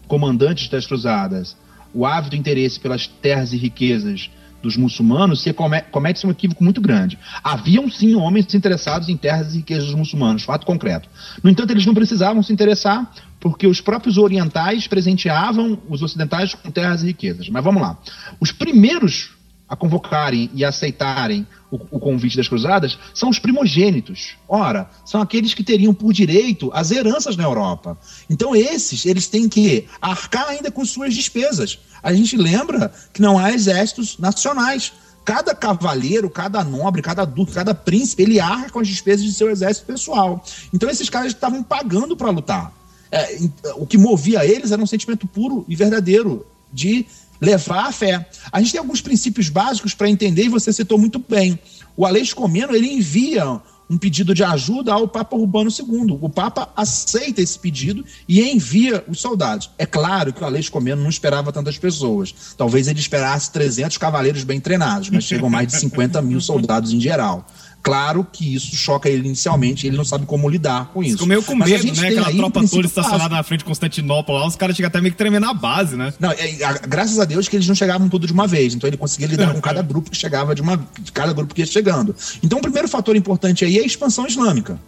comandantes 0.08 0.67
das 0.69 0.86
cruzadas 0.86 1.56
o 1.93 2.06
ávido 2.06 2.36
interesse 2.36 2.80
pelas 2.80 3.06
terras 3.08 3.52
e 3.54 3.58
riquezas 3.58 4.30
dos 4.62 4.78
muçulmanos, 4.78 5.41
se 5.41 5.52
come- 5.54 5.82
comete-se 5.91 6.26
um 6.28 6.32
equívoco 6.32 6.63
muito 6.63 6.80
grande. 6.80 7.17
Haviam 7.43 7.89
sim 7.89 8.15
homens 8.15 8.54
interessados 8.54 9.10
em 9.10 9.17
terras 9.17 9.54
e 9.54 9.58
riquezas 9.58 9.86
dos 9.88 9.95
muçulmanos, 9.95 10.43
fato 10.43 10.65
concreto. 10.65 11.10
No 11.43 11.50
entanto, 11.50 11.71
eles 11.71 11.86
não 11.86 11.93
precisavam 11.93 12.41
se 12.43 12.54
interessar 12.54 13.12
porque 13.39 13.65
os 13.65 13.82
próprios 13.82 14.17
orientais 14.17 14.88
presenteavam 14.88 15.80
os 15.89 16.02
ocidentais 16.02 16.54
com 16.54 16.69
terras 16.69 17.02
e 17.02 17.08
riquezas. 17.08 17.50
Mas 17.50 17.63
vamos 17.63 17.82
lá. 17.82 17.97
Os 18.39 18.52
primeiros 18.52 19.32
a 19.71 19.75
convocarem 19.77 20.51
e 20.53 20.65
aceitarem 20.65 21.47
o, 21.71 21.77
o 21.91 21.97
convite 21.97 22.36
das 22.36 22.49
cruzadas 22.49 22.99
são 23.13 23.29
os 23.29 23.39
primogênitos. 23.39 24.36
Ora, 24.45 24.89
são 25.05 25.21
aqueles 25.21 25.53
que 25.53 25.63
teriam 25.63 25.93
por 25.93 26.12
direito 26.12 26.69
as 26.73 26.91
heranças 26.91 27.38
na 27.38 27.45
Europa. 27.45 27.97
Então 28.29 28.53
esses, 28.53 29.05
eles 29.05 29.27
têm 29.27 29.47
que 29.47 29.88
arcar 30.01 30.49
ainda 30.49 30.69
com 30.69 30.84
suas 30.84 31.13
despesas. 31.13 31.79
A 32.03 32.13
gente 32.13 32.36
lembra 32.36 32.93
que 33.13 33.21
não 33.21 33.39
há 33.39 33.53
exércitos 33.53 34.17
nacionais. 34.17 34.91
Cada 35.23 35.55
cavaleiro, 35.55 36.29
cada 36.29 36.62
nobre, 36.65 37.01
cada 37.01 37.23
duque, 37.23 37.53
cada 37.53 37.73
príncipe, 37.73 38.23
ele 38.23 38.41
arca 38.41 38.71
com 38.71 38.79
as 38.81 38.88
despesas 38.89 39.23
de 39.23 39.31
seu 39.31 39.49
exército 39.49 39.86
pessoal. 39.86 40.43
Então 40.73 40.89
esses 40.89 41.10
caras 41.10 41.31
estavam 41.31 41.63
pagando 41.63 42.17
para 42.17 42.29
lutar. 42.29 42.73
É, 43.10 43.38
o 43.75 43.88
que 43.88 43.97
movia 43.97 44.45
eles 44.45 44.73
era 44.73 44.81
um 44.81 44.88
sentimento 44.88 45.25
puro 45.27 45.63
e 45.69 45.77
verdadeiro 45.77 46.45
de 46.73 47.05
levar 47.41 47.88
a 47.88 47.91
fé. 47.91 48.30
A 48.51 48.62
gente 48.62 48.73
tem 48.73 48.80
alguns 48.80 49.01
princípios 49.01 49.49
básicos 49.49 49.95
para 49.95 50.10
entender 50.10 50.45
e 50.45 50.49
você 50.49 50.71
citou 50.71 50.97
muito 50.97 51.19
bem. 51.27 51.60
O 51.97 52.06
Aleixo 52.06 52.36
Comeno 52.36 52.75
ele 52.75 52.93
envia 52.93 53.60
um 53.91 53.97
pedido 53.97 54.34
de 54.34 54.41
ajuda 54.41 54.93
ao 54.93 55.06
Papa 55.06 55.36
Urbano 55.36 55.69
II. 55.69 56.17
O 56.21 56.30
Papa 56.30 56.71
aceita 56.77 57.41
esse 57.41 57.60
pedido 57.60 58.06
e 58.25 58.41
envia 58.41 59.04
os 59.06 59.19
soldados. 59.19 59.69
É 59.77 59.86
claro 59.86 60.32
que 60.32 60.41
o 60.41 60.45
Aleixo 60.45 60.71
Comeno 60.71 61.01
não 61.01 61.10
esperava 61.10 61.51
tantas 61.51 61.77
pessoas. 61.77 62.34
Talvez 62.58 62.88
ele 62.88 62.99
esperasse 62.99 63.51
300 63.51 63.97
cavaleiros 63.97 64.45
bem 64.45 64.62
treinados, 64.62 65.10
mas 65.10 65.25
chegam 65.25 65.49
mais 65.49 65.67
de 65.67 65.75
50 65.77 66.21
mil 66.21 66.39
soldados 66.39 66.93
em 66.93 67.01
geral. 67.01 67.45
Claro 67.84 68.26
que 68.32 68.54
isso 68.54 68.76
choca 68.76 69.10
ele 69.10 69.26
inicialmente, 69.28 69.88
ele 69.88 69.98
não 69.98 70.06
sabe 70.06 70.26
como 70.28 70.48
lidar 70.48 70.91
com 70.94 71.02
isso. 71.02 71.13
Ficou 71.13 71.28
meio 71.28 71.41
com 71.41 71.56
medo, 71.56 71.84
né? 72.00 72.08
Aquela 72.10 72.32
tropa 72.32 72.67
toda 72.67 72.86
estacionada 72.86 73.17
básico. 73.24 73.36
na 73.36 73.44
frente 73.44 73.60
de 73.60 73.65
Constantinopla 73.65 74.36
lá, 74.39 74.48
os 74.48 74.56
caras 74.56 74.76
chegam 74.76 74.88
até 74.88 75.02
meio 75.02 75.12
que 75.13 75.17
tremer 75.17 75.39
na 75.41 75.52
base, 75.54 75.96
né? 75.96 76.13
Não, 76.20 76.32
é, 76.32 76.63
a- 76.63 76.74
graças 76.88 77.17
a 77.20 77.26
Deus 77.26 77.48
que 77.48 77.56
eles 77.56 77.67
não 77.67 77.74
chegavam 77.74 78.08
tudo 78.08 78.28
de 78.28 78.34
uma 78.34 78.46
vez. 78.46 78.76
Então 78.76 78.88
ele 78.88 78.98
conseguia 78.98 79.26
lidar 79.28 79.52
com 79.54 79.60
cada 79.62 79.82
grupo 79.82 80.12
que 80.12 80.17
chegava 80.17 80.54
de 80.54 80.62
uma. 80.62 80.78
de 81.00 81.12
cada 81.12 81.34
grupo 81.34 81.56
que 81.56 81.62
ia 81.62 81.65
chegando. 81.65 82.15
Então 82.44 82.60
o 82.60 82.62
primeiro 82.62 82.88
fator 82.88 83.15
importante 83.15 83.65
aí 83.65 83.80
é 83.80 83.82
a 83.82 83.86
expansão 83.86 84.28
islâmica. 84.28 84.80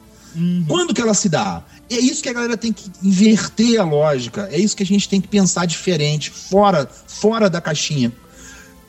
Quando 0.68 0.94
que 0.94 1.02
ela 1.02 1.14
se 1.14 1.30
dá? 1.30 1.62
É 1.90 1.96
isso 2.00 2.24
que 2.24 2.30
a 2.30 2.34
galera 2.34 2.58
tem 2.58 2.74
que 2.74 2.84
inverter 3.04 3.80
a 3.80 3.84
lógica. 3.84 4.50
É 4.52 4.58
isso 4.60 4.76
que 4.76 4.82
a 4.82 4.86
gente 4.86 5.08
tem 5.08 5.22
que 5.22 5.28
pensar 5.28 5.66
diferente, 5.66 6.32
fora, 6.32 6.90
fora 7.08 7.50
da 7.50 7.62
caixinha. 7.62 8.12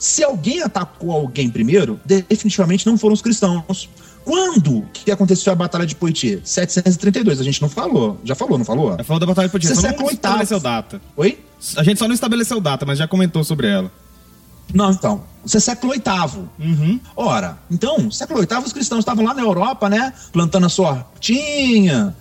Se 0.05 0.23
alguém 0.23 0.61
atacou 0.61 1.13
alguém 1.13 1.49
primeiro, 1.49 1.99
definitivamente 2.05 2.85
não 2.85 2.99
foram 2.99 3.15
os 3.15 3.23
cristãos. 3.23 3.89
Quando 4.23 4.87
que 4.93 5.11
aconteceu 5.11 5.51
a 5.51 5.57
Batalha 5.57 5.87
de 5.87 5.95
Poitiers? 5.95 6.43
732, 6.45 7.41
a 7.41 7.43
gente 7.43 7.63
não 7.63 7.71
falou. 7.71 8.21
Já 8.23 8.35
falou, 8.35 8.59
não 8.59 8.67
falou? 8.67 8.95
Já 8.99 9.03
falou 9.03 9.19
da 9.19 9.25
Batalha 9.25 9.49
de 9.49 9.53
Poitiers, 9.53 9.73
Isso 9.73 9.81
só 9.81 9.89
é 9.89 9.97
não 9.97 10.11
estabeleceu 10.11 10.59
oitavo. 10.59 10.63
data. 10.63 11.01
Oi? 11.17 11.39
A 11.79 11.83
gente 11.83 11.99
só 11.99 12.07
não 12.07 12.15
estabeleceu 12.15 12.61
data, 12.61 12.85
mas 12.85 12.99
já 12.99 13.09
comentou 13.09 13.43
sobre 13.45 13.67
ela. 13.67 13.91
Não, 14.75 14.91
então. 14.91 15.25
Isso 15.43 15.57
é 15.57 15.61
século 15.61 15.95
VIII. 15.95 17.01
Ora, 17.17 17.57
então, 17.71 18.11
século 18.11 18.41
VIII, 18.41 18.59
os 18.63 18.75
cristãos 18.75 18.99
estavam 18.99 19.25
lá 19.25 19.33
na 19.33 19.41
Europa, 19.41 19.89
né? 19.89 20.13
Plantando 20.31 20.67
a 20.67 20.69
sua 20.69 20.91
hortinha, 21.15 22.15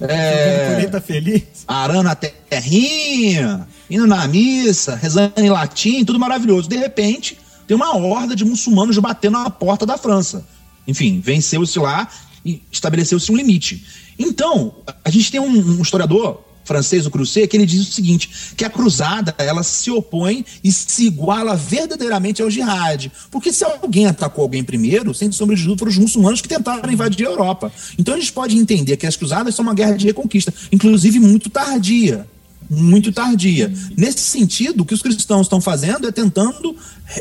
é, 0.00 1.00
feliz. 1.00 1.44
arando 1.68 2.08
a 2.08 2.14
terrinha, 2.16 3.68
indo 3.90 4.06
na 4.06 4.26
missa, 4.28 4.94
rezando 4.94 5.32
em 5.36 5.50
latim, 5.50 6.04
tudo 6.04 6.18
maravilhoso. 6.18 6.68
De 6.68 6.76
repente, 6.76 7.36
tem 7.66 7.76
uma 7.76 7.96
horda 7.96 8.36
de 8.36 8.44
muçulmanos 8.44 8.96
batendo 8.98 9.38
na 9.38 9.50
porta 9.50 9.84
da 9.84 9.98
França. 9.98 10.46
Enfim, 10.86 11.20
venceu-se 11.20 11.78
lá 11.78 12.08
e 12.44 12.62
estabeleceu-se 12.70 13.30
um 13.30 13.36
limite. 13.36 13.84
Então, 14.18 14.74
a 15.04 15.10
gente 15.10 15.30
tem 15.30 15.40
um, 15.40 15.48
um 15.48 15.82
historiador 15.82 16.44
francês, 16.64 17.04
o 17.04 17.10
Crusade, 17.10 17.48
que 17.48 17.56
ele 17.56 17.66
diz 17.66 17.88
o 17.88 17.92
seguinte, 17.92 18.30
que 18.56 18.64
a 18.64 18.70
cruzada, 18.70 19.34
ela 19.38 19.62
se 19.64 19.90
opõe 19.90 20.44
e 20.62 20.70
se 20.70 21.06
iguala 21.06 21.56
verdadeiramente 21.56 22.40
ao 22.42 22.50
jihad. 22.50 23.10
Porque 23.28 23.52
se 23.52 23.64
alguém 23.64 24.06
atacou 24.06 24.42
alguém 24.42 24.62
primeiro, 24.62 25.12
sem 25.12 25.32
sombra 25.32 25.56
de 25.56 25.62
dúvida, 25.62 25.80
foram 25.80 25.90
os 25.90 25.98
muçulmanos 25.98 26.40
que 26.40 26.48
tentaram 26.48 26.92
invadir 26.92 27.26
a 27.26 27.30
Europa. 27.30 27.72
Então 27.98 28.14
a 28.14 28.18
gente 28.18 28.32
pode 28.32 28.56
entender 28.56 28.96
que 28.96 29.06
as 29.06 29.16
cruzadas 29.16 29.54
são 29.54 29.64
uma 29.64 29.74
guerra 29.74 29.96
de 29.96 30.06
reconquista, 30.06 30.54
inclusive 30.70 31.18
muito 31.18 31.50
tardia. 31.50 32.26
Muito 32.70 33.10
tardia. 33.10 33.72
Nesse 33.96 34.20
sentido, 34.20 34.82
o 34.82 34.86
que 34.86 34.94
os 34.94 35.02
cristãos 35.02 35.46
estão 35.46 35.60
fazendo 35.60 36.06
é 36.06 36.12
tentando 36.12 36.76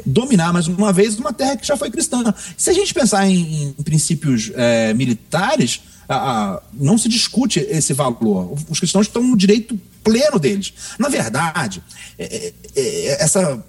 dominar 0.06 0.54
mais 0.54 0.68
uma 0.68 0.94
vez 0.94 1.18
uma 1.18 1.34
terra 1.34 1.58
que 1.58 1.66
já 1.66 1.76
foi 1.76 1.90
cristã. 1.90 2.34
Se 2.56 2.70
a 2.70 2.74
gente 2.74 2.94
pensar 2.94 3.28
em, 3.28 3.74
em 3.80 3.84
princípios 3.84 4.52
eh, 4.54 4.94
militares, 4.94 5.82
ah, 6.08 6.16
ah, 6.16 6.62
não 6.74 6.98
se 6.98 7.10
discute 7.10 7.60
esse 7.60 7.94
valor. 7.94 8.56
Os 8.70 8.80
cristãos 8.80 9.08
estão 9.08 9.24
no 9.24 9.36
direito 9.36 9.80
pleno 10.04 10.38
deles. 10.38 10.74
Na 11.00 11.10
verdade, 11.10 11.82
é- 12.18 12.26
é- 12.26 12.54
é- 12.76 13.24
essa 13.24 13.64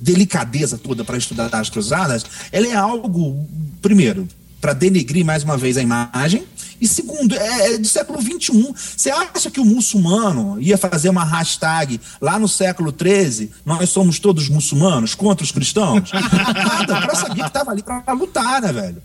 delicadeza 0.00 0.78
toda 0.78 1.04
para 1.04 1.18
estudar 1.18 1.54
as 1.54 1.68
cruzadas, 1.68 2.24
ela 2.52 2.66
é 2.66 2.74
algo, 2.74 3.46
primeiro, 3.82 4.28
para 4.60 4.72
denegrir 4.72 5.24
mais 5.24 5.42
uma 5.42 5.56
vez 5.56 5.76
a 5.76 5.82
imagem, 5.82 6.44
e 6.80 6.86
segundo, 6.86 7.34
é, 7.34 7.74
é 7.74 7.78
do 7.78 7.86
século 7.86 8.20
XXI. 8.20 8.74
Você 8.96 9.10
acha 9.10 9.50
que 9.50 9.60
o 9.60 9.64
muçulmano 9.64 10.60
ia 10.60 10.78
fazer 10.78 11.08
uma 11.08 11.24
hashtag 11.24 12.00
lá 12.20 12.38
no 12.38 12.48
século 12.48 12.94
XIII, 12.96 13.50
nós 13.64 13.88
somos 13.90 14.18
todos 14.18 14.48
muçulmanos 14.48 15.14
contra 15.14 15.44
os 15.44 15.52
cristãos? 15.52 16.10
Nada, 16.12 16.98
o 16.98 17.00
cara 17.00 17.14
sabia 17.14 17.44
que 17.44 17.48
estava 17.48 17.70
ali 17.70 17.82
para 17.82 18.12
lutar, 18.12 18.62
né, 18.62 18.72
velho? 18.72 19.02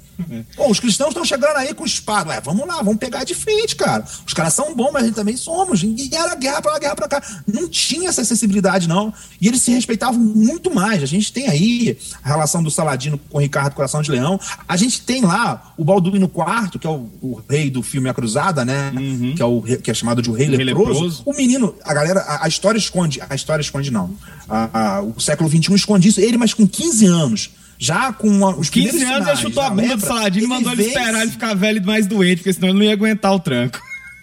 Pô, 0.56 0.70
os 0.70 0.80
cristãos 0.80 1.10
estão 1.10 1.26
chegando 1.26 1.58
aí 1.58 1.74
com 1.74 1.86
espada. 1.86 2.30
Ué, 2.30 2.42
vamos 2.42 2.68
lá, 2.68 2.78
vamos 2.78 2.98
pegar 2.98 3.24
de 3.24 3.34
frente, 3.34 3.76
cara. 3.76 4.06
Os 4.26 4.34
caras 4.34 4.54
são 4.54 4.76
bons, 4.76 4.92
mas 4.92 5.04
a 5.04 5.06
gente 5.08 5.16
também 5.16 5.36
somos. 5.36 5.82
E 5.84 6.10
era 6.14 6.36
guerra 6.36 6.62
pra 6.62 6.74
lá, 6.74 6.80
guerra 6.80 6.96
pra 6.96 7.08
cá. 7.08 7.24
Não 7.48 7.68
tinha 7.68 8.10
essa 8.10 8.24
sensibilidade, 8.24 8.88
não. 8.88 9.14
E 9.42 9.48
eles 9.48 9.62
se 9.62 9.72
respeitavam 9.72 10.20
muito 10.20 10.74
mais. 10.74 11.02
A 11.02 11.08
gente 11.08 11.34
tem 11.34 11.48
aí 11.48 11.98
a 12.24 12.30
relação 12.30 12.62
do 12.62 12.70
Saladino 12.70 13.20
com 13.30 13.38
o 13.38 13.42
Ricardo 13.42 13.74
Coração 13.74 14.02
de 14.02 14.12
Leão. 14.12 14.40
A 14.68 14.78
gente 14.78 15.02
tem 15.02 15.22
lá 15.22 15.74
o 15.78 15.84
Balduino 15.84 16.32
IV, 16.34 16.80
que 16.80 16.88
é 16.88 16.90
o, 16.90 17.10
o 17.22 17.42
rei 17.50 17.63
do 17.70 17.82
filme 17.84 18.10
A 18.10 18.14
Cruzada, 18.14 18.64
né? 18.66 18.92
Que, 19.36 19.42
é 19.42 19.46
o, 19.46 19.60
rei- 19.60 19.78
que 19.78 19.92
é 19.92 19.94
chamado 19.94 20.22
de 20.22 20.30
o 20.30 20.34
Rei, 20.34 20.48
Rei 20.48 20.58
leproso. 20.64 20.92
Leproso. 20.94 21.24
O 21.26 21.34
menino, 21.36 21.76
a 21.84 21.94
galera, 21.94 22.20
a, 22.22 22.46
a 22.46 22.48
história 22.48 22.78
esconde. 22.78 23.20
A 23.30 23.36
história 23.36 23.62
esconde, 23.62 23.92
não. 23.92 24.16
A- 24.48 24.96
a- 24.98 25.02
o 25.02 25.20
século 25.20 25.50
XXI 25.50 25.74
esconde 25.76 26.08
isso. 26.10 26.20
Ele, 26.22 26.38
mas 26.38 26.54
com 26.54 26.68
15 26.68 27.06
anos. 27.06 27.50
Já 27.80 28.14
com 28.14 28.30
os 28.60 28.70
15 28.70 28.90
primeiros 28.90 29.16
anos 29.16 29.28
ele 29.28 29.38
sinais 29.38 29.40
chutou 29.40 29.64
da 29.64 29.68
a 29.68 29.70
bunda 29.72 29.96
do 29.98 30.06
Saladino 30.06 30.46
e 30.46 30.50
mandou 30.50 30.72
ele 30.72 30.84
vence- 30.84 30.90
esperar 30.98 31.22
ele 31.24 31.32
ficar 31.32 31.54
velho 31.56 31.78
e 31.82 31.86
mais 31.86 32.06
doente, 32.08 32.38
porque 32.38 32.54
senão 32.54 32.70
ele 32.70 32.78
não 32.78 32.86
ia 32.86 32.94
aguentar 32.94 33.34
o 33.34 33.40
tranco. 33.40 33.80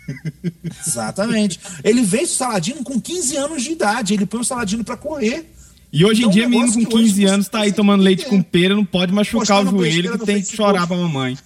Exatamente. 0.87 1.61
Ele 1.85 2.03
vence 2.03 2.33
o 2.35 2.37
Saladino 2.37 2.83
com 2.83 3.01
15 3.01 3.37
anos 3.37 3.63
de 3.63 3.73
idade. 3.73 4.15
Ele 4.15 4.27
põe 4.27 4.41
o 4.41 4.45
Saladino 4.45 4.85
pra 4.85 4.97
correr. 4.97 5.51
E 5.93 6.05
hoje 6.05 6.21
em 6.21 6.23
Então, 6.23 6.33
dia, 6.33 6.49
menino 6.49 6.73
com 6.73 6.85
que 6.87 6.95
hoje 6.95 7.05
15 7.09 7.21
você 7.23 7.27
anos 7.27 7.49
tá 7.49 7.61
aí 7.61 7.73
tomando 7.73 8.03
leite 8.03 8.25
com 8.27 8.41
pera, 8.41 8.75
não 8.77 8.85
pode 8.85 9.13
machucar 9.13 9.41
Postando 9.65 9.77
o 9.77 9.79
joelho 9.81 10.19
que 10.19 10.25
tem 10.25 10.41
que 10.41 10.55
chorar 10.57 10.87
pra 10.87 10.97
mamãe. 10.97 11.37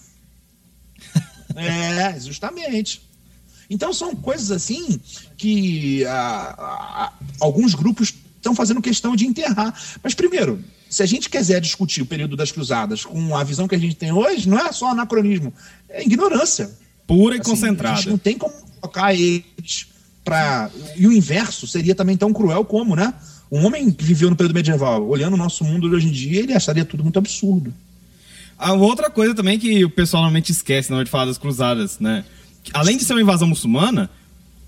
É, 1.56 2.18
justamente. 2.20 3.02
Então 3.68 3.92
são 3.92 4.14
coisas 4.14 4.50
assim 4.50 5.00
que 5.36 6.04
ah, 6.06 6.54
ah, 6.58 7.12
alguns 7.40 7.74
grupos 7.74 8.14
estão 8.36 8.54
fazendo 8.54 8.82
questão 8.82 9.16
de 9.16 9.26
enterrar. 9.26 9.74
Mas 10.02 10.14
primeiro, 10.14 10.62
se 10.88 11.02
a 11.02 11.06
gente 11.06 11.30
quiser 11.30 11.60
discutir 11.60 12.02
o 12.02 12.06
período 12.06 12.36
das 12.36 12.52
cruzadas 12.52 13.04
com 13.04 13.36
a 13.36 13.42
visão 13.42 13.66
que 13.66 13.74
a 13.74 13.78
gente 13.78 13.96
tem 13.96 14.12
hoje, 14.12 14.48
não 14.48 14.58
é 14.58 14.70
só 14.72 14.90
anacronismo, 14.90 15.52
é 15.88 16.04
ignorância. 16.04 16.70
Pura 17.06 17.36
e 17.36 17.40
Assim, 17.40 17.50
A 17.50 17.54
concentrada. 17.54 17.96
gente 17.96 18.08
não 18.10 18.18
tem 18.18 18.38
como 18.38 18.54
colocar 18.80 19.14
eles 19.14 19.86
para 20.24 20.70
E 20.96 21.06
o 21.06 21.12
inverso 21.12 21.66
seria 21.66 21.94
também 21.94 22.16
tão 22.16 22.32
cruel 22.32 22.64
como, 22.64 22.96
né? 22.96 23.12
Um 23.50 23.66
homem 23.66 23.90
que 23.90 24.04
viveu 24.04 24.30
no 24.30 24.36
período 24.36 24.54
medieval, 24.54 25.06
olhando 25.06 25.34
o 25.34 25.36
nosso 25.36 25.64
mundo 25.64 25.88
de 25.88 25.94
hoje 25.94 26.08
em 26.08 26.12
dia, 26.12 26.40
ele 26.40 26.54
acharia 26.54 26.84
tudo 26.84 27.02
muito 27.02 27.18
absurdo. 27.18 27.72
A 28.58 28.72
outra 28.72 29.10
coisa 29.10 29.34
também 29.34 29.58
que 29.58 29.84
o 29.84 29.90
pessoal 29.90 30.22
normalmente 30.22 30.50
esquece 30.52 30.90
na 30.90 30.96
hora 30.96 31.04
de 31.04 31.10
falar 31.10 31.24
das 31.26 31.38
cruzadas, 31.38 31.98
né? 31.98 32.24
Além 32.72 32.96
de 32.96 33.04
ser 33.04 33.12
uma 33.14 33.20
invasão 33.22 33.48
muçulmana, 33.48 34.08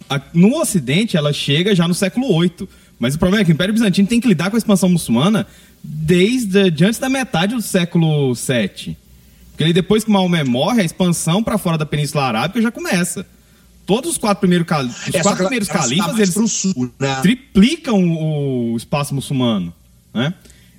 a- 0.09 0.21
no 0.35 0.57
Ocidente 0.61 1.17
ela 1.17 1.33
chega 1.33 1.75
já 1.75 1.87
no 1.89 1.95
século 1.95 2.27
VIII. 2.41 2.69
Mas 2.99 3.15
o 3.15 3.19
problema 3.19 3.43
é 3.43 3.45
que 3.45 3.51
o 3.51 3.55
Império 3.55 3.75
Bizantino 3.75 4.09
tem 4.09 4.21
que 4.21 4.29
lidar 4.29 4.51
com 4.51 4.57
a 4.57 4.59
expansão 4.59 4.89
muçulmana 4.89 5.47
desde 5.83 6.71
de 6.71 6.85
antes 6.85 6.99
da 6.99 7.09
metade 7.09 7.55
do 7.55 7.63
século 7.63 8.35
VII. 8.35 8.97
Porque 9.57 9.73
depois 9.73 10.05
que 10.05 10.11
Maomé 10.11 10.45
morre, 10.45 10.83
a 10.83 10.85
expansão 10.85 11.43
para 11.43 11.57
fora 11.59 11.79
da 11.79 11.87
Península 11.87 12.25
Arábica 12.25 12.61
já 12.61 12.71
começa. 12.71 13.25
Todos 13.87 14.11
os 14.13 14.19
quatro 14.19 14.41
primeiros, 14.41 14.67
cali- 14.67 14.89
os 14.89 15.09
É, 15.15 15.23
quatro 15.23 15.29
ela- 15.29 15.37
primeiros 15.37 15.69
califas, 15.69 16.19
eles 16.19 16.51
sul, 16.51 16.93
né? 16.99 17.21
triplicam 17.23 18.03
o, 18.03 18.73
o 18.73 18.77
espaço 18.77 19.15
muçulmano, 19.15 19.73
né? 20.13 20.35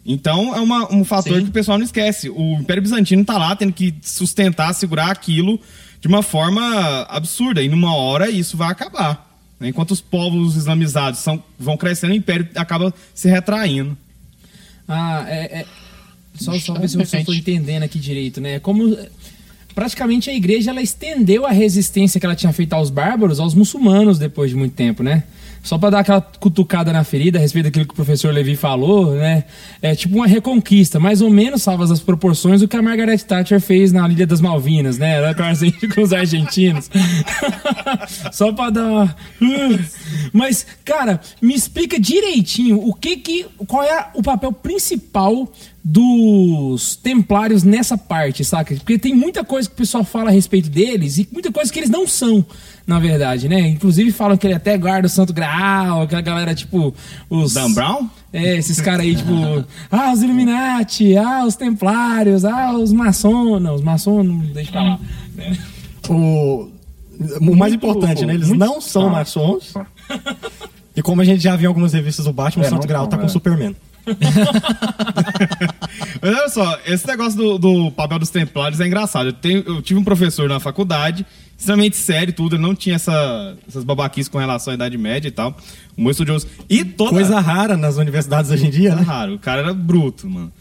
Então 0.09 0.55
é 0.55 0.59
uma- 0.61 0.91
um 0.93 1.03
fator 1.03 1.37
Sim. 1.37 1.43
que 1.43 1.49
o 1.49 1.53
pessoal 1.53 1.77
não 1.77 1.83
esquece. 1.85 2.29
O 2.29 2.53
Império 2.53 2.81
Bizantino 2.81 3.25
tá 3.25 3.37
lá 3.37 3.53
tendo 3.55 3.73
que 3.73 3.93
sustentar, 4.01 4.73
segurar 4.73 5.11
aquilo 5.11 5.59
de 5.99 6.07
uma 6.07 6.23
forma 6.23 7.01
absurda. 7.09 7.61
E 7.61 7.67
numa 7.67 7.93
hora 7.93 8.29
isso 8.29 8.55
vai 8.55 8.71
acabar. 8.71 9.27
né? 9.59 9.69
Enquanto 9.69 9.89
os 9.91 9.99
povos 9.99 10.55
islamizados 10.55 11.19
são, 11.19 11.43
vão 11.59 11.75
crescendo, 11.75 12.13
o 12.13 12.15
Império 12.15 12.47
acaba 12.55 12.93
se 13.13 13.27
retraindo. 13.27 13.97
Ah, 14.87 15.25
é. 15.27 15.59
é- 15.61 15.65
Só, 16.39 16.53
só 16.59 16.73
ver 16.75 16.87
se 16.87 16.95
eu 16.95 17.01
estou 17.01 17.33
entendendo 17.33 17.81
aqui 17.83 17.97
direito, 17.99 18.39
né? 18.39 18.59
Como. 18.59 18.95
Praticamente 19.73 20.29
a 20.29 20.33
igreja 20.33 20.69
ela 20.71 20.81
estendeu 20.81 21.45
a 21.45 21.51
resistência 21.51 22.19
que 22.19 22.25
ela 22.25 22.35
tinha 22.35 22.53
feito 22.53 22.73
aos 22.73 22.89
bárbaros 22.91 23.39
aos 23.39 23.53
muçulmanos 23.55 24.17
depois 24.19 24.49
de 24.51 24.55
muito 24.55 24.73
tempo, 24.73 25.01
né? 25.03 25.23
Só 25.67 25.77
para 25.77 25.89
dar 25.89 25.99
aquela 25.99 26.21
cutucada 26.21 26.93
na 26.93 27.03
ferida 27.03 27.37
a 27.37 27.41
respeito 27.41 27.65
daquilo 27.65 27.85
que 27.85 27.91
o 27.91 27.95
professor 27.95 28.33
Levi 28.33 28.55
falou, 28.55 29.13
né? 29.15 29.43
É 29.81 29.93
tipo 29.93 30.15
uma 30.15 30.25
reconquista, 30.25 30.97
mais 30.97 31.21
ou 31.21 31.29
menos 31.29 31.61
salvas 31.61 31.91
as 31.91 31.99
proporções 31.99 32.61
do 32.61 32.69
que 32.69 32.77
a 32.77 32.81
Margaret 32.81 33.17
Thatcher 33.17 33.59
fez 33.59 33.91
na 33.91 34.07
Ilha 34.07 34.25
das 34.25 34.39
Malvinas, 34.39 34.97
né? 34.97 35.17
Ela 35.17 35.35
com 35.35 35.43
as- 35.43 35.59
com 35.93 36.01
os 36.01 36.13
argentinos. 36.13 36.89
Só 38.31 38.53
para 38.53 38.69
dar. 38.69 39.17
Mas, 40.31 40.65
cara, 40.85 41.19
me 41.41 41.53
explica 41.53 41.99
direitinho 41.99 42.79
o 42.79 42.93
que 42.93 43.17
que 43.17 43.45
qual 43.67 43.83
é 43.83 44.07
o 44.13 44.23
papel 44.23 44.53
principal 44.53 45.51
dos 45.83 46.95
templários 46.95 47.63
nessa 47.63 47.97
parte, 47.97 48.43
saca? 48.43 48.73
Porque 48.75 48.97
tem 48.99 49.13
muita 49.15 49.43
coisa 49.43 49.67
que 49.67 49.73
o 49.75 49.77
pessoal 49.77 50.03
fala 50.03 50.29
a 50.29 50.33
respeito 50.33 50.69
deles 50.69 51.17
e 51.17 51.27
muita 51.31 51.51
coisa 51.51 51.71
que 51.71 51.79
eles 51.79 51.89
não 51.89 52.05
são, 52.07 52.45
na 52.87 52.99
verdade, 52.99 53.47
né? 53.49 53.59
Inclusive 53.67 54.11
falam 54.13 54.37
que 54.37 54.47
ele 54.47 54.53
até 54.53 54.77
guarda 54.77 55.05
o 55.07 55.09
Santo 55.09 55.33
Graal, 55.33 56.03
aquela 56.03 56.21
galera 56.21 56.55
tipo 56.55 56.95
os 57.29 57.53
Dan 57.53 57.73
Brown? 57.73 58.09
É, 58.31 58.57
esses 58.57 58.79
caras 58.79 59.01
aí 59.01 59.13
tipo, 59.15 59.31
ah, 59.91 60.13
os 60.13 60.23
Illuminati, 60.23 61.15
ah, 61.17 61.43
os 61.45 61.55
templários, 61.57 62.45
ah, 62.45 62.71
os 62.73 62.93
maçons, 62.93 63.61
não, 63.61 63.75
os 63.75 63.81
maçons 63.81 64.25
não 64.25 64.39
deixa 64.39 64.71
pra 64.71 64.83
lá. 64.83 64.99
O, 66.09 66.69
o 67.41 67.55
mais 67.55 67.73
importante, 67.73 68.25
né? 68.25 68.33
Eles 68.33 68.49
não 68.49 68.79
são 68.79 69.09
maçons. 69.09 69.73
E 70.95 71.01
como 71.01 71.21
a 71.21 71.25
gente 71.25 71.43
já 71.43 71.55
viu 71.55 71.65
em 71.65 71.67
algumas 71.67 71.91
revistas 71.93 72.25
do 72.25 72.31
Batman, 72.33 72.63
É, 72.63 72.67
o 72.67 72.69
Santo 72.69 72.81
não 72.83 72.87
Graal 72.87 73.03
são, 73.03 73.09
tá 73.09 73.17
com 73.17 73.23
é. 73.23 73.25
o 73.25 73.29
Superman. 73.29 73.75
Mas 76.21 76.33
olha 76.35 76.49
só, 76.49 76.79
esse 76.85 77.05
negócio 77.07 77.37
do, 77.37 77.57
do 77.57 77.91
papel 77.91 78.19
dos 78.19 78.29
templários 78.29 78.79
é 78.79 78.87
engraçado. 78.87 79.27
Eu, 79.27 79.33
tenho- 79.33 79.63
eu 79.65 79.81
tive 79.81 79.99
um 79.99 80.03
professor 80.03 80.47
na 80.49 80.59
faculdade, 80.59 81.25
extremamente 81.57 81.97
sério 81.97 82.33
tudo, 82.33 82.55
ele 82.55 82.61
não 82.61 82.75
tinha 82.75 82.95
essa, 82.95 83.57
essas 83.67 83.83
babaquices 83.83 84.29
com 84.29 84.37
relação 84.37 84.71
à 84.71 84.75
Idade 84.75 84.97
Média 84.97 85.27
e 85.27 85.31
tal. 85.31 85.57
Um 85.97 86.03
bom 86.03 86.11
estudioso. 86.11 86.47
E 86.69 86.85
toda... 86.85 87.11
Coisa 87.11 87.39
rara 87.39 87.75
nas 87.75 87.97
universidades 87.97 88.51
hoje 88.51 88.67
em 88.67 88.69
dia, 88.69 88.95
né? 88.95 89.01
raro, 89.01 89.35
o 89.35 89.39
cara 89.39 89.61
era 89.61 89.73
bruto, 89.73 90.29
mano. 90.29 90.51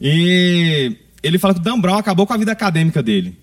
E 0.00 0.96
ele 1.22 1.38
fala 1.38 1.54
que 1.54 1.60
o 1.60 1.62
Dan 1.62 1.80
Brown 1.80 1.96
acabou 1.96 2.26
com 2.26 2.34
a 2.34 2.36
vida 2.36 2.52
acadêmica 2.52 3.02
dele. 3.02 3.38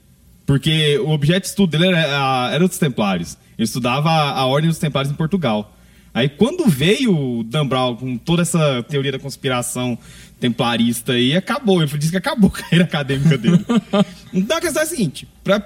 Porque 0.45 0.97
o 0.99 1.09
objeto 1.09 1.43
de 1.43 1.49
estudo 1.49 1.77
dele 1.77 1.95
era, 1.95 2.49
era 2.51 2.65
os 2.65 2.77
Templários. 2.77 3.37
Ele 3.57 3.65
estudava 3.65 4.09
a, 4.09 4.39
a 4.39 4.45
Ordem 4.45 4.69
dos 4.69 4.79
Templários 4.79 5.11
em 5.11 5.15
Portugal. 5.15 5.75
Aí 6.13 6.27
quando 6.27 6.67
veio 6.67 7.15
o 7.15 7.43
Dan 7.43 7.67
Brown 7.67 7.95
com 7.95 8.17
toda 8.17 8.41
essa 8.41 8.83
teoria 8.83 9.11
da 9.11 9.19
conspiração 9.19 9.97
templarista 10.39 11.13
aí, 11.13 11.35
acabou. 11.35 11.81
Ele 11.81 11.97
disse 11.97 12.11
que 12.11 12.17
acabou 12.17 12.51
a 12.53 12.61
carreira 12.61 12.85
acadêmica 12.85 13.37
dele. 13.37 13.63
então 14.33 14.57
a 14.57 14.61
questão 14.61 14.81
é 14.81 14.85
a 14.85 14.87
seguinte: 14.87 15.27
pra, 15.43 15.59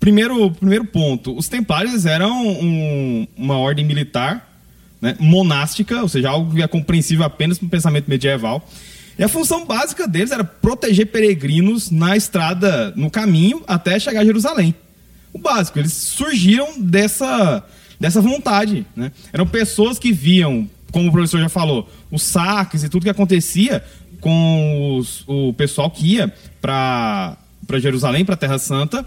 primeiro, 0.00 0.50
primeiro 0.52 0.84
ponto, 0.84 1.36
os 1.36 1.48
Templários 1.48 2.06
eram 2.06 2.46
um- 2.46 3.26
uma 3.36 3.56
ordem 3.58 3.84
militar 3.84 4.46
né, 5.00 5.14
monástica, 5.20 6.02
ou 6.02 6.08
seja, 6.08 6.28
algo 6.28 6.52
que 6.54 6.60
é 6.62 6.66
compreensível 6.66 7.24
apenas 7.24 7.60
no 7.60 7.68
pensamento 7.68 8.08
medieval. 8.08 8.68
E 9.16 9.22
a 9.22 9.28
função 9.28 9.64
básica 9.64 10.08
deles 10.08 10.30
era 10.32 10.42
proteger 10.42 11.06
peregrinos 11.06 11.90
na 11.90 12.16
estrada, 12.16 12.92
no 12.96 13.08
caminho 13.10 13.62
até 13.66 13.98
chegar 14.00 14.20
a 14.20 14.24
Jerusalém. 14.24 14.74
O 15.32 15.38
básico, 15.38 15.78
eles 15.78 15.92
surgiram 15.92 16.80
dessa, 16.80 17.64
dessa 18.00 18.20
vontade. 18.20 18.84
Né? 18.96 19.12
Eram 19.32 19.46
pessoas 19.46 19.98
que 20.00 20.10
viam, 20.12 20.68
como 20.90 21.08
o 21.08 21.12
professor 21.12 21.38
já 21.40 21.48
falou, 21.48 21.88
os 22.10 22.22
saques 22.22 22.82
e 22.82 22.88
tudo 22.88 23.04
que 23.04 23.10
acontecia 23.10 23.84
com 24.20 24.96
os- 24.98 25.22
o 25.28 25.52
pessoal 25.52 25.90
que 25.90 26.14
ia 26.14 26.32
para 26.60 27.36
Jerusalém, 27.78 28.24
para 28.24 28.34
a 28.34 28.38
Terra 28.38 28.58
Santa, 28.58 29.06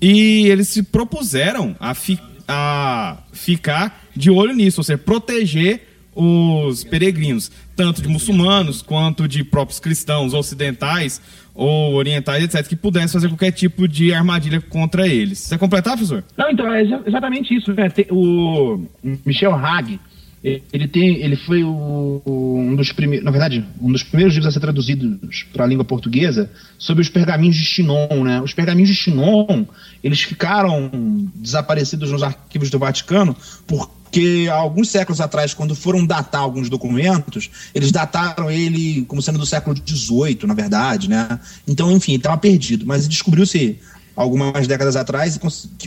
e 0.00 0.46
eles 0.48 0.68
se 0.68 0.82
propuseram 0.82 1.76
a, 1.78 1.94
fi- 1.94 2.18
a 2.48 3.18
ficar 3.32 4.02
de 4.16 4.30
olho 4.30 4.54
nisso, 4.54 4.80
ou 4.80 4.84
seja, 4.84 4.98
proteger 4.98 5.88
os 6.14 6.82
peregrinos, 6.84 7.50
tanto 7.76 8.02
de 8.02 8.08
muçulmanos 8.08 8.82
quanto 8.82 9.28
de 9.28 9.44
próprios 9.44 9.78
cristãos 9.78 10.34
ocidentais 10.34 11.20
ou 11.54 11.94
orientais, 11.94 12.42
etc., 12.44 12.66
que 12.66 12.76
pudessem 12.76 13.08
fazer 13.12 13.28
qualquer 13.28 13.52
tipo 13.52 13.86
de 13.86 14.12
armadilha 14.12 14.60
contra 14.60 15.06
eles. 15.06 15.38
Você 15.38 15.56
completar, 15.58 15.92
professor? 15.94 16.24
Não, 16.36 16.50
então, 16.50 16.72
é 16.72 16.82
exa- 16.82 17.02
exatamente 17.06 17.54
isso. 17.54 17.72
Né? 17.72 17.88
O 18.10 18.82
Michel 19.24 19.54
Hague, 19.54 20.00
ele 20.42 20.88
tem, 20.88 21.16
ele 21.22 21.36
foi 21.36 21.62
o, 21.62 22.22
um 22.24 22.74
dos 22.74 22.92
primeiros, 22.92 23.24
na 23.24 23.30
verdade, 23.30 23.62
um 23.80 23.92
dos 23.92 24.02
primeiros 24.02 24.34
livros 24.34 24.48
a 24.48 24.52
ser 24.52 24.60
traduzidos 24.60 25.46
para 25.52 25.64
a 25.64 25.66
língua 25.66 25.84
portuguesa 25.84 26.50
sobre 26.78 27.02
os 27.02 27.10
pergaminhos 27.10 27.56
de 27.56 27.64
Chinon, 27.64 28.24
né? 28.24 28.40
Os 28.40 28.54
pergaminhos 28.54 28.88
de 28.88 28.96
Chinon, 28.96 29.66
eles 30.02 30.22
ficaram 30.22 30.90
desaparecidos 31.34 32.10
nos 32.10 32.22
arquivos 32.22 32.70
do 32.70 32.78
Vaticano 32.78 33.36
porque 33.66 34.48
alguns 34.50 34.88
séculos 34.88 35.20
atrás, 35.20 35.52
quando 35.52 35.74
foram 35.74 36.06
datar 36.06 36.40
alguns 36.40 36.70
documentos, 36.70 37.50
eles 37.74 37.92
dataram 37.92 38.50
ele 38.50 39.04
como 39.04 39.20
sendo 39.20 39.38
do 39.38 39.44
século 39.44 39.76
XVIII, 39.76 40.46
na 40.46 40.54
verdade, 40.54 41.08
né? 41.08 41.38
Então, 41.68 41.92
enfim, 41.92 42.14
estava 42.14 42.38
perdido. 42.38 42.86
Mas 42.86 43.06
descobriu-se 43.06 43.78
algumas 44.14 44.66
décadas 44.66 44.96
atrás 44.96 45.38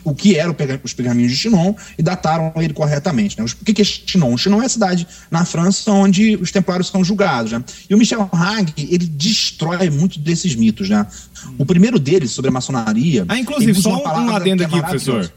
o 0.03 0.13
que 0.13 0.35
eram 0.35 0.55
os 0.83 0.93
pergaminhos 0.93 1.31
de 1.31 1.37
Chinon 1.37 1.73
e 1.97 2.03
dataram 2.03 2.51
ele 2.57 2.73
corretamente. 2.73 3.39
Né? 3.39 3.45
O 3.45 3.65
que 3.65 3.81
é 3.81 3.85
Chinon? 3.85 4.35
Chinon 4.37 4.61
é 4.61 4.65
a 4.65 4.69
cidade 4.69 5.07
na 5.29 5.45
França 5.45 5.91
onde 5.91 6.35
os 6.35 6.51
templários 6.51 6.87
são 6.87 7.03
julgados. 7.03 7.51
Né? 7.51 7.63
E 7.89 7.95
o 7.95 7.97
Michel 7.97 8.29
Hague, 8.31 8.87
ele 8.91 9.05
destrói 9.05 9.89
muito 9.89 10.19
desses 10.19 10.55
mitos. 10.55 10.89
Né? 10.89 11.05
O 11.57 11.65
primeiro 11.65 11.99
deles, 11.99 12.31
sobre 12.31 12.49
a 12.49 12.51
maçonaria... 12.51 13.25
Ah, 13.27 13.37
inclusive, 13.37 13.75
só 13.75 14.01
uma 14.01 14.19
um, 14.19 14.35
adendo 14.35 14.63
é 14.63 14.65
aqui, 14.65 14.79
professor. 14.79 15.31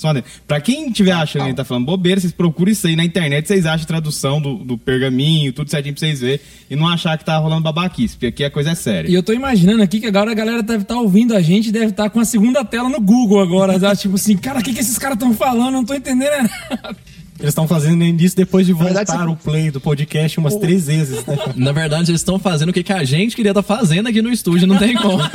Só. 0.00 0.14
Pra 0.48 0.62
quem 0.62 0.88
estiver 0.88 1.12
achando 1.12 1.42
que 1.42 1.48
ele 1.48 1.56
tá 1.56 1.62
falando 1.62 1.84
bobeira, 1.84 2.18
vocês 2.18 2.32
procuram 2.32 2.72
isso 2.72 2.86
aí 2.86 2.96
na 2.96 3.04
internet, 3.04 3.46
vocês 3.46 3.66
acham 3.66 3.86
tradução 3.86 4.40
do, 4.40 4.54
do 4.54 4.78
pergaminho, 4.78 5.52
tudo 5.52 5.68
certinho 5.68 5.94
pra 5.94 6.00
vocês 6.00 6.20
verem, 6.20 6.40
e 6.70 6.74
não 6.74 6.88
achar 6.88 7.18
que 7.18 7.24
tá 7.24 7.36
rolando 7.36 7.60
babaquice, 7.60 8.14
porque 8.14 8.28
aqui 8.28 8.42
a 8.42 8.50
coisa 8.50 8.70
é 8.70 8.74
séria. 8.74 9.10
E 9.10 9.14
eu 9.14 9.22
tô 9.22 9.34
imaginando 9.34 9.82
aqui 9.82 10.00
que 10.00 10.06
agora 10.06 10.30
a 10.30 10.34
galera 10.34 10.62
deve 10.62 10.84
estar 10.84 10.96
ouvindo 10.96 11.36
a 11.36 11.42
gente, 11.42 11.70
deve 11.70 11.88
estar 11.90 12.08
com 12.08 12.18
a 12.18 12.24
segunda 12.24 12.64
tela 12.64 12.88
no 12.88 12.98
Google 12.98 13.40
agora. 13.40 13.78
tá? 13.78 13.94
Tipo 13.94 14.14
assim, 14.14 14.38
cara, 14.38 14.60
o 14.60 14.62
que, 14.62 14.72
que 14.72 14.80
esses 14.80 14.96
caras 14.96 15.16
estão 15.16 15.34
falando? 15.34 15.74
Não 15.74 15.84
tô 15.84 15.92
entendendo. 15.92 16.48
nada. 16.70 16.96
Eles 17.38 17.50
estão 17.50 17.68
fazendo 17.68 18.02
isso 18.04 18.36
depois 18.36 18.66
de 18.66 18.72
voltar 18.72 19.04
verdade, 19.04 19.30
o 19.30 19.36
play 19.36 19.70
do 19.70 19.80
podcast 19.80 20.38
umas 20.38 20.56
três 20.56 20.86
vezes, 20.86 21.24
né? 21.26 21.36
Na 21.56 21.72
verdade, 21.72 22.10
eles 22.10 22.22
estão 22.22 22.38
fazendo 22.38 22.70
o 22.70 22.72
que, 22.72 22.82
que 22.82 22.92
a 22.92 23.04
gente 23.04 23.36
queria 23.36 23.50
estar 23.50 23.62
fazendo 23.62 24.08
aqui 24.08 24.22
no 24.22 24.30
estúdio, 24.30 24.66
não 24.66 24.78
tem 24.78 24.94
como. 24.94 25.22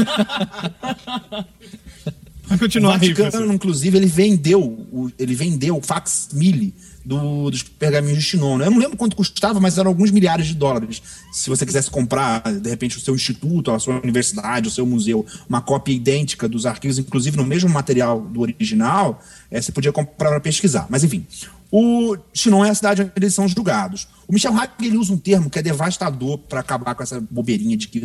Vai 2.48 2.58
O 2.58 2.60
continuar 2.60 2.94
aí, 2.94 3.00
Vaticano, 3.00 3.32
professor. 3.32 3.54
inclusive, 3.54 3.98
ele 3.98 4.06
vendeu 4.08 4.62
o, 4.62 5.12
ele 5.18 5.34
vendeu 5.36 5.78
o 5.78 5.82
facsímile 5.82 6.74
do, 7.04 7.50
dos 7.52 7.64
pergaminhos 7.64 8.18
de 8.20 8.24
Chinon. 8.24 8.58
né? 8.58 8.66
Eu 8.68 8.72
não 8.72 8.80
lembro 8.80 8.98
quanto 8.98 9.16
custava, 9.16 9.60
mas 9.60 9.78
eram 9.78 9.90
alguns 9.90 10.12
milhares 10.12 10.48
de 10.48 10.56
dólares. 10.56 11.02
Se 11.32 11.50
você 11.50 11.66
quisesse 11.66 11.90
comprar, 11.90 12.42
de 12.42 12.70
repente, 12.70 12.98
o 12.98 13.00
seu 13.00 13.14
instituto, 13.16 13.72
a 13.72 13.80
sua 13.80 14.00
universidade, 14.02 14.68
o 14.68 14.72
seu 14.72 14.86
museu, 14.86 15.26
uma 15.48 15.62
cópia 15.62 15.94
idêntica 15.94 16.48
dos 16.48 16.66
arquivos, 16.66 16.98
inclusive 16.98 17.38
no 17.38 17.46
mesmo 17.46 17.70
material 17.70 18.22
do 18.22 18.42
original, 18.42 19.22
eh, 19.52 19.62
você 19.62 19.72
podia 19.72 19.92
comprar 19.92 20.30
para 20.30 20.40
pesquisar. 20.40 20.88
Mas, 20.90 21.04
enfim, 21.04 21.26
o 21.72 22.16
Chinon 22.34 22.64
é 22.64 22.70
a 22.70 22.76
cidade 22.76 23.02
onde 23.02 23.12
eles 23.16 23.34
são 23.34 23.48
julgados. 23.48 24.08
O 24.28 24.34
Michel 24.34 24.54
Hack 24.54 24.72
ele 24.82 24.98
usa 24.98 25.14
um 25.14 25.18
termo 25.18 25.50
que 25.50 25.60
é 25.60 25.62
devastador 25.62 26.38
para 26.38 26.60
acabar 26.60 26.96
com 26.96 27.04
essa 27.04 27.20
bobeirinha 27.30 27.76
de 27.78 27.88
que 27.88 28.00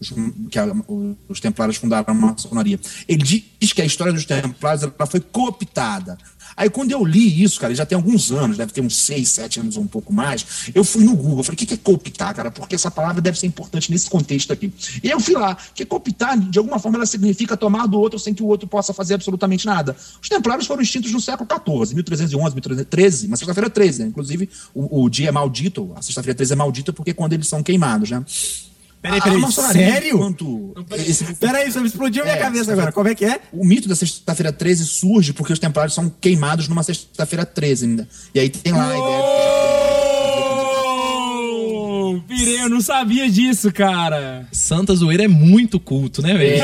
os, 0.00 0.12
que 0.50 0.58
a- 0.58 0.66
os 1.28 1.40
templários 1.40 1.76
fundaram 1.76 2.04
a 2.08 2.14
maçonaria. 2.14 2.78
Ele 3.08 3.22
diz 3.58 3.72
que 3.72 3.80
a 3.82 3.84
história 3.84 4.12
dos 4.12 4.24
templários 4.24 4.82
ela 4.82 5.06
foi 5.06 5.20
cooptada. 5.20 6.18
Aí 6.56 6.68
quando 6.70 6.90
eu 6.90 7.04
li 7.04 7.42
isso, 7.42 7.60
cara, 7.60 7.74
já 7.74 7.86
tem 7.86 7.96
alguns 7.96 8.30
anos, 8.30 8.56
deve 8.56 8.72
ter 8.72 8.80
uns 8.80 8.96
seis, 8.96 9.28
sete 9.28 9.60
anos 9.60 9.76
ou 9.76 9.82
um 9.82 9.86
pouco 9.86 10.12
mais, 10.12 10.70
eu 10.74 10.84
fui 10.84 11.04
no 11.04 11.14
Google, 11.16 11.42
falei, 11.42 11.54
o 11.54 11.66
que 11.66 11.74
é 11.74 11.76
cooptar, 11.76 12.34
cara? 12.34 12.50
Porque 12.50 12.74
essa 12.74 12.90
palavra 12.90 13.20
deve 13.20 13.38
ser 13.38 13.46
importante 13.46 13.90
nesse 13.90 14.08
contexto 14.08 14.52
aqui. 14.52 14.72
E 15.02 15.10
eu 15.10 15.20
fui 15.20 15.34
lá, 15.34 15.56
que 15.74 15.84
cooptar, 15.84 16.38
de 16.38 16.58
alguma 16.58 16.78
forma, 16.78 16.98
ela 16.98 17.06
significa 17.06 17.56
tomar 17.56 17.86
do 17.86 17.98
outro 17.98 18.18
sem 18.18 18.34
que 18.34 18.42
o 18.42 18.46
outro 18.46 18.68
possa 18.68 18.92
fazer 18.92 19.14
absolutamente 19.14 19.66
nada. 19.66 19.96
Os 20.20 20.28
templários 20.28 20.66
foram 20.66 20.82
extintos 20.82 21.12
no 21.12 21.20
século 21.20 21.48
XIV, 21.50 21.94
1311, 21.94 22.54
1313, 22.54 23.28
mas 23.28 23.38
sexta-feira 23.38 23.70
13, 23.70 24.02
né? 24.02 24.08
Inclusive, 24.08 24.48
o, 24.74 25.04
o 25.04 25.08
dia 25.08 25.28
é 25.28 25.32
maldito, 25.32 25.92
a 25.94 26.02
sexta-feira 26.02 26.36
13 26.36 26.52
é 26.52 26.56
maldita 26.56 26.92
porque 26.92 27.10
é 27.10 27.14
quando 27.14 27.32
eles 27.32 27.48
são 27.48 27.62
queimados, 27.62 28.10
né? 28.10 28.24
Peraí, 29.02 29.20
peraí, 29.20 29.36
a 29.36 29.40
maçonaria, 29.40 29.92
sério? 29.92 30.14
enquanto 30.14 30.74
esse- 30.96 31.34
Peraí, 31.34 31.70
você 31.70 31.80
explodiu 31.80 32.22
minha 32.24 32.36
É, 32.36 32.38
cabeça 32.38 32.66
você- 32.66 32.72
agora. 32.72 32.92
Como 32.92 33.08
é 33.08 33.14
que 33.16 33.24
é? 33.24 33.40
o 33.52 33.64
mito 33.64 33.88
da 33.88 33.96
sexta-feira 33.96 34.52
13 34.52 34.86
surge 34.86 35.32
porque 35.32 35.52
os 35.52 35.58
templários 35.58 35.92
são 35.94 36.08
queimados 36.20 36.68
numa 36.68 36.84
sexta-feira 36.84 37.44
13 37.44 37.84
ainda. 37.86 38.08
E 38.32 38.38
aí 38.38 38.48
tem 38.48 38.72
lá 38.72 38.84
a 38.88 38.96
ideia 38.96 39.22
Ô, 42.14 42.20
Pirei, 42.28 42.62
eu 42.62 42.68
não 42.68 42.80
sabia 42.80 43.28
disso, 43.30 43.72
cara. 43.72 44.46
Santa 44.52 44.94
Zoeira 44.94 45.24
é 45.24 45.28
muito 45.28 45.80
culto, 45.80 46.20
né, 46.22 46.34
velho? 46.34 46.62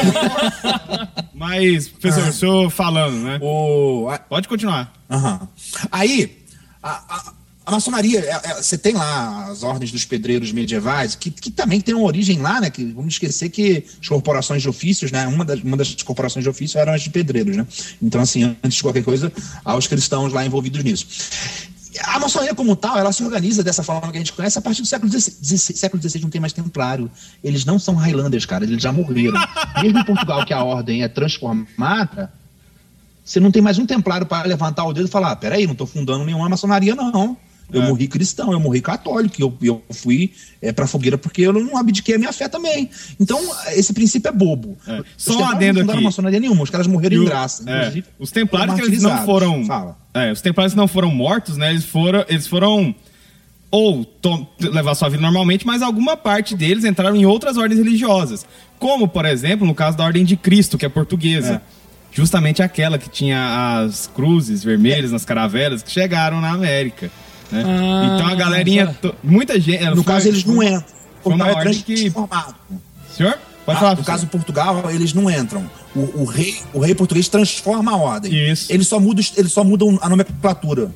Mas, 1.34 1.88
professor, 1.88 2.28
o 2.28 2.32
senhor 2.32 2.70
falando, 2.70 3.16
né? 3.22 3.38
o... 3.42 4.08
Pode 4.28 4.46
continuar. 4.48 4.92
Aham. 5.10 5.48
Aí, 5.90 6.36
a, 6.82 6.90
a- 6.90 7.32
a 7.68 7.70
maçonaria, 7.70 8.20
é- 8.20 8.50
é- 8.50 8.62
você 8.62 8.78
tem 8.78 8.94
lá 8.94 9.44
as 9.50 9.62
ordens 9.62 9.92
dos 9.92 10.02
pedreiros 10.02 10.52
medievais, 10.52 11.14
que, 11.14 11.30
que 11.30 11.50
também 11.50 11.82
tem 11.82 11.94
uma 11.94 12.06
origem 12.06 12.38
lá, 12.40 12.62
né? 12.62 12.70
Que 12.70 12.82
vamos 12.82 13.12
esquecer 13.12 13.50
que 13.50 13.84
as 14.00 14.08
corporações 14.08 14.62
de 14.62 14.70
ofícios, 14.70 15.12
né? 15.12 15.26
Uma 15.26 15.44
das, 15.44 15.60
uma 15.60 15.76
das 15.76 15.94
corporações 16.02 16.42
de 16.42 16.48
ofício 16.48 16.80
eram 16.80 16.94
as 16.94 17.02
de 17.02 17.10
pedreiros, 17.10 17.58
né? 17.58 17.66
Então, 18.00 18.22
assim, 18.22 18.56
antes 18.64 18.78
de 18.78 18.82
qualquer 18.82 19.04
coisa, 19.04 19.30
há 19.62 19.76
os 19.76 19.86
cristãos 19.86 20.32
lá 20.32 20.46
envolvidos 20.46 20.82
nisso. 20.82 21.06
A 22.04 22.18
maçonaria 22.18 22.54
como 22.54 22.74
tal, 22.74 22.96
ela 22.96 23.12
se 23.12 23.22
organiza 23.22 23.62
dessa 23.62 23.82
forma 23.82 24.10
que 24.10 24.16
a 24.16 24.20
gente 24.20 24.32
conhece 24.32 24.58
a 24.58 24.62
partir 24.62 24.80
do 24.80 24.88
século 24.88 25.12
XVI. 25.12 25.58
Século 25.58 26.02
XVI 26.02 26.22
não 26.22 26.30
tem 26.30 26.40
mais 26.40 26.54
templário. 26.54 27.10
Eles 27.44 27.66
não 27.66 27.78
são 27.78 27.94
Highlanders, 27.96 28.46
cara. 28.46 28.64
Eles 28.64 28.82
já 28.82 28.90
morreram. 28.90 29.38
Mesmo 29.82 29.98
em 29.98 30.04
Portugal, 30.06 30.46
que 30.46 30.54
a 30.54 30.64
ordem 30.64 31.02
é 31.02 31.08
transformada, 31.08 32.32
você 33.22 33.38
não 33.40 33.50
tem 33.50 33.60
mais 33.60 33.78
um 33.78 33.84
templário 33.84 34.24
para 34.24 34.48
levantar 34.48 34.84
o 34.86 34.92
dedo 34.94 35.06
e 35.06 35.10
falar: 35.10 35.32
ah, 35.32 35.36
peraí, 35.36 35.66
não 35.66 35.72
estou 35.72 35.86
fundando 35.86 36.24
nenhuma 36.24 36.48
maçonaria, 36.48 36.94
não. 36.94 37.36
Eu 37.70 37.82
É. 37.82 37.88
morri 37.88 38.08
cristão, 38.08 38.50
eu 38.52 38.58
morri 38.58 38.80
católico, 38.80 39.34
eu, 39.38 39.54
eu 39.60 39.82
fui 39.90 40.32
é, 40.62 40.72
para 40.72 40.86
fogueira 40.86 41.18
porque 41.18 41.42
eu 41.42 41.52
não 41.52 41.76
abdiquei 41.76 42.14
a 42.14 42.18
minha 42.18 42.32
fé 42.32 42.48
também. 42.48 42.88
Então, 43.20 43.38
esse 43.72 43.92
princípio 43.92 44.28
é 44.28 44.32
bobo. 44.32 44.76
É. 44.86 45.02
Só 45.16 45.38
um 45.38 45.44
adendo 45.44 45.84
não 45.84 45.94
aqui. 45.94 46.02
maçonaria 46.02 46.40
nenhuma, 46.40 46.62
os 46.62 46.70
caras 46.70 46.86
morreram 46.86 47.16
E 47.16 47.18
em 47.18 47.22
o- 47.22 47.26
graça. 47.26 47.62
é, 47.70 48.02
os 48.18 48.30
templários 48.30 48.74
que 48.74 48.82
eles 48.86 49.02
não 49.02 49.24
foram. 49.26 49.64
É, 50.14 50.32
os 50.32 50.40
templários 50.40 50.74
não 50.74 50.88
foram 50.88 51.10
mortos, 51.10 51.56
né? 51.58 51.70
Eles 51.70 51.84
foram. 51.84 52.24
Eles 52.28 52.46
foram. 52.46 52.94
Ou 53.70 54.02
to- 54.02 54.46
levar 54.58 54.94
sua 54.94 55.10
vida 55.10 55.20
normalmente, 55.20 55.66
mas 55.66 55.82
alguma 55.82 56.16
parte 56.16 56.56
deles 56.56 56.86
entraram 56.86 57.14
em 57.14 57.26
outras 57.26 57.58
ordens 57.58 57.78
religiosas. 57.78 58.46
Como, 58.78 59.06
por 59.06 59.26
exemplo, 59.26 59.66
no 59.66 59.74
caso 59.74 59.94
da 59.94 60.04
Ordem 60.04 60.24
de 60.24 60.36
Cristo, 60.38 60.78
que 60.78 60.86
é 60.86 60.88
portuguesa. 60.88 61.60
Justamente 62.10 62.62
aquela 62.62 62.96
que 62.98 63.10
tinha 63.10 63.82
as 63.84 64.06
cruzes 64.06 64.64
vermelhas 64.64 65.12
nas 65.12 65.26
caravelas 65.26 65.82
que 65.82 65.90
chegaram 65.90 66.40
na 66.40 66.50
América. 66.52 67.10
Né? 67.50 67.62
Ah, 67.66 68.14
então 68.14 68.26
a 68.26 68.34
galerinha. 68.34 68.86
só- 68.86 69.08
to- 69.08 69.14
Muita 69.22 69.58
gente. 69.60 69.84
No 69.86 69.96
foi- 69.96 70.04
caso, 70.04 70.28
eles 70.28 70.44
não 70.44 70.62
entram. 70.62 70.84
Foi 71.22 71.32
uma 71.34 71.44
Portugal 71.46 71.48
é 71.48 71.66
ordem 71.66 71.82
que. 71.82 71.94
transformado. 72.10 72.54
Senhor? 73.16 73.38
Pode 73.66 73.76
Ah, 73.76 73.80
falar. 73.80 73.96
no 73.96 74.04
caso 74.04 74.24
de 74.24 74.30
Portugal, 74.32 74.90
eles 74.90 75.12
não 75.12 75.30
entram. 75.30 75.68
O, 75.94 76.22
o 76.22 76.24
rei, 76.24 76.56
o 76.72 76.78
rei 76.80 76.94
português 76.94 77.28
transforma 77.28 77.92
a 77.92 77.96
ordem. 77.96 78.50
Isso. 78.50 78.72
Ele 78.72 78.82
só 78.84 78.98
muda, 78.98 79.20
os- 79.20 79.32
ele 79.36 79.48
só 79.48 79.62
muda 79.64 79.84
a 80.00 80.08
nomenclatura. 80.08 80.90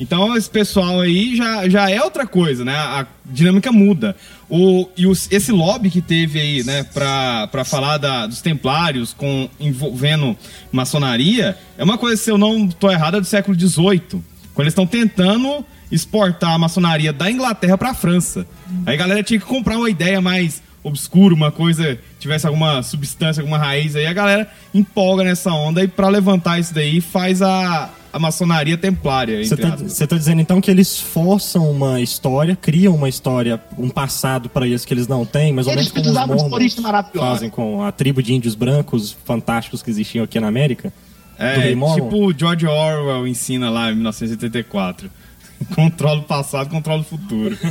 Então 0.00 0.36
esse 0.36 0.48
pessoal 0.48 1.00
aí 1.00 1.34
já, 1.36 1.68
já 1.68 1.90
é 1.90 2.00
outra 2.02 2.24
coisa, 2.24 2.64
né? 2.64 2.74
A 2.76 3.04
dinâmica 3.26 3.72
muda. 3.72 4.14
O, 4.48 4.88
e 4.96 5.06
os- 5.08 5.26
esse 5.30 5.50
lobby 5.50 5.90
que 5.90 6.00
teve 6.00 6.40
aí, 6.40 6.62
né, 6.64 6.84
pra, 6.84 7.48
pra 7.48 7.64
falar 7.64 7.98
da- 7.98 8.26
dos 8.26 8.40
templários 8.40 9.12
com, 9.12 9.48
envolvendo 9.58 10.36
maçonaria, 10.70 11.56
é 11.76 11.82
uma 11.82 11.98
coisa, 11.98 12.16
se 12.22 12.30
eu 12.30 12.38
não 12.38 12.68
tô 12.68 12.90
errado, 12.90 13.16
é 13.16 13.20
do 13.20 13.26
século 13.26 13.58
XVIII. 13.58 14.22
Quando 14.58 14.66
eles 14.66 14.72
estão 14.72 14.88
tentando 14.88 15.64
exportar 15.88 16.52
a 16.52 16.58
maçonaria 16.58 17.12
da 17.12 17.30
Inglaterra 17.30 17.78
pra 17.78 17.94
França. 17.94 18.44
Aí 18.84 18.94
a 18.94 18.96
galera 18.96 19.22
tinha 19.22 19.38
que 19.38 19.46
comprar 19.46 19.78
uma 19.78 19.88
ideia 19.88 20.20
mais 20.20 20.60
obscura, 20.82 21.32
uma 21.32 21.52
coisa, 21.52 21.96
tivesse 22.18 22.44
alguma 22.44 22.82
substância, 22.82 23.40
alguma 23.40 23.56
raiz 23.56 23.94
aí, 23.94 24.04
a 24.04 24.12
galera 24.12 24.50
empolga 24.74 25.22
nessa 25.22 25.52
onda 25.52 25.84
e 25.84 25.86
pra 25.86 26.08
levantar 26.08 26.58
isso 26.58 26.74
daí 26.74 27.00
faz 27.00 27.40
a, 27.40 27.88
a 28.12 28.18
maçonaria 28.18 28.76
templária. 28.76 29.44
Você 29.44 29.56
tá, 29.56 29.76
tá 30.08 30.16
dizendo 30.16 30.40
então 30.40 30.60
que 30.60 30.72
eles 30.72 30.98
forçam 30.98 31.70
uma 31.70 32.00
história, 32.00 32.56
criam 32.56 32.96
uma 32.96 33.08
história, 33.08 33.62
um 33.78 33.88
passado 33.88 34.48
pra 34.48 34.66
eles 34.66 34.84
que 34.84 34.92
eles 34.92 35.06
não 35.06 35.24
têm, 35.24 35.52
mais 35.52 35.68
ou 35.68 35.72
Eles 35.72 35.92
menos 35.92 36.12
como 36.12 36.34
os 36.34 36.40
mormons 36.42 36.74
fazem 37.14 37.48
com 37.48 37.84
a 37.84 37.92
tribo 37.92 38.20
de 38.20 38.34
índios 38.34 38.56
brancos 38.56 39.16
fantásticos 39.24 39.84
que 39.84 39.90
existiam 39.90 40.24
aqui 40.24 40.40
na 40.40 40.48
América? 40.48 40.92
É, 41.38 41.68
tipo 41.68 42.26
o 42.26 42.36
George 42.36 42.66
Orwell 42.66 43.26
ensina 43.26 43.70
lá 43.70 43.90
em 43.92 43.94
1984. 43.94 45.10
Controla 45.74 46.20
o 46.20 46.24
passado, 46.24 46.68
controla 46.68 47.00
o 47.00 47.04
futuro. 47.04 47.56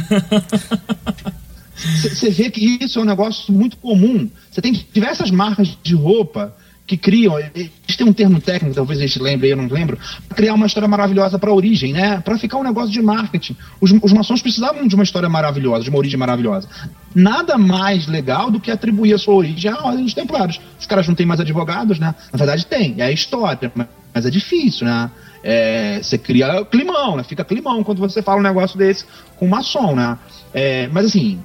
Você 1.75 2.31
vê 2.31 2.49
que 2.49 2.83
isso 2.83 2.97
é 2.97 3.01
um 3.01 3.05
negócio 3.05 3.53
muito 3.53 3.77
comum. 3.77 4.29
Você 4.49 4.61
tem 4.61 4.73
diversas 4.91 5.29
marcas 5.29 5.77
de 5.83 5.93
roupa 5.93 6.55
que 6.87 6.95
criam, 6.95 7.37
eles 7.37 7.69
têm 7.97 8.07
um 8.07 8.13
termo 8.13 8.39
técnico, 8.39 8.73
talvez 8.73 8.97
eles 8.99 9.15
lembrem, 9.17 9.51
eu 9.51 9.57
não 9.57 9.67
lembro, 9.67 9.99
criar 10.33 10.53
uma 10.53 10.65
história 10.65 10.87
maravilhosa 10.87 11.37
para 11.37 11.49
a 11.49 11.53
origem, 11.53 11.91
né? 11.91 12.21
Para 12.21 12.37
ficar 12.37 12.57
um 12.57 12.63
negócio 12.63 12.89
de 12.91 13.01
marketing. 13.01 13.57
Os, 13.81 13.91
os 14.01 14.13
maçons 14.13 14.41
precisavam 14.41 14.87
de 14.87 14.95
uma 14.95 15.03
história 15.03 15.27
maravilhosa, 15.27 15.83
de 15.83 15.89
uma 15.89 15.99
origem 15.99 16.17
maravilhosa. 16.17 16.69
Nada 17.13 17.57
mais 17.57 18.07
legal 18.07 18.49
do 18.49 18.57
que 18.59 18.71
atribuir 18.71 19.13
a 19.13 19.17
sua 19.17 19.33
origem 19.33 19.69
à 19.69 19.75
Ordem 19.83 20.05
dos 20.05 20.13
Templários. 20.13 20.61
Os 20.79 20.85
caras 20.85 21.05
não 21.07 21.13
têm 21.13 21.25
mais 21.25 21.41
advogados, 21.41 21.99
né? 21.99 22.15
Na 22.31 22.37
verdade 22.37 22.65
tem, 22.65 22.95
é 22.99 23.03
a 23.03 23.11
história, 23.11 23.69
mas- 23.75 24.25
é 24.25 24.29
difícil, 24.29 24.87
né? 24.87 25.11
É, 25.43 25.99
você 26.01 26.17
cria 26.17 26.63
climão, 26.65 27.17
né? 27.17 27.23
Fica 27.23 27.43
climão 27.43 27.83
quando 27.83 27.99
você 27.99 28.21
fala 28.21 28.39
um 28.39 28.43
negócio 28.43 28.77
desse 28.77 29.05
com 29.35 29.45
maçom, 29.47 29.93
né? 29.95 30.17
É, 30.53 30.87
mas 30.91 31.05
assim, 31.07 31.39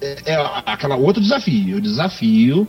é, 0.00 0.16
é 0.26 0.36
aquela 0.66 0.94
outro 0.96 1.20
desafio. 1.22 1.76
Eu 1.76 1.80
desafio 1.80 2.62
o- 2.62 2.68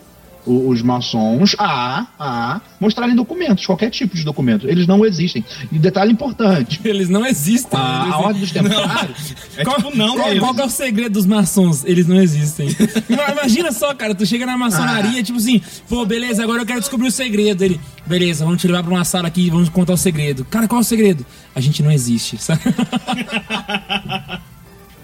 os 0.52 0.82
maçons 0.82 1.56
a, 1.60 2.08
a 2.20 2.62
mostrarem 2.80 3.16
documentos, 3.16 3.66
qualquer 3.66 3.90
tipo 3.90 4.16
de 4.16 4.24
documento. 4.24 4.68
Eles 4.68 4.88
não 4.88 5.06
existem. 5.06 5.44
E 5.72 5.78
detalhe 5.78 6.12
importante: 6.12 6.80
Eles 6.86 7.08
não 7.10 7.26
existem. 7.26 7.80
a, 7.80 8.04
a 8.14 8.18
Ordem 8.20 8.42
dos 8.42 8.52
Templários. 8.52 9.36
É 9.58 9.64
tipo, 9.64 9.96
não, 9.96 10.16
qual, 10.16 10.36
qual 10.38 10.56
é 10.60 10.66
o 10.66 10.70
segredo 10.70 11.14
dos 11.14 11.26
maçons? 11.26 11.84
Eles 11.86 12.08
não 12.08 12.20
existem. 12.22 12.70
Ima- 13.10 13.32
Imagina 13.32 13.72
só, 13.72 13.94
cara, 13.94 14.14
tu 14.16 14.26
chega 14.26 14.46
na 14.46 14.58
maçonaria, 14.58 15.22
tipo 15.24 15.38
assim, 15.38 15.62
pô, 15.88 16.06
beleza, 16.06 16.44
agora 16.44 16.62
eu 16.62 16.66
quero 16.66 16.80
descobrir 16.80 17.08
o 17.08 17.12
segredo. 17.12 17.64
Ele, 17.64 17.80
beleza, 18.06 18.44
vamos 18.44 18.60
te 18.62 18.68
levar 18.68 18.84
pra 18.84 18.92
uma 18.94 19.06
sala 19.06 19.28
aqui 19.28 19.48
e 19.48 19.50
vamos 19.50 19.70
contar 19.70 19.94
o 19.94 19.98
segredo. 19.98 20.44
Cara, 20.46 20.68
qual 20.68 20.80
é 20.80 20.82
o 20.82 20.86
segredo? 20.86 21.26
A 21.56 21.62
gente 21.62 21.82
não 21.84 21.92
existe, 21.92 22.38
sabe? 22.42 22.62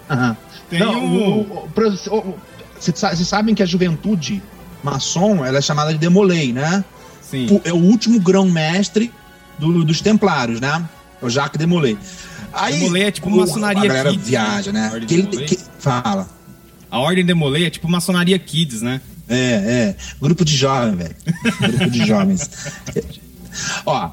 Aham. 0.09 0.37
Tem 0.69 0.79
Não, 0.79 0.93
um- 1.03 1.39
o- 1.39 1.69
o- 1.69 2.17
o- 2.17 2.35
vocês 2.79 3.27
sabem 3.27 3.53
que 3.55 3.63
a 3.63 3.65
juventude 3.65 4.41
maçom 4.85 5.43
ela 5.43 5.57
é 5.57 5.61
chamada 5.61 5.91
de 5.91 5.97
Demolei, 5.99 6.53
né? 6.53 6.83
Sim. 7.29 7.47
O- 7.51 7.61
É 7.65 7.73
o 7.73 7.77
último 7.77 8.19
grão-mestre 8.19 9.11
do- 9.59 9.83
dos 9.83 9.99
Templários, 10.01 10.61
né? 10.61 10.83
É 11.21 11.25
o 11.25 11.29
Jacques 11.29 11.57
Demolay. 11.59 11.97
Aí, 12.53 12.79
Demolay 12.79 13.03
é 13.03 13.11
tipo 13.11 13.27
o- 13.29 13.35
maçonaria 13.37 13.83
A 13.83 13.87
galera 13.87 14.11
kids, 14.11 14.27
viaja, 14.27 14.71
né? 14.71 14.81
né? 14.81 14.91
Ordem 14.93 15.07
Que 15.07 15.13
ele- 15.15 15.45
que- 15.45 15.59
fala. 15.79 16.29
A 16.89 16.99
Ordem 16.99 17.25
Demolay 17.25 17.65
é 17.65 17.69
tipo 17.69 17.89
maçonaria 17.89 18.37
kids, 18.39 18.81
né? 18.81 19.01
É, 19.27 19.35
é. 19.35 19.95
Grupo 20.21 20.45
de 20.45 20.55
jovens, 20.55 20.95
velho. 20.97 21.15
Grupo 21.59 21.89
de 21.89 22.05
jovens. 22.05 22.49
Ó, 23.85 24.09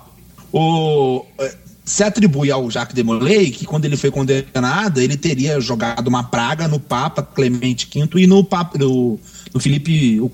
o. 0.53 1.25
eh, 1.39 1.55
Se 1.85 2.05
atribui 2.05 2.49
ao 2.51 2.71
Jacques 2.71 2.95
de 2.95 3.03
Molay 3.03 3.51
que 3.51 3.67
quando 3.67 3.85
ele 3.85 3.97
foi 3.97 4.09
condenado, 4.11 5.01
ele 5.01 5.17
teria 5.17 5.61
jogado 5.61 6.07
uma 6.07 6.23
praga 6.23 6.69
no 6.69 6.79
Papa 6.79 7.23
Clemente 7.25 7.89
V 7.93 8.09
e 8.21 8.27
no, 8.27 8.45
Papa, 8.45 8.79
no, 8.79 9.19
no 9.53 9.61
Felipe 9.61 10.17
IV, 10.17 10.31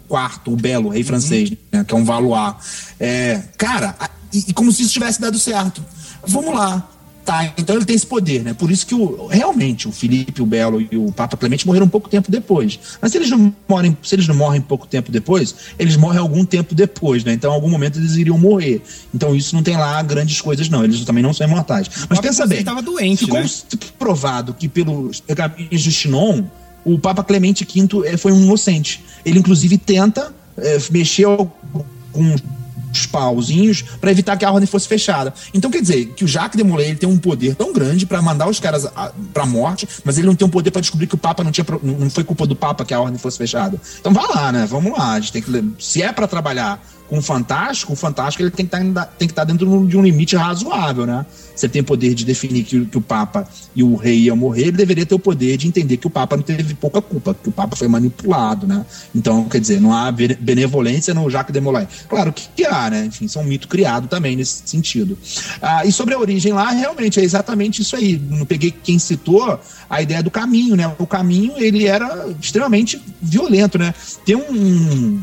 o 0.46 0.56
Belo, 0.56 0.88
rei 0.90 1.02
francês, 1.02 1.52
né, 1.72 1.84
que 1.84 1.94
é 1.94 1.96
um 1.96 2.04
Valois. 2.04 2.54
É, 2.98 3.42
cara, 3.56 3.96
e, 4.32 4.44
e 4.48 4.52
como 4.52 4.70
se 4.72 4.82
isso 4.82 4.92
tivesse 4.92 5.20
dado 5.20 5.38
certo. 5.38 5.84
Vamos 6.26 6.54
lá. 6.54 6.88
Tá, 7.28 7.52
então 7.58 7.76
ele 7.76 7.84
tem 7.84 7.94
esse 7.94 8.06
poder, 8.06 8.42
né? 8.42 8.54
Por 8.54 8.70
isso 8.70 8.86
que 8.86 8.94
o, 8.94 9.26
realmente 9.26 9.86
o 9.86 9.92
Felipe, 9.92 10.40
o 10.40 10.46
Belo 10.46 10.80
e 10.80 10.96
o 10.96 11.12
Papa 11.12 11.36
Clemente 11.36 11.66
morreram 11.66 11.86
pouco 11.86 12.08
tempo 12.08 12.30
depois. 12.30 12.80
Mas 13.02 13.12
se 13.12 13.18
eles 13.18 13.28
não 13.28 13.54
morrem, 13.68 13.94
se 14.02 14.14
eles 14.14 14.26
não 14.26 14.34
morrem 14.34 14.62
pouco 14.62 14.86
tempo 14.86 15.12
depois, 15.12 15.54
eles 15.78 15.94
morrem 15.94 16.20
algum 16.20 16.42
tempo 16.42 16.74
depois, 16.74 17.24
né? 17.24 17.34
Então, 17.34 17.50
em 17.50 17.54
algum 17.54 17.68
momento 17.68 17.98
eles 17.98 18.16
iriam 18.16 18.38
morrer. 18.38 18.80
Então, 19.14 19.36
isso 19.36 19.54
não 19.54 19.62
tem 19.62 19.76
lá 19.76 20.02
grandes 20.02 20.40
coisas, 20.40 20.70
não. 20.70 20.82
Eles 20.82 21.04
também 21.04 21.22
não 21.22 21.34
são 21.34 21.46
imortais. 21.46 21.90
Mas 22.08 22.18
pensa 22.18 22.46
bem. 22.46 22.64
tava 22.64 22.80
doente, 22.80 23.26
ficou 23.26 23.38
né? 23.38 23.46
provado 23.98 24.54
que 24.54 24.66
pelos 24.66 25.20
pergaminhos 25.20 25.82
de 25.82 25.92
Chinon, 25.92 26.44
o 26.84 26.98
Papa 26.98 27.22
Clemente 27.24 27.64
V 27.64 28.06
eh, 28.06 28.16
foi 28.16 28.32
um 28.32 28.42
inocente. 28.42 29.04
Ele, 29.24 29.38
inclusive, 29.38 29.76
tenta 29.78 30.32
eh, 30.56 30.78
mexer 30.90 31.26
com 32.12 32.34
os 32.90 33.04
pauzinhos 33.06 33.82
para 34.00 34.10
evitar 34.10 34.36
que 34.36 34.44
a 34.46 34.50
ordem 34.50 34.66
fosse 34.66 34.88
fechada. 34.88 35.32
Então 35.52 35.70
quer 35.70 35.82
dizer 35.82 36.06
que 36.16 36.24
o 36.24 36.28
Jacques 36.28 36.56
de 36.56 36.64
Molay 36.64 36.86
ele 36.86 36.96
tem 36.96 37.08
um 37.08 37.18
poder 37.18 37.54
tão 37.54 37.70
grande 37.72 38.06
para 38.06 38.20
mandar 38.22 38.48
os 38.48 38.58
caras 38.58 38.86
a- 38.86 39.12
pra 39.34 39.44
morte, 39.44 39.86
mas 40.04 40.16
ele 40.16 40.26
não 40.26 40.34
tem 40.34 40.46
um 40.46 40.50
poder 40.50 40.70
para 40.70 40.80
descobrir 40.80 41.06
que 41.06 41.14
o 41.14 41.18
Papa 41.18 41.44
não 41.44 41.50
tinha 41.52 41.66
não 41.82 42.08
foi 42.08 42.24
culpa 42.24 42.46
do 42.46 42.56
Papa 42.56 42.84
que 42.86 42.94
a 42.94 43.00
ordem 43.00 43.18
fosse 43.18 43.36
fechada. 43.36 43.78
Então 44.00 44.12
vai 44.12 44.26
lá, 44.26 44.50
né? 44.50 44.66
Vamos 44.66 44.90
lá, 44.96 45.12
a 45.12 45.20
gente 45.20 45.32
tem 45.32 45.42
que 45.42 45.64
se 45.78 46.00
é 46.02 46.10
para 46.12 46.26
trabalhar 46.26 46.82
com 47.08 47.18
o 47.18 47.22
fantástico, 47.22 47.92
o 47.92 47.96
fantástico 47.96 48.42
ele 48.42 48.50
tem 48.50 48.66
que 48.66 48.74
que 49.18 49.24
estar 49.24 49.44
dentro 49.44 49.86
de 49.86 49.96
um 49.96 50.02
limite 50.02 50.36
razoável, 50.36 51.06
né? 51.06 51.24
Ele 51.60 51.72
tem 51.72 51.82
poder 51.82 52.14
de 52.14 52.24
definir 52.24 52.62
que, 52.62 52.76
o- 52.78 52.86
que 52.86 52.96
o 52.98 53.00
Papa 53.00 53.48
e 53.74 53.82
o 53.82 53.96
rei 53.96 54.18
iam 54.20 54.36
morrer, 54.36 54.62
ele 54.62 54.72
deveria 54.76 55.04
ter 55.06 55.14
o 55.14 55.18
poder 55.18 55.56
de 55.56 55.66
entender 55.66 55.96
que 55.96 56.06
o 56.06 56.10
Papa 56.10 56.36
não 56.36 56.42
teve 56.42 56.74
pouca 56.74 57.00
culpa, 57.02 57.34
que 57.34 57.48
o 57.48 57.52
Papa 57.52 57.74
foi 57.74 57.88
manipulado, 57.88 58.66
né? 58.66 58.84
Então, 59.14 59.44
quer 59.48 59.60
dizer, 59.60 59.80
não 59.80 59.92
há 59.92 60.12
bene- 60.12 60.36
benevolência 60.38 61.12
no 61.14 61.28
Jacques 61.28 61.52
de 61.52 61.60
Molay. 61.60 61.88
Claro 62.08 62.32
que, 62.32 62.46
que 62.54 62.64
há, 62.64 62.90
né? 62.90 63.06
Enfim, 63.06 63.24
isso 63.24 63.38
é 63.38 63.42
um 63.42 63.44
mito 63.46 63.66
criado 63.66 64.06
também 64.06 64.36
nesse 64.36 64.62
sentido. 64.66 65.18
Ah, 65.60 65.84
e 65.84 65.90
sobre 65.90 66.14
a 66.14 66.18
origem 66.18 66.52
lá, 66.52 66.70
realmente 66.70 67.18
é 67.18 67.24
exatamente 67.24 67.82
isso 67.82 67.96
aí. 67.96 68.20
Não 68.30 68.44
peguei 68.46 68.70
quem 68.70 68.98
citou 68.98 69.58
a 69.90 70.02
ideia 70.02 70.22
do 70.22 70.30
caminho, 70.30 70.76
né? 70.76 70.94
O 70.98 71.06
caminho, 71.06 71.54
ele 71.56 71.86
era 71.86 72.28
extremamente 72.40 73.02
violento, 73.20 73.78
né? 73.78 73.94
Tem 74.24 74.36
um, 74.36 75.20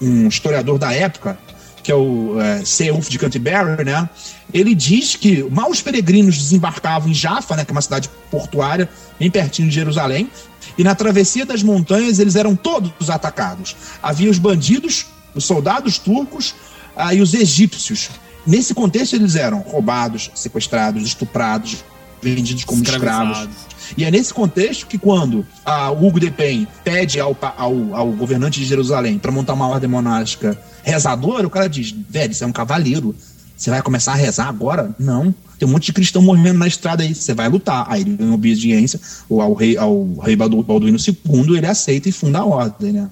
um 0.00 0.28
historiador 0.28 0.78
da 0.78 0.92
época, 0.92 1.38
que 1.82 1.90
é 1.90 1.94
o 1.94 2.40
é, 2.40 2.62
de 3.08 3.18
Canterbury, 3.18 3.84
né? 3.84 4.08
Ele 4.52 4.74
diz 4.74 5.16
que 5.16 5.42
mal 5.44 5.70
os 5.70 5.80
peregrinos 5.80 6.38
desembarcavam 6.38 7.10
em 7.10 7.14
Jaffa, 7.14 7.56
né, 7.56 7.64
que 7.64 7.70
é 7.70 7.74
uma 7.74 7.82
cidade 7.82 8.08
portuária 8.30 8.88
bem 9.18 9.30
pertinho 9.30 9.68
de 9.68 9.74
Jerusalém, 9.74 10.30
e 10.76 10.84
na 10.84 10.94
travessia 10.94 11.44
das 11.44 11.62
montanhas 11.62 12.18
eles 12.18 12.36
eram 12.36 12.54
todos 12.54 13.10
atacados. 13.10 13.74
Havia 14.02 14.30
os 14.30 14.38
bandidos, 14.38 15.06
os 15.34 15.44
soldados 15.44 15.98
turcos 15.98 16.54
ah, 16.96 17.14
e 17.14 17.20
os 17.20 17.34
egípcios. 17.34 18.10
Nesse 18.46 18.74
contexto 18.74 19.14
eles 19.14 19.36
eram 19.36 19.60
roubados, 19.60 20.30
sequestrados, 20.34 21.02
estuprados, 21.02 21.84
vendidos 22.22 22.64
como 22.64 22.82
escravos. 22.82 23.48
E 23.96 24.04
é 24.04 24.10
nesse 24.10 24.32
contexto 24.32 24.86
que 24.86 24.96
quando 24.96 25.44
a 25.64 25.90
Hugo 25.90 26.18
de 26.18 26.30
Pen 26.30 26.66
pede 26.84 27.20
ao, 27.20 27.36
ao, 27.56 27.94
ao 27.94 28.12
governante 28.12 28.60
de 28.60 28.66
Jerusalém 28.66 29.18
para 29.18 29.30
montar 29.32 29.52
uma 29.54 29.68
ordem 29.68 29.88
monástica 29.90 30.58
rezadora, 30.82 31.46
o 31.46 31.50
cara 31.50 31.68
diz, 31.68 31.94
velho, 32.08 32.32
você 32.32 32.44
é 32.44 32.46
um 32.46 32.52
cavaleiro, 32.52 33.14
você 33.56 33.70
vai 33.70 33.82
começar 33.82 34.12
a 34.12 34.16
rezar 34.16 34.48
agora? 34.48 34.94
Não. 34.98 35.34
Tem 35.58 35.68
um 35.68 35.70
monte 35.72 35.86
de 35.86 35.92
cristão 35.92 36.22
morrendo 36.22 36.58
na 36.58 36.66
estrada 36.66 37.02
aí, 37.02 37.14
você 37.14 37.34
vai 37.34 37.48
lutar. 37.48 37.84
Aí 37.88 38.00
ele, 38.00 38.16
em 38.18 38.32
obediência 38.32 38.98
ao, 39.30 39.40
ao 39.40 39.52
rei, 39.54 39.76
ao 39.76 40.14
rei 40.22 40.34
Baldu- 40.34 40.62
Balduíno 40.62 40.98
II, 40.98 41.56
ele 41.56 41.66
aceita 41.66 42.08
e 42.08 42.12
funda 42.12 42.38
a 42.40 42.44
ordem, 42.44 42.92
né? 42.92 43.08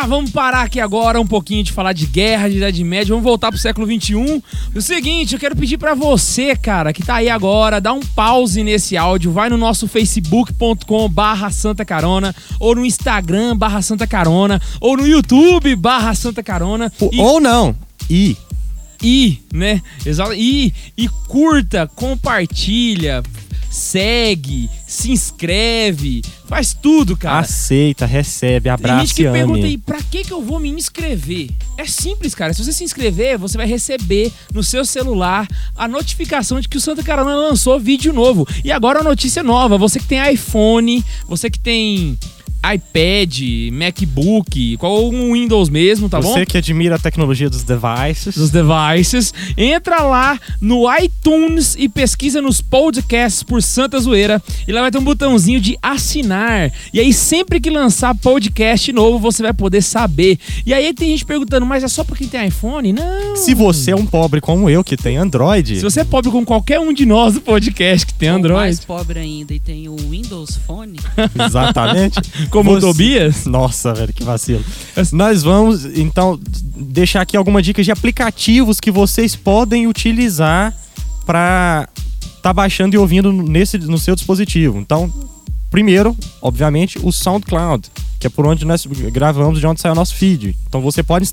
Ah, 0.00 0.06
vamos 0.06 0.30
parar 0.30 0.62
aqui 0.62 0.78
agora 0.78 1.20
um 1.20 1.26
pouquinho 1.26 1.64
de 1.64 1.72
falar 1.72 1.92
de 1.92 2.06
guerra, 2.06 2.48
de 2.48 2.58
Idade 2.58 2.84
Média, 2.84 3.08
vamos 3.08 3.24
voltar 3.24 3.50
pro 3.50 3.58
século 3.58 3.84
XXI. 3.84 4.40
O 4.74 4.80
seguinte, 4.80 5.32
eu 5.34 5.40
quero 5.40 5.56
pedir 5.56 5.76
pra 5.76 5.92
você, 5.92 6.54
cara, 6.54 6.92
que 6.92 7.02
tá 7.02 7.16
aí 7.16 7.28
agora, 7.28 7.80
dá 7.80 7.92
um 7.92 7.98
pause 8.00 8.62
nesse 8.62 8.96
áudio, 8.96 9.32
vai 9.32 9.48
no 9.48 9.56
nosso 9.56 9.88
facebook.com 9.88 11.08
barra 11.08 11.50
Santa 11.50 11.84
Carona, 11.84 12.32
ou 12.60 12.76
no 12.76 12.86
Instagram 12.86 13.56
barra 13.56 13.82
Santa 13.82 14.06
Carona, 14.06 14.62
ou 14.80 14.96
no 14.96 15.04
YouTube 15.04 15.74
barra 15.74 16.14
Santa 16.14 16.44
Carona. 16.44 16.92
e- 17.12 17.20
Ou 17.20 17.40
não. 17.40 17.74
E 18.08 18.36
e, 19.02 19.40
né? 19.52 19.82
Exato. 20.04 20.34
E, 20.34 20.72
e 20.96 21.08
curta, 21.26 21.86
compartilha, 21.86 23.22
segue, 23.70 24.68
se 24.86 25.10
inscreve, 25.12 26.22
faz 26.46 26.74
tudo, 26.74 27.16
cara. 27.16 27.38
aceita, 27.38 28.06
recebe, 28.06 28.64
Tem 28.64 28.72
abraça 28.72 29.00
gente 29.00 29.14
que 29.14 29.22
e 29.22 29.30
pergunta 29.30 29.66
aí, 29.66 29.78
pra 29.78 30.02
que 30.02 30.24
que 30.24 30.32
eu 30.32 30.42
vou 30.42 30.58
me 30.58 30.68
inscrever? 30.68 31.50
É 31.76 31.86
simples, 31.86 32.34
cara. 32.34 32.52
Se 32.52 32.64
você 32.64 32.72
se 32.72 32.84
inscrever, 32.84 33.38
você 33.38 33.56
vai 33.56 33.66
receber 33.66 34.32
no 34.52 34.62
seu 34.62 34.84
celular 34.84 35.46
a 35.76 35.86
notificação 35.86 36.60
de 36.60 36.68
que 36.68 36.76
o 36.76 36.80
Santa 36.80 37.02
Carona 37.02 37.34
lançou 37.34 37.78
vídeo 37.78 38.12
novo. 38.12 38.46
E 38.64 38.72
agora 38.72 39.00
a 39.00 39.04
notícia 39.04 39.42
nova. 39.42 39.78
Você 39.78 39.98
que 40.00 40.06
tem 40.06 40.32
iPhone, 40.32 41.04
você 41.28 41.50
que 41.50 41.60
tem 41.60 42.18
iPad, 42.58 43.40
MacBook, 43.72 44.76
qual 44.78 45.08
um 45.08 45.32
Windows 45.32 45.68
mesmo, 45.68 46.08
tá 46.08 46.20
bom? 46.20 46.32
Você 46.32 46.44
que 46.44 46.58
admira 46.58 46.96
a 46.96 46.98
tecnologia 46.98 47.48
dos 47.48 47.62
devices. 47.62 48.36
dos 48.36 48.50
devices, 48.50 49.32
entra 49.56 50.02
lá 50.02 50.38
no 50.60 50.84
iTunes 50.96 51.76
e 51.78 51.88
pesquisa 51.88 52.42
nos 52.42 52.60
podcasts 52.60 53.42
por 53.42 53.62
Santa 53.62 53.98
Zoeira 54.00 54.42
e 54.66 54.72
lá 54.72 54.82
vai 54.82 54.90
ter 54.90 54.98
um 54.98 55.04
botãozinho 55.04 55.60
de 55.60 55.78
assinar. 55.82 56.72
E 56.92 57.00
aí 57.00 57.12
sempre 57.12 57.60
que 57.60 57.70
lançar 57.70 58.14
podcast 58.14 58.92
novo, 58.92 59.18
você 59.18 59.42
vai 59.42 59.52
poder 59.52 59.82
saber. 59.82 60.38
E 60.66 60.74
aí 60.74 60.92
tem 60.92 61.10
gente 61.10 61.24
perguntando, 61.24 61.64
mas 61.64 61.84
é 61.84 61.88
só 61.88 62.02
pra 62.02 62.16
quem 62.16 62.28
tem 62.28 62.46
iPhone? 62.46 62.92
Não. 62.92 63.36
Se 63.36 63.54
você 63.54 63.92
é 63.92 63.96
um 63.96 64.06
pobre 64.06 64.40
como 64.40 64.68
eu, 64.68 64.82
que 64.82 64.96
tem 64.96 65.16
Android, 65.16 65.76
Se 65.76 65.82
você 65.82 66.00
é 66.00 66.04
pobre 66.04 66.30
com 66.30 66.44
qualquer 66.44 66.80
um 66.80 66.92
de 66.92 67.06
nós 67.06 67.34
do 67.34 67.40
podcast 67.40 68.06
que 68.06 68.14
tem 68.14 68.30
Ou 68.30 68.36
Android, 68.36 68.58
mais 68.58 68.80
pobre 68.80 69.18
ainda 69.18 69.54
e 69.54 69.60
tem 69.60 69.88
o 69.88 69.96
Windows 69.96 70.56
Phone. 70.66 70.98
exatamente. 71.46 72.18
como 72.48 72.70
o 72.70 72.74
Você- 72.74 72.86
Tobias, 72.86 73.46
Nossa, 73.46 73.94
velho, 73.94 74.12
que 74.12 74.24
vacilo. 74.24 74.64
Nós 75.12 75.42
vamos, 75.42 75.84
então, 75.84 76.38
deixar 76.76 77.20
aqui 77.22 77.36
algumas 77.36 77.64
dicas 77.64 77.84
de 77.84 77.92
aplicativos 77.92 78.80
que 78.80 78.90
vocês 78.90 79.36
podem 79.36 79.86
utilizar 79.86 80.74
para 81.26 81.88
tá 82.42 82.52
baixando 82.52 82.94
e 82.94 82.98
ouvindo 82.98 83.32
nesse, 83.32 83.78
no 83.78 83.98
seu 83.98 84.14
dispositivo. 84.14 84.78
Então, 84.78 85.12
primeiro, 85.70 86.16
obviamente, 86.40 86.98
o 87.02 87.12
SoundCloud, 87.12 87.88
que 88.18 88.26
é 88.26 88.30
por 88.30 88.46
onde 88.46 88.64
nós 88.64 88.86
gravamos, 89.12 89.60
de 89.60 89.66
onde 89.66 89.80
sai 89.80 89.90
o 89.90 89.94
nosso 89.94 90.14
feed. 90.14 90.56
Então 90.66 90.80
você 90.80 91.02
pode 91.02 91.30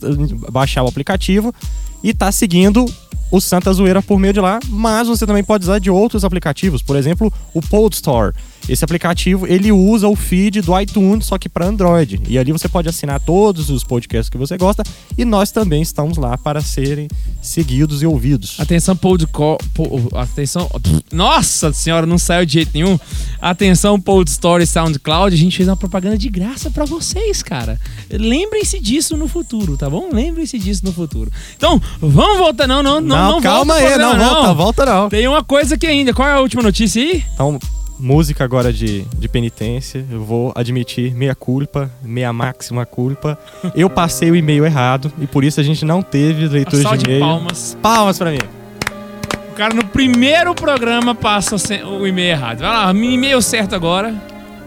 baixar 0.51 0.83
o 0.83 0.87
aplicativo 0.87 1.53
e 2.03 2.13
tá 2.13 2.31
seguindo 2.31 2.85
o 3.31 3.39
Santa 3.39 3.71
Zoeira 3.73 4.01
por 4.01 4.19
meio 4.19 4.33
de 4.33 4.39
lá, 4.39 4.59
mas 4.69 5.07
você 5.07 5.25
também 5.25 5.43
pode 5.43 5.63
usar 5.63 5.79
de 5.79 5.89
outros 5.89 6.23
aplicativos, 6.23 6.81
por 6.81 6.95
exemplo, 6.95 7.31
o 7.53 7.61
Podstore. 7.61 8.33
Esse 8.67 8.83
aplicativo, 8.83 9.45
ele 9.47 9.71
usa 9.71 10.07
o 10.07 10.15
feed 10.15 10.61
do 10.61 10.79
iTunes, 10.79 11.25
só 11.27 11.37
que 11.37 11.47
para 11.47 11.65
Android. 11.67 12.19
E 12.27 12.37
ali 12.39 12.51
você 12.51 12.67
pode 12.67 12.89
assinar 12.89 13.19
todos 13.19 13.69
os 13.69 13.83
podcasts 13.83 14.29
que 14.29 14.37
você 14.37 14.57
gosta 14.57 14.83
e 15.17 15.23
nós 15.23 15.51
também 15.51 15.81
estamos 15.81 16.17
lá 16.17 16.37
para 16.37 16.61
serem 16.61 17.07
seguidos 17.41 18.01
e 18.01 18.05
ouvidos. 18.07 18.55
Atenção, 18.59 18.95
Podco... 18.95 19.57
po- 19.73 20.09
Atenção... 20.15 20.69
Nossa 21.11 21.71
senhora, 21.71 22.05
não 22.05 22.17
saiu 22.17 22.45
de 22.45 22.53
jeito 22.53 22.71
nenhum. 22.73 22.99
Atenção, 23.39 23.99
Pod 24.01 24.29
Story 24.29 24.65
SoundCloud. 24.65 25.35
A 25.35 25.37
gente 25.37 25.57
fez 25.57 25.69
uma 25.69 25.77
propaganda 25.77 26.17
de 26.17 26.29
graça 26.29 26.71
pra 26.71 26.85
vocês, 26.85 27.43
cara. 27.43 27.79
Lembrem-se 28.11 28.79
disso 28.79 29.15
no 29.15 29.27
futuro, 29.27 29.77
tá 29.77 29.89
bom? 29.89 30.09
Lembrem-se 30.11 30.57
disso 30.57 30.83
no 30.83 30.91
futuro. 30.91 31.31
Então, 31.55 31.79
vamos 32.01 32.37
voltar. 32.39 32.67
Não, 32.67 32.81
não, 32.81 32.99
não, 32.99 33.33
não, 33.33 33.41
calma 33.41 33.75
volta 33.75 33.87
aí, 33.89 33.97
não 33.97 34.09
programa, 34.09 34.33
volta, 34.33 34.53
volta 34.53 34.85
não. 34.85 35.09
Tem 35.09 35.27
uma 35.27 35.43
coisa 35.43 35.75
aqui 35.75 35.85
ainda. 35.85 36.13
Qual 36.13 36.27
é 36.27 36.33
a 36.33 36.39
última 36.41 36.63
notícia 36.63 37.01
aí? 37.01 37.23
Então, 37.33 37.59
música 37.99 38.43
agora 38.43 38.71
de, 38.71 39.01
de 39.17 39.27
penitência. 39.27 40.05
Eu 40.11 40.23
vou 40.23 40.51
admitir 40.55 41.13
meia 41.13 41.35
culpa, 41.35 41.89
meia 42.03 42.31
máxima 42.33 42.85
culpa. 42.85 43.37
Eu 43.75 43.89
passei 43.89 44.29
o 44.31 44.35
e-mail 44.35 44.65
errado 44.65 45.11
e 45.19 45.27
por 45.27 45.43
isso 45.43 45.59
a 45.59 45.63
gente 45.63 45.85
não 45.85 46.01
teve 46.01 46.47
leitura 46.47 46.83
de 46.83 46.97
de 46.97 47.05
e-mail. 47.05 47.19
palmas. 47.21 47.77
Palmas 47.81 48.17
pra 48.17 48.31
mim. 48.31 48.39
O 49.51 49.55
cara 49.55 49.73
no 49.73 49.85
primeiro 49.85 50.53
programa 50.53 51.15
passa 51.15 51.55
o 51.85 52.05
e-mail 52.05 52.31
errado. 52.31 52.59
Vai 52.59 52.69
lá, 52.69 52.91
e-mail 52.93 53.41
certo 53.41 53.73
agora. 53.73 54.13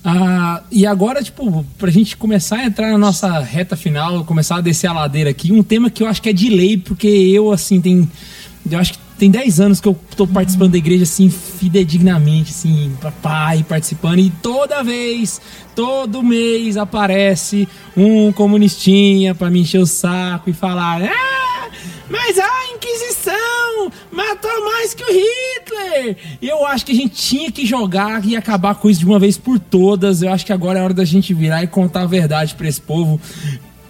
Ah, 0.04 0.62
e 0.70 0.86
agora, 0.86 1.22
tipo, 1.22 1.64
pra 1.76 1.90
gente 1.90 2.16
começar 2.16 2.58
a 2.58 2.64
entrar 2.64 2.92
na 2.92 2.98
nossa 2.98 3.40
reta 3.40 3.76
final, 3.76 4.24
começar 4.24 4.56
a 4.56 4.60
descer 4.60 4.86
a 4.86 4.92
ladeira 4.92 5.30
aqui, 5.30 5.52
um 5.52 5.62
tema 5.62 5.90
que 5.90 6.02
eu 6.02 6.06
acho 6.06 6.22
que 6.22 6.28
é 6.28 6.32
de 6.32 6.48
lei, 6.48 6.78
porque 6.78 7.08
eu, 7.08 7.50
assim, 7.50 7.80
tem. 7.80 8.08
Eu 8.70 8.78
acho 8.78 8.92
que 8.92 8.98
tem 9.18 9.30
10 9.30 9.60
anos 9.60 9.80
que 9.80 9.88
eu 9.88 9.96
tô 10.16 10.26
participando 10.26 10.72
da 10.72 10.78
igreja, 10.78 11.02
assim, 11.02 11.28
fidedignamente, 11.28 12.52
assim, 12.52 12.96
papai 13.00 13.64
participando, 13.68 14.20
e 14.20 14.30
toda 14.30 14.82
vez, 14.82 15.40
todo 15.74 16.22
mês 16.22 16.76
aparece 16.76 17.68
um 17.96 18.32
comunistinha 18.32 19.34
pra 19.34 19.50
me 19.50 19.60
encher 19.60 19.80
o 19.80 19.86
saco 19.86 20.48
e 20.48 20.52
falar: 20.52 21.02
Ah, 21.02 21.70
mas 22.08 22.38
a 22.38 22.48
Inquisição 22.74 23.92
matou 24.12 24.64
mais 24.64 24.94
que 24.94 25.02
o 25.02 25.06
Hitler! 25.06 26.16
E 26.40 26.48
eu 26.48 26.64
acho 26.64 26.86
que 26.86 26.92
a 26.92 26.94
gente 26.94 27.14
tinha 27.14 27.50
que 27.50 27.66
jogar 27.66 28.24
e 28.24 28.36
acabar 28.36 28.76
com 28.76 28.88
isso 28.88 29.00
de 29.00 29.06
uma 29.06 29.18
vez 29.18 29.36
por 29.36 29.58
todas. 29.58 30.22
Eu 30.22 30.32
acho 30.32 30.46
que 30.46 30.52
agora 30.52 30.78
é 30.78 30.82
hora 30.82 30.94
da 30.94 31.04
gente 31.04 31.34
virar 31.34 31.62
e 31.62 31.66
contar 31.66 32.02
a 32.02 32.06
verdade 32.06 32.54
pra 32.54 32.68
esse 32.68 32.80
povo. 32.80 33.20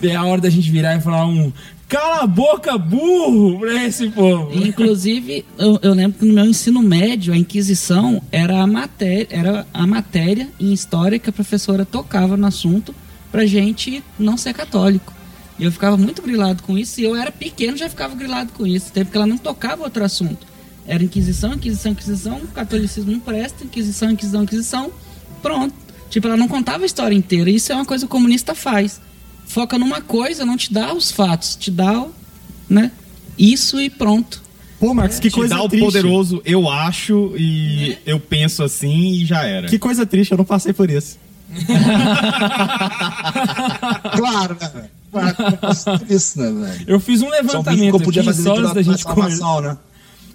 É 0.03 0.15
a 0.15 0.25
hora 0.25 0.41
da 0.41 0.49
gente 0.49 0.71
virar 0.71 0.97
e 0.97 1.01
falar 1.01 1.27
um. 1.27 1.53
Cala 1.89 2.25
a 2.25 2.27
boca, 2.27 2.77
burro, 2.77 3.61
pra 3.61 3.87
esse 3.87 4.11
povo. 4.11 4.55
Inclusive, 4.55 5.43
eu, 5.57 5.79
eu 5.81 5.95
lembro 5.95 6.19
que 6.19 6.27
no 6.27 6.35
meu 6.35 6.45
ensino 6.45 6.83
médio, 6.83 7.33
a 7.33 7.37
Inquisição 7.37 8.23
era 8.31 8.61
a 8.61 8.67
matéria, 8.67 9.27
era 9.31 9.67
a 9.73 9.87
matéria 9.87 10.51
em 10.61 10.71
história 10.71 11.19
que 11.19 11.31
a 11.31 11.33
professora 11.33 11.87
tocava 11.87 12.37
no 12.37 12.47
assunto 12.47 12.95
pra 13.33 13.47
gente 13.47 14.05
não 14.19 14.37
ser 14.37 14.53
católico. 14.53 15.15
E 15.59 15.65
eu 15.65 15.73
ficava 15.73 15.97
muito 15.97 16.21
grilado 16.21 16.63
com 16.63 16.77
isso, 16.77 17.01
e 17.01 17.05
eu 17.05 17.17
era 17.17 17.33
pequeno 17.33 17.79
já 17.79 17.89
ficava 17.89 18.15
grilado 18.15 18.53
com 18.53 18.67
isso, 18.67 18.89
até 18.91 19.03
porque 19.03 19.17
ela 19.17 19.27
não 19.27 19.39
tocava 19.39 19.83
outro 19.83 20.05
assunto. 20.05 20.47
Era 20.87 21.03
Inquisição, 21.03 21.55
Inquisição, 21.55 21.93
Inquisição, 21.93 22.41
catolicismo 22.55 23.13
não 23.13 23.21
presta, 23.21 23.65
Inquisição, 23.65 24.11
Inquisição, 24.11 24.43
Inquisição, 24.43 24.93
pronto. 25.41 25.75
Tipo, 26.11 26.27
ela 26.27 26.37
não 26.37 26.49
contava 26.49 26.83
a 26.83 26.87
história 26.87 27.15
inteira, 27.15 27.49
isso 27.49 27.73
é 27.73 27.75
uma 27.75 27.87
coisa 27.87 28.05
que 28.05 28.07
o 28.07 28.11
comunista 28.11 28.55
faz. 28.55 29.01
Foca 29.49 29.77
numa 29.79 30.01
coisa, 30.01 30.45
não 30.45 30.57
te 30.57 30.73
dá 30.73 30.93
os 30.95 31.11
fatos, 31.11 31.57
te 31.57 31.71
dá, 31.71 32.01
o- 32.03 32.13
né, 32.69 32.93
isso 33.37 33.81
e 33.81 33.91
pronto. 33.91 34.43
Pô, 34.79 34.95
Marcos, 34.95 35.19
que 35.19 35.29
Te 35.29 35.35
coisa 35.35 35.57
dá 35.57 35.63
o 35.63 35.69
triste. 35.69 35.85
poderoso 35.85 36.41
eu 36.45 36.69
acho 36.71 37.35
e 37.37 37.99
eu 38.07 38.21
penso 38.21 38.63
assim 38.63 39.11
e 39.15 39.25
já 39.27 39.43
era. 39.45 39.67
Que 39.67 39.77
coisa 39.79 40.07
triste, 40.07 40.31
eu 40.31 40.39
não 40.39 40.45
passei 40.45 40.73
por 40.73 40.89
isso. 40.89 41.19
Claro, 44.17 44.57
né? 44.61 44.71
velho? 44.73 44.89
Claro, 45.11 45.37
que 46.07 46.15
isso, 46.15 46.39
né, 46.41 46.67
velho? 46.69 46.85
Eu 46.87 47.01
fiz 47.01 47.23
um 47.23 47.27
Só 47.27 47.31
que 47.33 47.37
levantamento 47.43 47.95
eu 47.95 48.01
podia 48.01 48.23
aqui, 48.23 48.31
fazer 48.31 48.43
só 48.43 48.61
da 48.61 48.73
da 48.75 48.83
gente 48.83 49.05
começar. 49.05 49.29
exclamação, 49.35 49.61
né? 49.63 49.77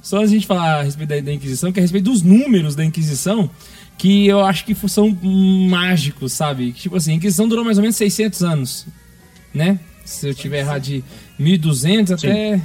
Só 0.01 0.19
da 0.19 0.25
gente 0.25 0.45
falar 0.47 0.79
a 0.79 0.83
respeito 0.83 1.09
da, 1.09 1.19
da 1.21 1.33
Inquisição, 1.33 1.71
que 1.71 1.79
é 1.79 1.81
a 1.81 1.83
respeito 1.83 2.05
dos 2.05 2.21
números 2.21 2.75
da 2.75 2.83
Inquisição, 2.83 3.49
que 3.97 4.25
eu 4.27 4.43
acho 4.43 4.65
que 4.65 4.75
são 4.89 5.15
mágicos, 5.69 6.33
sabe? 6.33 6.71
Tipo 6.73 6.97
assim, 6.97 7.11
a 7.11 7.15
Inquisição 7.15 7.47
durou 7.47 7.63
mais 7.63 7.77
ou 7.77 7.81
menos 7.83 7.95
600 7.95 8.43
anos, 8.43 8.85
né? 9.53 9.79
Se 10.05 10.27
eu 10.27 10.33
tiver 10.33 10.59
errado 10.59 10.81
de 10.81 11.03
1200 11.37 12.13
até... 12.13 12.61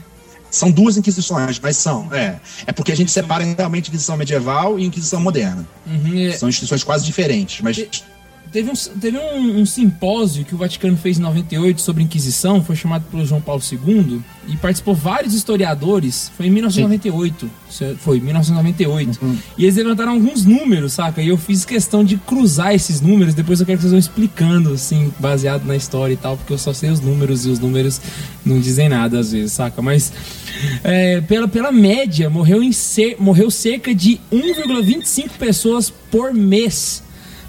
São 0.51 0.71
duas 0.71 0.97
inquisições, 0.97 1.61
mas 1.61 1.77
são. 1.77 2.09
É, 2.13 2.41
é 2.67 2.73
porque 2.73 2.91
a 2.91 2.97
gente 2.97 3.11
separa 3.11 3.45
realmente 3.45 3.89
Inquisição 3.89 4.17
medieval 4.17 4.79
e 4.79 4.85
Inquisição 4.87 5.21
moderna. 5.21 5.69
Uhum, 5.87 6.27
é- 6.27 6.33
São 6.33 6.49
instituições 6.49 6.83
quase 6.83 7.05
diferentes, 7.05 7.61
mas 7.61 7.77
Teve, 8.51 8.71
um, 8.71 8.75
teve 8.99 9.19
um, 9.19 9.61
um 9.61 9.67
simpósio 9.67 10.45
que 10.45 10.55
o 10.55 10.59
Vaticano 10.59 10.97
fez 10.97 11.19
em 11.19 11.23
98 11.23 11.81
sobre 11.83 12.03
Inquisição, 12.03 12.65
foi 12.65 12.75
chamado 12.77 13.05
pelo 13.11 13.25
João 13.27 13.41
Paulo 13.43 13.61
II, 13.71 14.21
e 14.49 14.57
participou 14.57 14.95
vários 14.95 15.35
historiadores, 15.35 16.31
foi 16.37 16.47
em 16.47 16.51
1998, 16.51 17.51
se- 17.71 17.95
foi, 17.97 18.19
1998, 18.21 19.21
e 19.59 19.65
eles 19.65 19.77
levantaram 19.77 20.13
alguns 20.13 20.47
números, 20.47 20.95
saca? 20.95 21.21
E 21.21 21.29
eu 21.29 21.37
fiz 21.37 21.67
questão 21.67 22.03
de 22.03 22.17
cruzar 22.17 22.75
esses 22.75 23.03
números, 23.03 23.35
depois 23.35 23.61
eu 23.61 23.67
quero 23.67 23.77
que 23.79 23.83
vocês 23.83 23.93
vão 23.93 23.99
explicando, 24.01 24.73
assim, 24.73 25.13
baseado 25.19 25.65
na 25.67 25.77
história 25.77 26.15
e 26.15 26.17
tal, 26.17 26.37
porque 26.39 26.53
eu 26.55 26.59
só 26.59 26.73
sei 26.73 26.91
os 26.91 27.01
números, 27.01 27.45
e 27.45 27.51
os 27.51 27.59
números 27.59 28.01
não 28.47 28.59
dizem 28.59 28.89
nada 28.89 29.19
às 29.21 29.33
vezes, 29.33 29.53
saca? 29.53 29.83
Mas, 29.83 30.11
é, 30.83 31.21
pela, 31.21 31.47
pela 31.47 31.71
média, 31.71 32.31
morreu, 32.31 32.63
em 32.63 32.71
morreu 33.19 33.51
cerca 33.51 33.95
de 33.95 34.19
1,25 34.33 35.31
pessoas 35.39 35.91
por 36.11 36.33
mês 36.33 37.03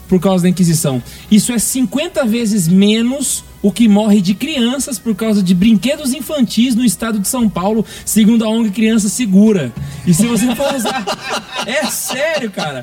por 0.09 0.19
causa 0.19 0.43
da 0.43 0.49
Inquisição. 0.49 1.01
Isso 1.31 1.53
é 1.53 1.59
50 1.59 2.25
vezes 2.25 2.67
menos 2.67 3.45
o 3.61 3.71
que 3.71 3.87
morre 3.87 4.21
de 4.21 4.33
crianças 4.33 4.97
por 4.97 5.13
causa 5.15 5.43
de 5.43 5.53
brinquedos 5.53 6.13
infantis 6.13 6.75
no 6.75 6.83
estado 6.83 7.19
de 7.19 7.27
São 7.27 7.47
Paulo, 7.47 7.85
segundo 8.03 8.43
a 8.43 8.49
ONG 8.49 8.71
Criança 8.71 9.07
Segura. 9.07 9.71
E 10.07 10.13
se 10.13 10.25
você 10.25 10.53
for 10.55 10.73
usar. 10.75 11.05
É 11.65 11.85
sério, 11.85 12.49
cara. 12.49 12.81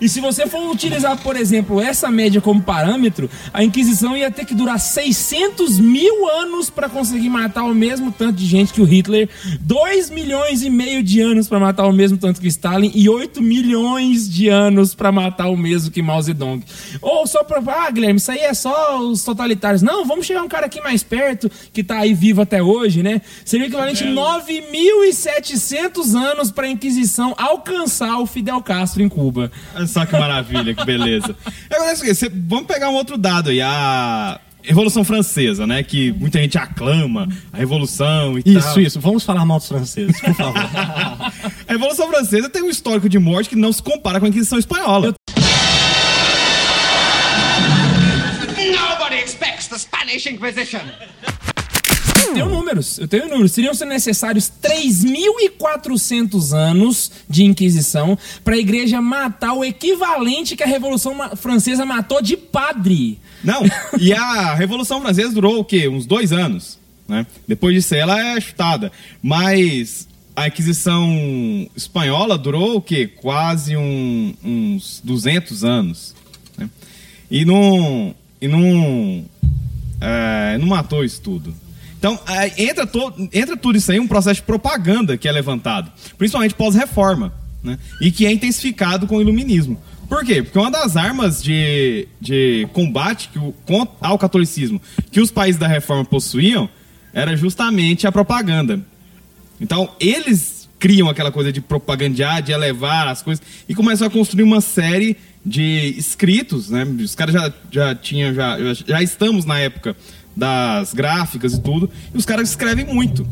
E 0.00 0.08
se 0.08 0.20
você 0.20 0.46
for 0.46 0.70
utilizar, 0.70 1.16
por 1.18 1.36
exemplo, 1.36 1.80
essa 1.80 2.10
média 2.10 2.40
como 2.40 2.62
parâmetro, 2.62 3.30
a 3.52 3.62
Inquisição 3.62 4.16
ia 4.16 4.30
ter 4.30 4.44
que 4.44 4.54
durar 4.54 4.78
600 4.78 5.78
mil 5.78 6.28
anos 6.28 6.70
para 6.70 6.88
conseguir 6.88 7.28
matar 7.28 7.64
o 7.64 7.74
mesmo 7.74 8.12
tanto 8.12 8.36
de 8.36 8.46
gente 8.46 8.72
que 8.72 8.80
o 8.80 8.84
Hitler, 8.84 9.28
2 9.60 10.10
milhões 10.10 10.62
e 10.62 10.70
meio 10.70 11.02
de 11.02 11.20
anos 11.20 11.48
para 11.48 11.60
matar 11.60 11.86
o 11.86 11.92
mesmo 11.92 12.18
tanto 12.18 12.40
que 12.40 12.48
Stalin 12.48 12.90
e 12.94 13.08
8 13.08 13.42
milhões 13.42 14.28
de 14.28 14.48
anos 14.48 14.94
para 14.94 15.12
matar 15.12 15.48
o 15.48 15.56
mesmo 15.56 15.90
que 15.90 16.02
Mao 16.02 16.20
Zedong. 16.20 16.62
Ou 17.00 17.26
só 17.26 17.42
pra. 17.42 17.62
Ah, 17.66 17.90
Guilherme, 17.90 18.18
isso 18.18 18.30
aí 18.30 18.40
é 18.40 18.54
só 18.54 19.00
os 19.00 19.24
totalitários. 19.24 19.82
Não, 19.82 20.04
vamos 20.04 20.26
chegar 20.26 20.42
um 20.42 20.48
cara 20.48 20.66
aqui 20.66 20.80
mais 20.80 21.02
perto, 21.02 21.50
que 21.72 21.82
tá 21.82 21.98
aí 21.98 22.14
vivo 22.14 22.42
até 22.42 22.62
hoje, 22.62 23.02
né? 23.02 23.20
Seria 23.44 23.66
equivalente 23.66 24.04
a 24.04 24.06
9.700 24.06 26.14
anos 26.14 26.50
pra 26.50 26.68
Inquisição 26.68 27.34
alcançar 27.36 28.18
o 28.20 28.26
Fidel 28.26 28.62
Castro 28.62 29.02
em 29.02 29.08
Cuba. 29.08 29.50
Olha 29.84 29.86
só 29.92 30.06
que 30.06 30.12
maravilha, 30.12 30.74
que 30.74 30.84
beleza. 30.84 31.36
Agora, 31.70 31.90
é 31.90 31.94
o 31.94 31.96
seguinte, 31.96 32.32
vamos 32.48 32.66
pegar 32.66 32.88
um 32.90 32.94
outro 32.94 33.16
dado 33.18 33.50
aí. 33.50 33.60
A 33.60 34.40
Revolução 34.62 35.04
Francesa, 35.04 35.66
né? 35.66 35.82
Que 35.82 36.10
muita 36.12 36.38
gente 36.40 36.56
aclama 36.56 37.28
a 37.52 37.56
Revolução 37.58 38.38
e 38.38 38.42
Isso, 38.46 38.60
tal. 38.68 38.80
isso. 38.80 39.00
Vamos 39.00 39.22
falar 39.22 39.44
mal 39.44 39.58
dos 39.58 39.68
franceses, 39.68 40.18
por 40.20 40.34
favor. 40.34 40.54
A 41.68 41.72
Revolução 41.72 42.08
Francesa 42.08 42.48
tem 42.48 42.62
um 42.62 42.70
histórico 42.70 43.06
de 43.08 43.18
morte 43.18 43.50
que 43.50 43.56
não 43.56 43.72
se 43.72 43.82
compara 43.82 44.18
com 44.18 44.24
a 44.26 44.28
Inquisição 44.30 44.58
Espanhola. 44.58 45.14
Nobody 48.56 49.16
expects 49.22 49.68
the 49.68 49.78
Spanish 49.78 50.26
Inquisition. 50.26 50.80
Eu 52.28 52.34
tenho 52.34 52.48
números, 52.48 52.98
eu 52.98 53.08
tenho 53.08 53.28
números. 53.28 53.52
Seriam 53.52 53.72
necessários 53.86 54.50
3.400 54.62 56.52
anos 56.52 57.10
de 57.28 57.44
Inquisição 57.44 58.18
para 58.42 58.54
a 58.54 58.58
igreja 58.58 59.00
matar 59.00 59.52
o 59.54 59.64
equivalente 59.64 60.56
que 60.56 60.62
a 60.62 60.66
Revolução 60.66 61.14
Francesa 61.36 61.84
matou 61.84 62.20
de 62.22 62.36
padre. 62.36 63.18
Não, 63.42 63.62
e 63.98 64.12
a 64.12 64.54
Revolução 64.54 65.00
Francesa 65.00 65.32
durou 65.32 65.60
o 65.60 65.64
quê? 65.64 65.88
Uns 65.88 66.06
dois 66.06 66.32
anos. 66.32 66.78
Né? 67.06 67.26
Depois 67.46 67.74
disso, 67.74 67.94
ela 67.94 68.18
é 68.18 68.40
chutada. 68.40 68.90
Mas 69.22 70.08
a 70.34 70.48
Inquisição 70.48 71.06
Espanhola 71.76 72.38
durou 72.38 72.76
o 72.76 72.80
quê? 72.82 73.06
Quase 73.06 73.76
um- 73.76 74.34
uns 74.42 75.00
200 75.04 75.64
anos. 75.64 76.14
né? 76.56 76.68
E 77.30 77.44
não, 77.44 78.14
e 78.40 78.48
não, 78.48 79.24
é, 80.00 80.56
não 80.58 80.66
matou 80.66 81.04
isso 81.04 81.20
tudo. 81.20 81.54
Então, 82.04 82.20
é, 82.28 82.62
entra, 82.62 82.86
entra 83.32 83.56
tudo 83.56 83.78
isso 83.78 83.90
aí 83.90 83.98
um 83.98 84.06
processo 84.06 84.34
de 84.34 84.42
propaganda 84.42 85.16
que 85.16 85.26
é 85.26 85.32
levantado, 85.32 85.90
principalmente 86.18 86.54
pós-reforma, 86.54 87.32
né? 87.62 87.78
e 87.98 88.12
que 88.12 88.26
é 88.26 88.30
intensificado 88.30 89.06
com 89.06 89.16
o 89.16 89.22
iluminismo. 89.22 89.82
Por 90.06 90.22
quê? 90.22 90.42
Porque 90.42 90.58
uma 90.58 90.70
das 90.70 90.98
armas 90.98 91.42
de, 91.42 92.06
de 92.20 92.68
combate 92.74 93.30
que 93.32 93.38
o, 93.38 93.54
ao 94.02 94.18
catolicismo 94.18 94.82
que 95.10 95.18
os 95.18 95.30
países 95.30 95.58
da 95.58 95.66
reforma 95.66 96.04
possuíam 96.04 96.68
era 97.10 97.34
justamente 97.38 98.06
a 98.06 98.12
propaganda. 98.12 98.80
Então, 99.58 99.90
eles 99.98 100.68
criam 100.78 101.08
aquela 101.08 101.32
coisa 101.32 101.50
de 101.50 101.62
propagandear, 101.62 102.42
de 102.42 102.52
elevar 102.52 103.08
as 103.08 103.22
coisas, 103.22 103.42
e 103.66 103.74
começam 103.74 104.06
a 104.06 104.10
construir 104.10 104.42
uma 104.42 104.60
série 104.60 105.16
de 105.42 105.94
escritos, 105.96 106.68
né? 106.68 106.84
Os 106.84 107.14
caras 107.14 107.34
já, 107.34 107.52
já 107.70 107.94
tinham, 107.94 108.34
já, 108.34 108.58
já 108.74 109.02
estamos 109.02 109.46
na 109.46 109.58
época 109.58 109.96
das 110.36 110.92
gráficas 110.92 111.54
e 111.54 111.60
tudo, 111.60 111.90
e 112.12 112.18
os 112.18 112.24
caras 112.24 112.50
escrevem 112.50 112.84
muito. 112.84 113.26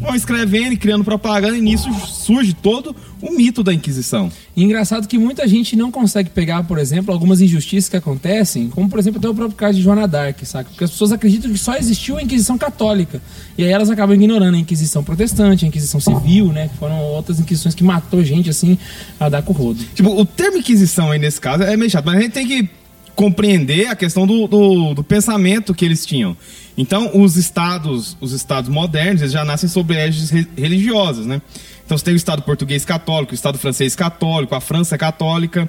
Vão 0.00 0.14
escrevendo 0.14 0.72
e 0.72 0.76
criando 0.78 1.04
propaganda, 1.04 1.58
e 1.58 1.60
nisso 1.60 1.92
surge 2.06 2.54
todo 2.54 2.96
o 3.20 3.32
mito 3.32 3.62
da 3.62 3.72
Inquisição. 3.72 4.32
E 4.56 4.64
engraçado 4.64 5.06
que 5.06 5.18
muita 5.18 5.46
gente 5.46 5.76
não 5.76 5.90
consegue 5.90 6.30
pegar, 6.30 6.62
por 6.62 6.78
exemplo, 6.78 7.12
algumas 7.12 7.42
injustiças 7.42 7.90
que 7.90 7.98
acontecem, 7.98 8.68
como 8.68 8.88
por 8.88 8.98
exemplo 8.98 9.18
até 9.18 9.28
o 9.28 9.34
próprio 9.34 9.56
caso 9.56 9.76
de 9.76 9.84
Joana 9.84 10.08
d'Arc, 10.08 10.42
saca? 10.46 10.70
Porque 10.70 10.84
as 10.84 10.90
pessoas 10.90 11.12
acreditam 11.12 11.52
que 11.52 11.58
só 11.58 11.76
existiu 11.76 12.16
a 12.16 12.22
Inquisição 12.22 12.56
Católica. 12.56 13.20
E 13.58 13.64
aí 13.64 13.70
elas 13.70 13.90
acabam 13.90 14.16
ignorando 14.16 14.54
a 14.54 14.58
Inquisição 14.58 15.04
Protestante, 15.04 15.66
a 15.66 15.68
Inquisição 15.68 16.00
Civil, 16.00 16.46
né? 16.46 16.68
Que 16.68 16.78
foram 16.78 16.98
outras 16.98 17.38
inquisições 17.38 17.74
que 17.74 17.84
matou 17.84 18.24
gente 18.24 18.48
assim 18.48 18.78
a 19.18 19.28
dar 19.28 19.42
com 19.42 19.52
o 19.52 19.56
rodo. 19.56 19.84
Tipo, 19.94 20.18
o 20.18 20.24
termo 20.24 20.56
Inquisição 20.56 21.10
aí 21.10 21.18
nesse 21.18 21.40
caso 21.40 21.62
é 21.62 21.76
meio 21.76 21.90
chato, 21.90 22.06
mas 22.06 22.16
a 22.16 22.20
gente 22.22 22.32
tem 22.32 22.46
que 22.46 22.79
compreender 23.20 23.86
a 23.86 23.94
questão 23.94 24.26
do, 24.26 24.48
do, 24.48 24.94
do 24.94 25.04
pensamento 25.04 25.74
que 25.74 25.84
eles 25.84 26.06
tinham. 26.06 26.34
Então, 26.74 27.10
os 27.20 27.36
estados, 27.36 28.16
os 28.18 28.32
estados 28.32 28.70
modernos, 28.70 29.20
eles 29.20 29.32
já 29.34 29.44
nascem 29.44 29.68
sob 29.68 29.94
égides 29.94 30.30
re- 30.30 30.48
religiosas, 30.56 31.26
né? 31.26 31.42
Então, 31.84 31.98
você 31.98 32.04
tem 32.06 32.14
o 32.14 32.16
Estado 32.16 32.40
português 32.40 32.82
católico, 32.82 33.32
o 33.32 33.34
Estado 33.34 33.58
francês 33.58 33.94
católico, 33.94 34.54
a 34.54 34.60
França 34.60 34.96
católica, 34.96 35.68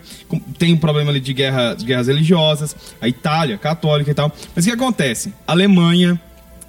tem 0.58 0.72
um 0.72 0.78
problema 0.78 1.12
ali 1.12 1.20
de, 1.20 1.34
guerra, 1.34 1.74
de 1.74 1.84
guerras 1.84 2.08
religiosas, 2.08 2.74
a 3.02 3.10
Itália 3.10 3.58
católica 3.58 4.10
e 4.10 4.14
tal. 4.14 4.32
Mas 4.56 4.64
o 4.64 4.70
que 4.70 4.74
acontece? 4.74 5.34
Alemanha, 5.46 6.18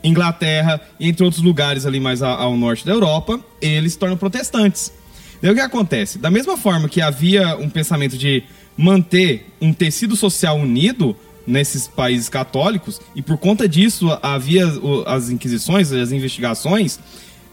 Inglaterra, 0.02 0.80
entre 0.98 1.22
outros 1.22 1.44
lugares 1.44 1.86
ali 1.86 2.00
mais 2.00 2.22
ao 2.22 2.56
norte 2.56 2.84
da 2.84 2.90
Europa, 2.90 3.38
eles 3.60 3.92
se 3.92 3.98
tornam 4.00 4.16
protestantes. 4.16 4.92
Daí 5.40 5.52
o 5.52 5.54
que 5.54 5.60
acontece? 5.60 6.18
Da 6.18 6.28
mesma 6.28 6.56
forma 6.56 6.88
que 6.88 7.00
havia 7.00 7.56
um 7.56 7.68
pensamento 7.68 8.18
de 8.18 8.42
manter 8.76 9.46
um 9.60 9.72
tecido 9.72 10.16
social 10.16 10.56
unido 10.56 11.16
nesses 11.46 11.88
países 11.88 12.28
católicos, 12.28 13.00
e 13.14 13.22
por 13.22 13.36
conta 13.36 13.68
disso 13.68 14.16
havia 14.22 14.64
as 15.06 15.28
inquisições, 15.28 15.90
as 15.92 16.12
investigações 16.12 17.00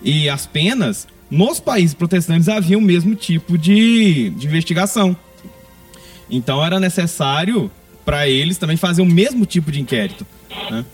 e 0.04 0.30
as 0.30 0.46
penas, 0.46 1.08
nos 1.30 1.60
países 1.60 1.94
protestantes 1.94 2.48
havia 2.48 2.78
o 2.78 2.82
mesmo 2.82 3.16
tipo 3.16 3.58
de, 3.58 4.30
de 4.32 4.48
investigação. 4.48 5.16
Então 6.30 6.64
era 6.64 6.80
necessário 6.80 7.72
para 8.06 8.28
eles 8.28 8.58
também 8.58 8.78
fazer 8.78 9.02
o 9.02 9.06
mesmo 9.06 9.46
tipo 9.46 9.72
de 9.72 9.82
inquérito. 9.82 10.26
Né? 10.70 10.86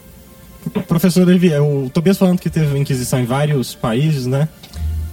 Professor 0.88 1.26
Levi, 1.26 1.52
é 1.52 1.62
o 1.62 1.90
Tobias 1.94 2.18
falando 2.18 2.40
que 2.40 2.50
teve 2.50 2.78
Inquisição 2.78 3.20
em 3.20 3.26
vários 3.26 3.76
países, 3.76 4.26
né? 4.26 4.50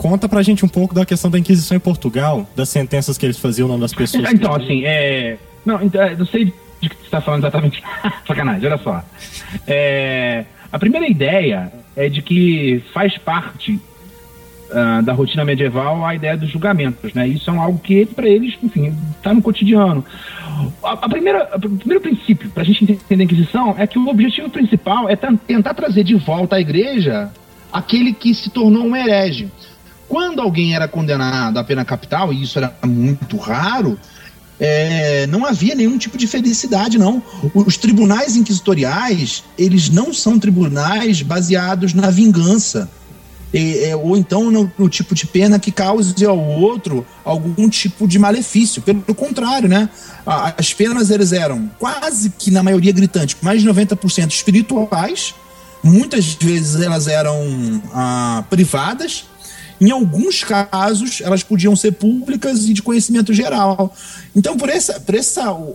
Conta 0.03 0.29
pra 0.29 0.43
gente 0.43 0.65
um 0.65 0.69
pouco 0.69 0.93
da 0.93 1.07
questão 1.07 1.31
da 1.31 1.39
Inquisição 1.39 1.77
em 1.77 1.81
Portugal, 1.81 2.45
das 2.57 2.69
sentenças 2.69 3.17
que 3.17 3.25
eles 3.25 3.39
faziam 3.39 3.69
não 3.69 3.79
das 3.79 3.95
pessoas. 3.95 4.29
que- 4.29 4.35
Então, 4.35 4.53
assim, 4.53 4.85
é. 4.85 5.39
Não, 5.65 5.81
então, 5.81 6.03
é, 6.03 6.17
não 6.17 6.27
sei 6.27 6.47
de 6.81 6.89
que 6.91 6.97
você 6.97 7.05
está 7.05 7.21
falando 7.21 7.43
exatamente. 7.43 7.81
Sacanagem, 8.27 8.67
olha 8.67 8.79
só. 8.79 9.05
É, 9.65 10.45
a 10.73 10.79
primeira 10.79 11.09
ideia 11.09 11.73
é 11.95 12.09
de 12.09 12.21
que 12.21 12.83
faz 12.93 13.17
parte 13.17 13.79
ah, 14.73 15.01
da 15.03 15.13
rotina 15.13 15.45
medieval 15.45 16.05
a 16.05 16.15
ideia 16.17 16.37
dos 16.37 16.51
julgamentos, 16.51 17.13
né? 17.15 17.29
Isso 17.29 17.49
é 17.49 17.57
algo 17.57 17.79
que, 17.79 18.05
para 18.05 18.29
eles, 18.29 18.55
enfim, 18.61 18.93
está 19.17 19.33
no 19.33 19.41
cotidiano. 19.41 20.05
A, 20.83 20.93
a 20.95 21.09
primeira, 21.09 21.49
a- 21.53 21.57
o 21.59 21.77
primeiro 21.79 22.01
princípio 22.01 22.51
para 22.51 22.65
a 22.65 22.67
gente 22.67 22.83
entender 22.91 23.23
a 23.23 23.25
Inquisição 23.25 23.77
é 23.79 23.87
que 23.87 23.99
o 24.01 24.09
objetivo 24.09 24.51
principal 24.51 25.09
é 25.09 25.15
tentar 25.15 25.75
trazer 25.75 26.03
de 26.03 26.17
volta 26.17 26.57
à 26.57 26.61
igreja 26.61 27.31
aquele 27.73 28.13
que 28.13 28.35
se 28.35 28.51
tornou 28.51 28.83
um 28.85 28.97
herege. 28.97 29.49
Quando 30.13 30.43
alguém 30.43 30.75
era 30.75 30.87
condenado 30.87 31.59
à 31.59 31.65
pena 31.65 31.87
capital, 31.87 32.35
e 32.35 32.43
isso 32.43 32.59
era 32.59 32.77
muito 32.85 33.39
raro, 33.39 33.99
é, 34.61 35.27
não 35.27 35.47
havia 35.47 35.75
nenhum 35.75 35.97
tipo 35.97 36.19
de 36.19 36.27
felicidade, 36.27 36.99
não. 36.99 37.23
Os 37.55 37.79
tribunais 37.79 38.37
inquisitoriais, 38.37 39.43
eles 39.57 39.89
não 39.89 40.13
são 40.13 40.39
tribunais 40.39 41.23
baseados 41.23 41.95
na 41.95 42.11
vingança. 42.11 42.91
E, 43.55 43.85
é, 43.85 43.97
ou 43.97 44.15
então 44.15 44.51
no, 44.51 44.71
no 44.77 44.87
tipo 44.87 45.15
de 45.15 45.27
pena 45.27 45.59
que 45.59 45.73
cause 45.73 46.15
ao 46.27 46.39
outro 46.39 47.07
algum 47.25 47.67
tipo 47.67 48.07
de 48.07 48.19
malefício. 48.19 48.83
Pelo 48.83 49.15
contrário, 49.15 49.67
né? 49.67 49.89
As 50.27 50.75
penas 50.75 51.09
eles 51.09 51.33
eram 51.33 51.71
quase 51.79 52.29
que, 52.39 52.51
na 52.51 52.63
maioria 52.63 52.93
gritante, 52.93 53.35
mais 53.41 53.63
de 53.63 53.67
90% 53.67 54.31
espirituais. 54.31 55.35
Muitas 55.83 56.35
vezes 56.35 56.83
elas 56.83 57.09
eram 57.09 57.83
ah, 57.95 58.45
privadas. 58.51 59.32
Em 59.85 59.91
alguns 59.91 60.45
casos, 60.45 61.21
elas 61.21 61.43
podiam 61.43 61.75
ser 61.75 61.91
públicas 61.93 62.69
e 62.69 62.73
de 62.73 62.81
conhecimento 62.81 63.33
geral. 63.35 63.93
Então, 64.37 64.57
por, 64.57 64.69
essa, 64.69 65.01
por, 65.01 65.13
essa, 65.17 65.53
uh, 65.53 65.75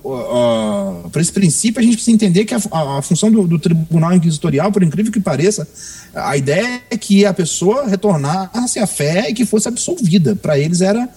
uh, 1.05 1.09
por 1.09 1.21
esse 1.21 1.31
princípio, 1.33 1.81
a 1.81 1.83
gente 1.83 1.95
precisa 1.95 2.15
entender 2.15 2.45
que 2.45 2.53
a, 2.55 2.59
a- 2.71 2.99
a 2.99 3.01
função 3.01 3.29
do, 3.29 3.45
do 3.45 3.59
Tribunal 3.59 4.13
Inquisitorial, 4.13 4.71
por 4.71 4.81
incrível 4.81 5.11
que 5.11 5.19
pareça, 5.19 5.67
a 6.15 6.37
ideia 6.37 6.81
é 6.89 6.95
que 6.97 7.25
a 7.25 7.33
pessoa 7.33 7.85
retornasse 7.85 8.79
à 8.79 8.87
fé 8.87 9.29
e 9.29 9.33
que 9.33 9.45
fosse 9.45 9.67
absolvida. 9.67 10.37
Para 10.37 10.57
eles 10.57 10.79
era, 10.79 11.09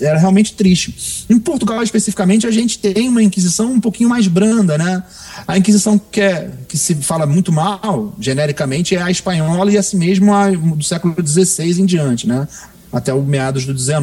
era 0.00 0.18
realmente 0.18 0.54
triste. 0.54 1.26
Em 1.28 1.38
Portugal, 1.38 1.82
especificamente, 1.82 2.46
a 2.46 2.50
gente 2.50 2.78
tem 2.78 3.08
uma 3.08 3.22
Inquisição 3.22 3.72
um 3.72 3.80
pouquinho 3.80 4.08
mais 4.08 4.26
branda, 4.26 4.76
né? 4.76 5.02
A 5.46 5.56
Inquisição 5.56 5.98
que, 5.98 6.20
é, 6.20 6.50
que 6.68 6.76
se 6.76 6.94
fala 6.96 7.26
muito 7.26 7.52
mal, 7.52 8.14
genericamente, 8.18 8.96
é 8.96 9.02
a 9.02 9.10
espanhola 9.10 9.70
e 9.70 9.78
assim 9.78 9.96
mesmo 9.96 10.34
a 10.34 10.50
do 10.50 10.82
século 10.82 11.14
XVI 11.24 11.80
em 11.80 11.86
diante, 11.86 12.26
né? 12.26 12.48
Até 12.92 13.12
o 13.12 13.22
meados 13.22 13.64
do 13.64 13.76
XIX. 13.76 13.98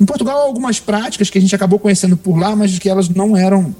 Em 0.00 0.04
Portugal, 0.04 0.38
algumas 0.38 0.80
práticas 0.80 1.30
que 1.30 1.38
a 1.38 1.40
gente 1.40 1.54
acabou 1.54 1.78
conhecendo 1.78 2.16
por 2.16 2.36
lá, 2.36 2.56
mas 2.56 2.76
que 2.78 2.88
elas 2.88 3.08
não 3.08 3.36
eram 3.36 3.74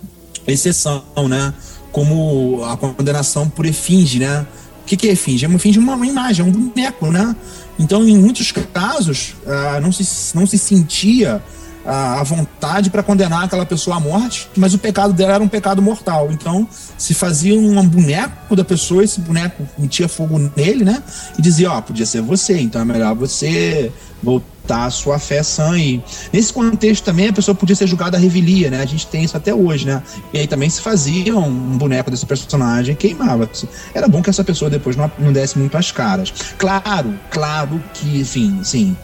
exceção, 0.47 1.03
né? 1.29 1.53
Como 1.91 2.65
a 2.65 2.77
condenação 2.77 3.49
por 3.49 3.67
efígie, 3.67 4.21
né? 4.21 4.47
O 4.83 4.85
que, 4.85 4.97
que 4.97 5.09
é 5.09 5.13
efígie? 5.13 5.47
É 5.47 5.55
efígie, 5.55 5.79
uma, 5.79 5.95
uma 5.95 6.07
imagem, 6.07 6.45
é 6.45 6.49
um 6.49 6.53
boneco, 6.53 7.11
né? 7.11 7.35
Então, 7.83 8.07
em 8.07 8.17
muitos 8.17 8.53
casos, 8.53 9.35
ah, 9.45 9.81
não, 9.81 9.91
se, 9.91 10.37
não 10.37 10.47
se 10.47 10.57
sentia 10.57 11.43
a, 11.85 12.21
a 12.21 12.23
vontade 12.23 12.91
para 12.91 13.03
condenar 13.03 13.45
aquela 13.45 13.67
pessoa 13.67 13.97
à 13.97 14.01
morte, 14.01 14.49
mas 14.57 14.75
o 14.75 14.79
pecado 14.79 15.13
dela 15.13 15.35
era 15.35 15.43
um 15.43 15.49
pecado 15.49 15.83
mortal. 15.83 16.29
Então, 16.31 16.67
se 16.97 17.15
fazia 17.15 17.55
um 17.55 17.87
boneco 17.87 18.55
da 18.55 18.65
pessoa, 18.65 19.05
esse 19.05 19.21
boneco 19.21 19.67
metia 19.79 20.09
fogo 20.09 20.39
nele, 20.57 20.85
né? 20.85 21.03
E 21.39 21.43
dizia, 21.43 21.73
ó, 21.73 21.81
podia 21.81 22.07
ser 22.07 22.23
você, 22.23 22.59
então 22.61 22.81
é 22.81 22.85
melhor 22.85 23.15
você 23.15 23.93
voltar 24.23 24.87
à 24.87 24.91
sua 24.91 25.19
fé 25.19 25.43
sã. 25.43 25.77
E 25.77 26.03
nesse 26.33 26.53
contexto 26.53 27.05
também 27.05 27.29
a 27.29 27.33
pessoa 27.33 27.55
podia 27.55 27.75
ser 27.75 27.87
julgada 27.87 28.17
à 28.17 28.21
revelia, 28.21 28.71
né? 28.71 28.81
A 28.81 28.87
gente 28.87 29.07
tem 29.07 29.25
isso 29.25 29.37
até 29.37 29.53
hoje, 29.53 29.87
né? 29.87 30.03
E 30.33 30.39
aí 30.39 30.47
também 30.47 30.71
se 30.71 30.81
fazia 30.81 31.37
um, 31.37 31.77
boneco 31.77 32.11
desse 32.11 32.25
personagem 32.25 32.95
e 32.95 32.97
queimava. 32.97 33.51
Era 33.93 34.07
bom 34.07 34.23
que 34.23 34.31
essa 34.31 34.45
pessoa 34.45 34.71
depois 34.71 34.95
não, 34.95 35.11
não 35.19 35.33
desse 35.33 35.59
muito 35.59 35.77
as 35.77 35.91
caras. 35.91 36.33
Claro, 36.57 37.19
claro 37.31 37.83
que, 37.93 38.21
enfim, 38.21 38.61
sim 38.63 38.97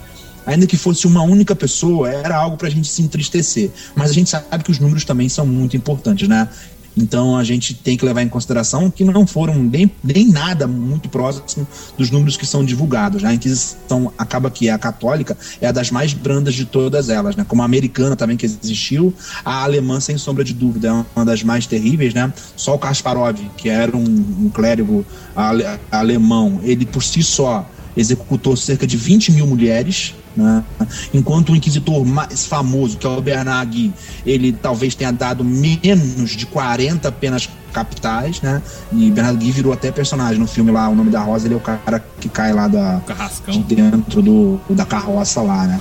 ainda 0.49 0.67
que 0.67 0.79
fosse 0.79 1.07
uma 1.07 1.23
única 1.23 1.55
pessoa, 1.55 2.09
era 2.09 2.35
algo 2.35 2.57
para 2.57 2.69
a 2.69 2.71
gente 2.71 2.89
se 2.89 3.03
entristecer. 3.03 3.71
Mas 3.95 4.11
a 4.11 4.15
gente 4.15 4.31
sabe 4.31 4.65
que 4.65 4.71
os 4.71 4.79
números 4.79 5.05
também 5.05 5.29
são 5.29 5.47
muito 5.47 5.77
importantes, 5.77 6.27
né? 6.27 6.49
Então 6.97 7.37
a 7.37 7.45
gente 7.45 7.75
tem 7.75 7.97
que 7.97 8.05
levar 8.05 8.23
em 8.23 8.29
consideração 8.29 8.91
que 8.91 9.05
não 9.05 9.27
foram 9.27 9.55
nem, 9.55 9.89
nem 10.03 10.27
nada 10.27 10.67
muito 10.67 11.09
próximo 11.09 11.69
dos 11.97 12.11
números 12.11 12.37
que 12.37 12.47
são 12.47 12.65
divulgados. 12.65 13.23
né? 13.23 13.29
A 13.29 13.35
Inquisição 13.35 14.11
acaba 14.17 14.51
que 14.51 14.69
é 14.69 14.73
a 14.73 14.79
católica, 14.79 15.37
é 15.61 15.69
a 15.69 15.73
das 15.73 15.91
mais 15.91 16.15
brandas 16.15 16.55
de 16.55 16.65
todas 16.65 17.11
elas, 17.11 17.37
né? 17.37 17.45
Como 17.47 17.61
a 17.61 17.67
americana 17.67 18.17
também 18.17 18.37
que 18.37 18.47
existiu, 18.47 19.15
a 19.45 19.63
alemã, 19.63 20.01
sem 20.01 20.17
sombra 20.17 20.43
de 20.43 20.55
dúvida, 20.55 20.89
é 20.89 21.05
uma 21.15 21.27
das 21.27 21.43
mais 21.43 21.67
terríveis, 21.67 22.15
né? 22.15 22.33
Só 22.57 22.75
o 22.75 22.79
Kasparov, 22.79 23.39
que 23.57 23.69
era 23.69 23.95
um, 23.95 24.03
um 24.03 24.51
clérigo 24.53 25.05
ale, 25.37 25.65
alemão, 25.93 26.59
ele 26.65 26.87
por 26.87 27.03
si 27.03 27.23
só 27.23 27.69
executou 27.97 28.57
cerca 28.57 28.87
de 28.87 28.97
20 28.97 29.33
mil 29.33 29.47
mulheres, 29.47 30.15
né? 30.43 30.65
enquanto 31.13 31.53
o 31.53 31.57
inquisitor 31.57 32.05
mais 32.05 32.47
famoso, 32.47 32.97
que 32.97 33.07
é 33.07 33.11
o 33.11 33.21
Bernard 33.21 33.71
Guy, 33.71 33.93
ele 34.25 34.53
talvez 34.53 34.95
tenha 34.95 35.13
dado 35.13 35.45
menos 35.45 36.31
de 36.31 36.47
40 36.47 37.11
penas 37.13 37.49
capitais, 37.73 38.41
né? 38.41 38.63
E 38.93 39.11
Bernard 39.11 39.39
Guy 39.39 39.51
virou 39.51 39.73
até 39.73 39.93
personagem 39.93 40.39
no 40.39 40.47
filme 40.47 40.71
lá, 40.71 40.89
O 40.89 40.95
Nome 40.95 41.11
da 41.11 41.21
Rosa, 41.21 41.47
ele 41.47 41.55
é 41.55 41.57
o 41.57 41.61
cara 41.61 42.03
que 42.21 42.29
cai 42.29 42.53
lá 42.53 42.67
da, 42.67 43.01
de 43.47 43.75
dentro 43.75 44.23
do, 44.23 44.61
da 44.71 44.85
carroça 44.85 45.43
lá, 45.43 45.67
né? 45.67 45.81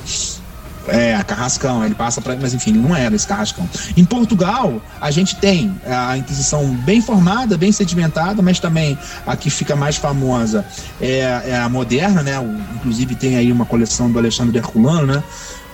É, 0.87 1.21
Carrascão, 1.23 1.83
ele 1.85 1.95
passa 1.95 2.21
para, 2.21 2.35
mas 2.37 2.53
enfim, 2.53 2.69
ele 2.71 2.79
não 2.79 2.95
era 2.95 3.13
esse 3.15 3.27
Carrascão. 3.27 3.67
Em 3.95 4.05
Portugal, 4.05 4.81
a 5.01 5.11
gente 5.11 5.35
tem 5.35 5.73
a 5.85 6.17
Inquisição 6.17 6.65
bem 6.85 7.01
formada, 7.01 7.57
bem 7.57 7.71
sedimentada, 7.71 8.41
mas 8.41 8.59
também 8.59 8.97
a 9.25 9.35
que 9.35 9.49
fica 9.49 9.75
mais 9.75 9.97
famosa 9.97 10.65
é, 11.01 11.41
é 11.47 11.57
a 11.57 11.67
moderna, 11.69 12.23
né? 12.23 12.39
O- 12.39 12.57
inclusive 12.75 13.15
tem 13.15 13.35
aí 13.37 13.51
uma 13.51 13.65
coleção 13.65 14.09
do 14.11 14.17
Alexandre 14.17 14.57
Herculano, 14.57 15.07
né? 15.15 15.23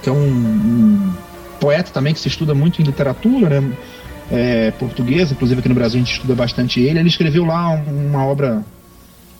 Que 0.01 0.09
é 0.09 0.11
um, 0.11 0.15
um 0.17 1.13
poeta 1.59 1.91
também 1.91 2.13
que 2.13 2.19
se 2.19 2.27
estuda 2.27 2.53
muito 2.53 2.81
em 2.81 2.85
literatura, 2.85 3.61
né? 3.61 3.71
É, 4.31 4.71
portuguesa, 4.71 5.33
inclusive 5.33 5.59
aqui 5.59 5.69
no 5.69 5.75
Brasil 5.75 5.99
a 6.01 6.03
gente 6.03 6.13
estuda 6.13 6.33
bastante 6.33 6.79
ele. 6.79 6.97
Ele 6.97 7.09
escreveu 7.09 7.45
lá 7.45 7.69
um- 7.69 8.07
uma 8.09 8.25
obra 8.25 8.63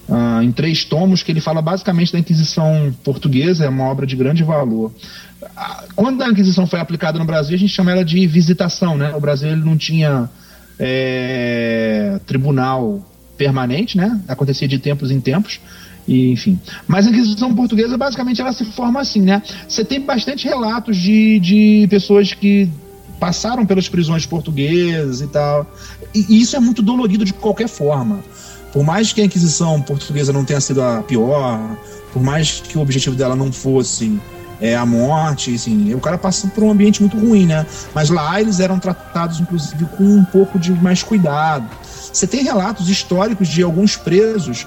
ah, 0.09 0.41
em 0.43 0.51
três 0.51 0.83
tomos 0.83 1.23
que 1.23 1.31
ele 1.31 1.39
fala 1.39 1.61
basicamente 1.61 2.11
da 2.11 2.19
Inquisição 2.19 2.93
portuguesa, 3.05 3.63
é 3.65 3.69
uma 3.69 3.85
obra 3.85 4.05
de 4.05 4.15
grande 4.17 4.43
valor. 4.43 4.91
Quando 5.95 6.21
a 6.21 6.29
Inquisição 6.29 6.65
foi 6.65 6.79
aplicada 6.79 7.19
no 7.19 7.25
Brasil, 7.25 7.55
a 7.55 7.59
gente 7.59 7.73
chama 7.73 7.91
ela 7.91 8.03
de 8.03 8.25
visitação, 8.27 8.97
né? 8.97 9.13
O 9.15 9.19
Brasil 9.19 9.49
ele 9.49 9.63
não 9.63 9.77
tinha 9.77 10.29
é, 10.79 12.19
tribunal 12.25 13.01
permanente, 13.37 13.97
né? 13.97 14.19
Acontecia 14.27 14.67
de 14.67 14.79
tempos 14.79 15.11
em 15.11 15.19
tempos. 15.19 15.59
E, 16.07 16.31
enfim. 16.31 16.59
Mas 16.87 17.07
a 17.07 17.09
Inquisição 17.09 17.53
Portuguesa, 17.55 17.97
basicamente, 17.97 18.41
ela 18.41 18.51
se 18.51 18.65
forma 18.65 18.99
assim, 18.99 19.21
né? 19.21 19.41
Você 19.67 19.85
tem 19.85 20.01
bastante 20.01 20.45
relatos 20.45 20.97
de, 20.97 21.39
de 21.39 21.87
pessoas 21.89 22.33
que 22.33 22.69
passaram 23.19 23.65
pelas 23.65 23.87
prisões 23.87 24.25
portuguesas 24.25 25.21
e 25.21 25.27
tal. 25.27 25.65
E, 26.13 26.25
e 26.29 26.41
isso 26.41 26.55
é 26.55 26.59
muito 26.59 26.81
dolorido 26.81 27.23
de 27.23 27.33
qualquer 27.33 27.69
forma. 27.69 28.19
Por 28.73 28.83
mais 28.83 29.13
que 29.13 29.21
a 29.21 29.25
Inquisição 29.25 29.81
Portuguesa 29.81 30.33
não 30.33 30.43
tenha 30.43 30.59
sido 30.59 30.81
a 30.81 31.03
pior, 31.03 31.77
por 32.11 32.21
mais 32.21 32.59
que 32.59 32.77
o 32.77 32.81
objetivo 32.81 33.15
dela 33.15 33.35
não 33.35 33.51
fosse 33.51 34.19
é, 34.63 34.77
a 34.77 34.85
morte, 34.85 35.53
assim, 35.53 35.93
o 35.93 35.99
cara 35.99 36.17
passa 36.17 36.47
por 36.47 36.63
um 36.63 36.71
ambiente 36.71 37.01
muito 37.01 37.17
ruim, 37.17 37.45
né? 37.45 37.65
Mas 37.93 38.09
lá 38.09 38.39
eles 38.39 38.61
eram 38.61 38.79
tratados, 38.79 39.41
inclusive, 39.41 39.83
com 39.97 40.05
um 40.05 40.23
pouco 40.23 40.57
de 40.57 40.71
mais 40.71 41.03
cuidado. 41.03 41.69
Você 42.13 42.25
tem 42.25 42.45
relatos 42.45 42.87
históricos 42.87 43.49
de 43.49 43.61
alguns 43.61 43.97
presos 43.97 44.65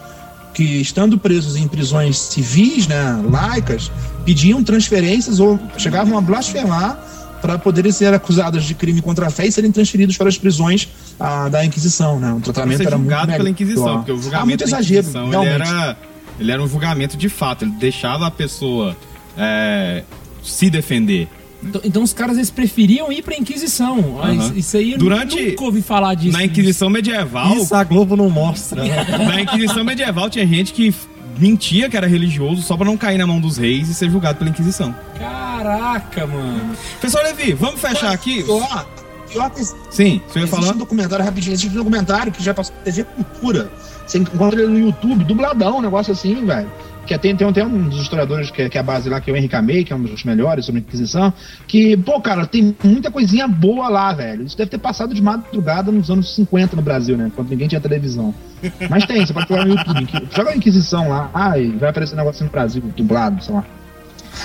que, 0.52 0.82
estando 0.82 1.16
presos 1.16 1.56
em 1.56 1.66
prisões 1.66 2.18
civis, 2.18 2.86
né, 2.86 3.22
laicas, 3.24 3.90
pediam 4.26 4.62
transferências 4.62 5.40
ou 5.40 5.58
chegavam 5.78 6.18
a 6.18 6.20
blasfemar 6.20 6.98
para 7.40 7.56
poderem 7.56 7.90
ser 7.90 8.12
acusados 8.12 8.64
de 8.64 8.74
crime 8.74 9.00
contra 9.00 9.28
a 9.28 9.30
fé 9.30 9.46
e 9.46 9.52
serem 9.52 9.72
transferidos 9.72 10.18
para 10.18 10.28
as 10.28 10.36
prisões 10.36 10.90
ah, 11.18 11.48
da 11.48 11.64
Inquisição, 11.64 12.20
né? 12.20 12.34
O 12.34 12.40
tratamento 12.40 12.82
era 12.82 12.98
muito 12.98 13.08
julgado 13.08 13.32
pela 13.32 13.48
Inquisição, 13.48 13.96
porque 13.96 14.12
o 14.12 14.18
julgamento 14.18 14.46
muito 14.46 14.58
da 14.58 14.66
exagero, 14.66 15.08
Inquisição, 15.08 15.42
ele 15.42 15.52
era, 15.52 15.96
ele 16.38 16.52
era 16.52 16.62
um 16.62 16.68
julgamento 16.68 17.16
de 17.16 17.30
fato, 17.30 17.64
ele 17.64 17.72
deixava 17.72 18.26
a 18.26 18.30
pessoa 18.30 18.94
é, 19.36 20.02
se 20.42 20.68
defender. 20.70 21.28
Então, 21.62 21.80
então 21.84 22.02
os 22.02 22.12
caras 22.12 22.36
eles 22.36 22.50
preferiam 22.50 23.10
ir 23.10 23.22
pra 23.22 23.34
Inquisição. 23.36 24.16
Mas 24.22 24.38
Aham. 24.40 24.52
Isso 24.56 24.76
aí 24.76 24.92
eu 24.92 24.98
Durante- 24.98 25.40
nunca 25.50 25.64
ouvi 25.64 25.82
falar 25.82 26.14
disso. 26.14 26.36
Na 26.36 26.44
Inquisição 26.44 26.88
medieval, 26.90 27.56
Isso 27.56 27.74
a 27.74 27.82
Globo 27.82 28.14
não 28.16 28.28
mostra, 28.30 28.84
né? 28.84 29.04
na 29.26 29.40
Inquisição 29.40 29.82
medieval 29.82 30.28
tinha 30.30 30.46
gente 30.46 30.72
que 30.72 30.94
mentia 31.38 31.88
que 31.90 31.96
era 31.96 32.06
religioso 32.06 32.62
só 32.62 32.76
pra 32.76 32.86
não 32.86 32.96
cair 32.96 33.18
na 33.18 33.26
mão 33.26 33.40
dos 33.40 33.56
reis 33.56 33.88
e 33.88 33.94
ser 33.94 34.10
julgado 34.10 34.38
pela 34.38 34.50
Inquisição. 34.50 34.94
Caraca, 35.18 36.26
mano. 36.26 36.76
Pessoal 37.00 37.24
Levi, 37.24 37.52
vamos 37.54 37.80
fechar 37.80 38.12
aqui? 38.12 38.42
Que 38.44 39.64
Sim, 39.64 39.74
você 39.90 40.04
ia 40.04 40.14
Existe 40.24 40.38
um 40.44 40.46
falando? 40.46 40.78
documentário 40.78 41.24
rapidinho, 41.24 41.52
existe 41.54 41.68
um 41.74 41.78
documentário 41.78 42.30
que 42.32 42.42
já 42.42 42.54
passou 42.54 42.74
na 42.76 42.82
TV 42.82 43.04
Cultura. 43.04 43.70
Você 44.06 44.18
encontra 44.18 44.60
ele 44.60 44.72
no 44.72 44.78
YouTube, 44.78 45.24
dubladão, 45.24 45.78
um 45.78 45.82
negócio 45.82 46.12
assim, 46.12 46.44
velho. 46.44 46.70
Que 47.06 47.14
é- 47.14 47.18
tem, 47.18 47.36
tem, 47.36 47.52
tem 47.52 47.64
um 47.64 47.88
dos 47.88 48.00
historiadores 48.02 48.50
que 48.50 48.62
é, 48.62 48.68
que 48.68 48.76
é 48.76 48.80
a 48.80 48.84
base 48.84 49.08
lá, 49.08 49.20
que 49.20 49.30
é 49.30 49.32
o 49.32 49.36
Henrique 49.36 49.54
Amei, 49.54 49.84
que 49.84 49.92
é 49.92 49.96
um 49.96 50.02
dos 50.02 50.24
melhores 50.24 50.64
sobre 50.64 50.80
Inquisição. 50.80 51.32
Que, 51.66 51.96
pô, 51.96 52.20
cara, 52.20 52.46
tem 52.46 52.74
muita 52.82 53.10
coisinha 53.10 53.46
boa 53.46 53.88
lá, 53.88 54.12
velho. 54.12 54.44
Isso 54.44 54.56
deve 54.56 54.70
ter 54.70 54.78
passado 54.78 55.14
de 55.14 55.22
madrugada 55.22 55.92
nos 55.92 56.10
anos 56.10 56.34
50 56.34 56.74
no 56.74 56.82
Brasil, 56.82 57.16
né? 57.16 57.30
Quando 57.34 57.48
ninguém 57.48 57.68
tinha 57.68 57.80
televisão. 57.80 58.34
Mas 58.90 59.04
tem, 59.06 59.24
você 59.24 59.32
pode 59.32 59.46
procurar 59.46 59.68
no 59.68 59.74
YouTube. 59.76 60.08
Joga 60.34 60.50
a 60.50 60.56
Inquisição 60.56 61.08
lá, 61.08 61.30
ah, 61.32 61.56
e 61.58 61.68
vai 61.68 61.90
aparecer 61.90 62.14
um 62.14 62.18
negócio 62.18 62.44
no 62.44 62.50
Brasil, 62.50 62.82
dublado, 62.96 63.42
sei 63.42 63.54
lá. 63.54 63.64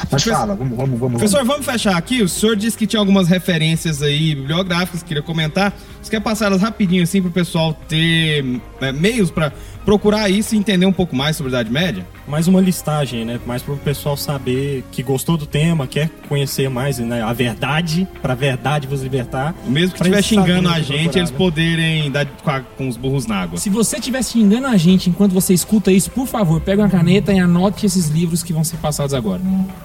Mas 0.09 0.23
fala, 0.23 0.55
vamos, 0.55 0.77
vamos, 0.77 0.99
vamos. 0.99 1.17
Professor, 1.19 1.45
vamos 1.45 1.65
fechar 1.65 1.97
aqui. 1.97 2.21
O 2.21 2.29
senhor 2.29 2.55
disse 2.55 2.77
que 2.77 2.87
tinha 2.87 2.99
algumas 2.99 3.27
referências 3.27 4.01
aí 4.01 4.35
bibliográficas 4.35 5.01
que 5.01 5.09
queria 5.09 5.23
comentar. 5.23 5.73
Você 6.01 6.09
quer 6.11 6.21
passar 6.21 6.47
elas 6.47 6.61
rapidinho 6.61 7.03
assim 7.03 7.21
pro 7.21 7.31
pessoal 7.31 7.73
ter 7.87 8.61
é, 8.79 8.91
meios 8.91 9.29
pra 9.29 9.51
procurar 9.85 10.29
isso 10.29 10.55
e 10.55 10.57
entender 10.57 10.85
um 10.85 10.93
pouco 10.93 11.15
mais 11.15 11.35
sobre 11.35 11.49
a 11.55 11.59
Idade 11.61 11.71
Média? 11.71 12.05
mais 12.27 12.47
uma 12.47 12.61
listagem, 12.61 13.25
né? 13.25 13.41
Mais 13.45 13.61
para 13.61 13.73
o 13.73 13.77
pessoal 13.77 14.15
saber 14.15 14.85
que 14.89 15.03
gostou 15.03 15.35
do 15.35 15.45
tema, 15.45 15.85
quer 15.85 16.09
conhecer 16.29 16.69
mais 16.69 16.97
né? 16.97 17.21
a 17.21 17.33
verdade, 17.33 18.07
para 18.21 18.31
a 18.31 18.35
verdade 18.37 18.87
vos 18.87 19.01
libertar. 19.01 19.53
Mesmo 19.67 19.91
que 19.95 20.01
estiver 20.01 20.21
xingando 20.23 20.69
a 20.69 20.79
gente, 20.79 20.85
procurar, 21.03 21.17
eles 21.17 21.31
né? 21.31 21.37
poderem 21.37 22.09
dar 22.11 22.25
com, 22.25 22.49
a- 22.49 22.61
com 22.61 22.87
os 22.87 22.95
burros 22.95 23.25
na 23.27 23.35
água. 23.35 23.57
Se 23.57 23.69
você 23.69 23.97
estiver 23.97 24.23
xingando 24.23 24.67
a 24.67 24.77
gente 24.77 25.09
enquanto 25.09 25.33
você 25.33 25.53
escuta 25.53 25.91
isso, 25.91 26.09
por 26.11 26.25
favor, 26.25 26.61
pega 26.61 26.81
uma 26.83 26.89
caneta 26.89 27.33
e 27.33 27.39
anote 27.39 27.85
esses 27.85 28.07
livros 28.07 28.43
que 28.43 28.53
vão 28.53 28.63
ser 28.63 28.77
passados 28.77 29.13
agora. 29.13 29.41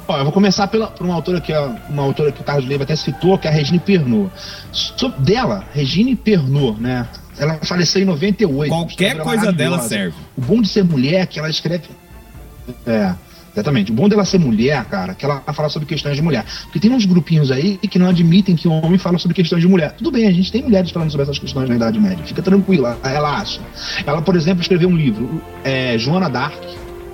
Ó, 0.07 0.17
eu 0.17 0.23
vou 0.23 0.33
começar 0.33 0.69
pela, 0.69 0.87
por 0.87 1.05
uma 1.05 1.15
autora 1.17 1.41
que 1.41 1.53
é 1.53 1.59
uma 1.91 2.05
autora 2.05 2.31
que 2.31 2.41
o 2.43 2.45
Carlos 2.45 2.69
Leiva 2.69 2.85
até 2.85 2.95
citou, 2.95 3.37
que 3.39 3.49
é 3.49 3.51
a 3.51 3.53
Regine 3.53 3.81
Pernod. 3.81 4.31
So- 4.71 5.09
dela, 5.19 5.65
Regine 5.73 6.15
Pernod, 6.15 6.81
né? 6.81 7.09
Ela 7.39 7.59
faleceu 7.63 8.03
em 8.03 8.05
98. 8.05 8.69
Qualquer 8.71 9.19
coisa 9.19 9.53
dela 9.53 9.79
serve. 9.81 10.17
O 10.37 10.41
bom 10.41 10.61
de 10.63 10.69
ser 10.69 10.85
mulher 10.85 11.21
é 11.23 11.27
que 11.27 11.39
ela 11.39 11.51
escreve. 11.51 11.85
É, 12.87 13.15
exatamente. 13.53 13.93
O 13.93 13.95
bom 13.95 14.09
dela 14.09 14.25
ser 14.25 14.39
mulher, 14.39 14.85
cara, 14.87 15.13
é 15.13 15.15
que 15.15 15.25
ela 15.25 15.41
fala 15.53 15.69
sobre 15.69 15.87
questões 15.87 16.17
de 16.17 16.23
mulher. 16.23 16.45
Porque 16.65 16.81
tem 16.81 16.91
uns 16.91 17.05
grupinhos 17.05 17.51
aí 17.51 17.77
que 17.79 17.99
não 17.99 18.09
admitem 18.09 18.57
que 18.57 18.67
o 18.67 18.73
homem 18.73 18.99
fala 18.99 19.19
sobre 19.19 19.35
questões 19.35 19.61
de 19.61 19.69
mulher. 19.69 19.93
Tudo 19.93 20.11
bem, 20.11 20.27
a 20.27 20.33
gente 20.33 20.51
tem 20.51 20.63
mulheres 20.63 20.91
falando 20.91 21.11
sobre 21.11 21.25
essas 21.25 21.39
questões 21.39 21.69
na 21.69 21.77
Idade 21.77 22.01
Média. 22.01 22.25
Fica 22.25 22.43
tranquila, 22.43 22.99
relaxa. 23.05 23.61
Ela, 24.07 24.23
por 24.23 24.35
exemplo, 24.35 24.63
escreveu 24.63 24.89
um 24.89 24.97
livro, 24.97 25.43
é, 25.63 25.97
Joana 25.99 26.29
Dark, 26.31 26.63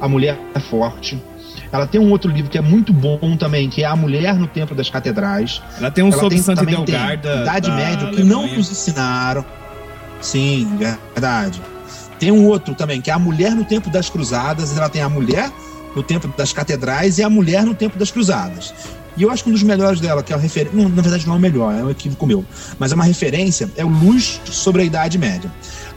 A 0.00 0.08
Mulher 0.08 0.38
é 0.54 0.60
Forte. 0.60 1.20
Ela 1.70 1.86
tem 1.86 1.98
um 2.00 2.10
outro 2.10 2.30
livro 2.30 2.50
que 2.50 2.58
é 2.58 2.60
muito 2.60 2.92
bom 2.92 3.34
também, 3.38 3.68
que 3.70 3.82
é 3.82 3.86
A 3.86 3.96
Mulher 3.96 4.34
no 4.34 4.46
Templo 4.46 4.76
das 4.76 4.90
Catedrais. 4.90 5.62
Ela 5.78 5.90
tem 5.90 6.04
um 6.04 6.08
Ela 6.08 6.18
sobre 6.18 6.34
tem- 6.36 6.42
Santa. 6.44 6.62
Idade 6.70 7.68
da 7.68 7.74
Média, 7.76 8.08
que 8.10 8.22
não 8.22 8.46
nos 8.46 8.70
ensinaram. 8.70 9.44
Sim, 10.22 10.78
verdade. 11.12 11.60
Tem 12.18 12.30
um 12.30 12.46
outro 12.46 12.74
também, 12.74 13.00
que 13.00 13.10
é 13.10 13.12
a 13.12 13.18
mulher 13.18 13.52
no 13.52 13.64
tempo 13.64 13.90
das 13.90 14.08
cruzadas. 14.08 14.76
Ela 14.76 14.88
tem 14.88 15.02
a 15.02 15.08
mulher 15.08 15.50
no 15.94 16.02
tempo 16.02 16.28
das 16.36 16.52
catedrais 16.52 17.18
e 17.18 17.22
a 17.22 17.28
mulher 17.28 17.64
no 17.64 17.74
tempo 17.74 17.98
das 17.98 18.10
cruzadas. 18.10 18.72
E 19.16 19.22
eu 19.22 19.30
acho 19.30 19.44
que 19.44 19.50
um 19.50 19.52
dos 19.52 19.62
melhores 19.62 20.00
dela, 20.00 20.22
que 20.22 20.32
é 20.32 20.36
a 20.36 20.38
referência. 20.38 20.88
Na 20.88 21.02
verdade, 21.02 21.26
não 21.26 21.34
é 21.34 21.36
o 21.36 21.40
melhor, 21.40 21.74
é 21.74 21.84
um 21.84 21.90
equívoco 21.90 22.26
meu. 22.26 22.44
Mas 22.78 22.92
é 22.92 22.94
uma 22.94 23.04
referência, 23.04 23.70
é 23.76 23.84
o 23.84 23.88
Luz 23.88 24.40
sobre 24.44 24.82
a 24.82 24.84
Idade 24.84 25.18
Média. 25.18 25.50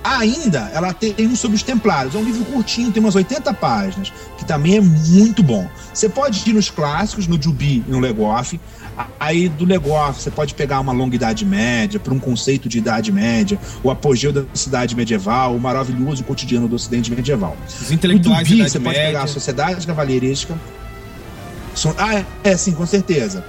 Ainda, 0.03 0.69
ela 0.73 0.93
tem 0.93 1.15
um 1.19 1.35
sobre 1.35 1.55
os 1.55 1.63
Templários. 1.63 2.13
É 2.13 2.17
um 2.17 2.23
livro 2.23 2.45
curtinho, 2.45 2.91
tem 2.91 3.01
umas 3.01 3.15
80 3.15 3.51
páginas, 3.55 4.13
que 4.37 4.45
também 4.45 4.77
é 4.77 4.81
muito 4.81 5.41
bom. 5.41 5.67
Você 5.91 6.07
pode 6.07 6.47
ir 6.47 6.53
nos 6.53 6.69
clássicos, 6.69 7.25
no 7.25 7.41
Jubi 7.41 7.83
e 7.87 7.91
no 7.91 7.99
Legoff. 7.99 8.59
Aí 9.19 9.49
do 9.49 9.65
Legoff, 9.65 10.21
você 10.21 10.29
pode 10.29 10.53
pegar 10.53 10.79
uma 10.79 10.91
longa 10.91 11.15
Idade 11.15 11.43
Média, 11.43 11.99
para 11.99 12.13
um 12.13 12.19
conceito 12.19 12.69
de 12.69 12.77
Idade 12.77 13.11
Média, 13.11 13.59
o 13.83 13.89
apogeu 13.89 14.31
da 14.31 14.43
cidade 14.53 14.95
medieval, 14.95 15.55
o 15.55 15.59
maravilhoso 15.59 16.23
cotidiano 16.23 16.67
do 16.67 16.75
Ocidente 16.75 17.11
medieval. 17.11 17.57
Os 17.67 17.91
intelectuais 17.91 18.47
da 18.47 18.55
Dubi, 18.55 18.69
você 18.69 18.79
pode 18.79 18.95
Média. 18.95 19.07
pegar 19.07 19.23
a 19.23 19.27
Sociedade 19.27 19.87
Cavalheiresca. 19.87 20.55
São- 21.75 21.93
ah, 21.97 22.15
é, 22.15 22.25
é, 22.43 22.57
sim, 22.57 22.71
com 22.73 22.85
certeza. 22.85 23.43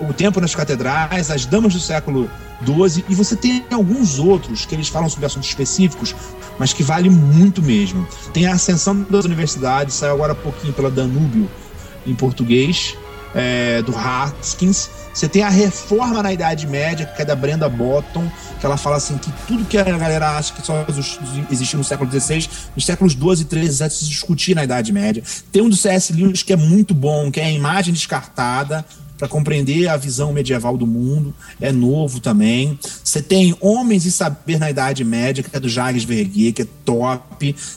O 0.00 0.12
Tempo 0.12 0.40
nas 0.40 0.54
Catedrais, 0.54 1.30
As 1.30 1.44
Damas 1.46 1.72
do 1.72 1.80
Século 1.80 2.30
XII, 2.64 3.04
e 3.08 3.14
você 3.14 3.36
tem 3.36 3.64
alguns 3.70 4.18
outros 4.18 4.64
que 4.64 4.74
eles 4.74 4.88
falam 4.88 5.08
sobre 5.08 5.26
assuntos 5.26 5.48
específicos, 5.48 6.14
mas 6.58 6.72
que 6.72 6.82
vale 6.82 7.08
muito 7.08 7.62
mesmo. 7.62 8.06
Tem 8.32 8.46
a 8.46 8.52
Ascensão 8.54 9.06
das 9.08 9.24
Universidades, 9.24 9.94
saiu 9.94 10.14
agora 10.14 10.32
há 10.32 10.36
pouquinho 10.36 10.72
pela 10.72 10.90
Danúbio, 10.90 11.48
em 12.06 12.14
português, 12.14 12.96
é, 13.34 13.82
do 13.82 13.96
Haskins. 13.96 14.88
Você 15.12 15.28
tem 15.28 15.42
a 15.42 15.48
Reforma 15.48 16.22
na 16.22 16.32
Idade 16.32 16.66
Média, 16.66 17.04
que 17.06 17.22
é 17.22 17.24
da 17.24 17.34
Brenda 17.34 17.68
Botton, 17.68 18.30
que 18.60 18.64
ela 18.66 18.76
fala 18.76 18.96
assim 18.96 19.18
que 19.18 19.30
tudo 19.46 19.64
que 19.64 19.76
a 19.76 19.82
galera 19.84 20.36
acha 20.36 20.52
que 20.54 20.64
só 20.64 20.84
exis- 20.88 21.18
existiu 21.50 21.78
no 21.78 21.84
século 21.84 22.10
XVI, 22.10 22.48
nos 22.76 22.86
séculos 22.86 23.14
XII 23.14 23.46
e 23.50 23.60
XIII 23.60 23.72
já 23.72 23.90
se 23.90 24.04
discutia 24.04 24.54
na 24.54 24.64
Idade 24.64 24.92
Média. 24.92 25.22
Tem 25.50 25.60
um 25.62 25.68
do 25.68 25.76
C.S. 25.76 26.12
Lewis 26.12 26.42
que 26.42 26.52
é 26.52 26.56
muito 26.56 26.94
bom, 26.94 27.30
que 27.30 27.40
é 27.40 27.44
a 27.44 27.50
imagem 27.50 27.92
descartada, 27.92 28.84
para 29.18 29.26
compreender 29.26 29.88
a 29.88 29.96
visão 29.96 30.32
medieval 30.32 30.76
do 30.76 30.86
mundo, 30.86 31.34
é 31.60 31.72
novo 31.72 32.20
também. 32.20 32.78
Você 33.02 33.20
tem 33.20 33.52
Homens 33.60 34.06
e 34.06 34.12
Saber 34.12 34.60
na 34.60 34.70
Idade 34.70 35.02
Média, 35.02 35.42
que 35.42 35.56
é 35.56 35.58
do 35.58 35.68
Jacques 35.68 36.04
Verguer, 36.04 36.52
que 36.52 36.62
é 36.62 36.66
top. 36.84 37.24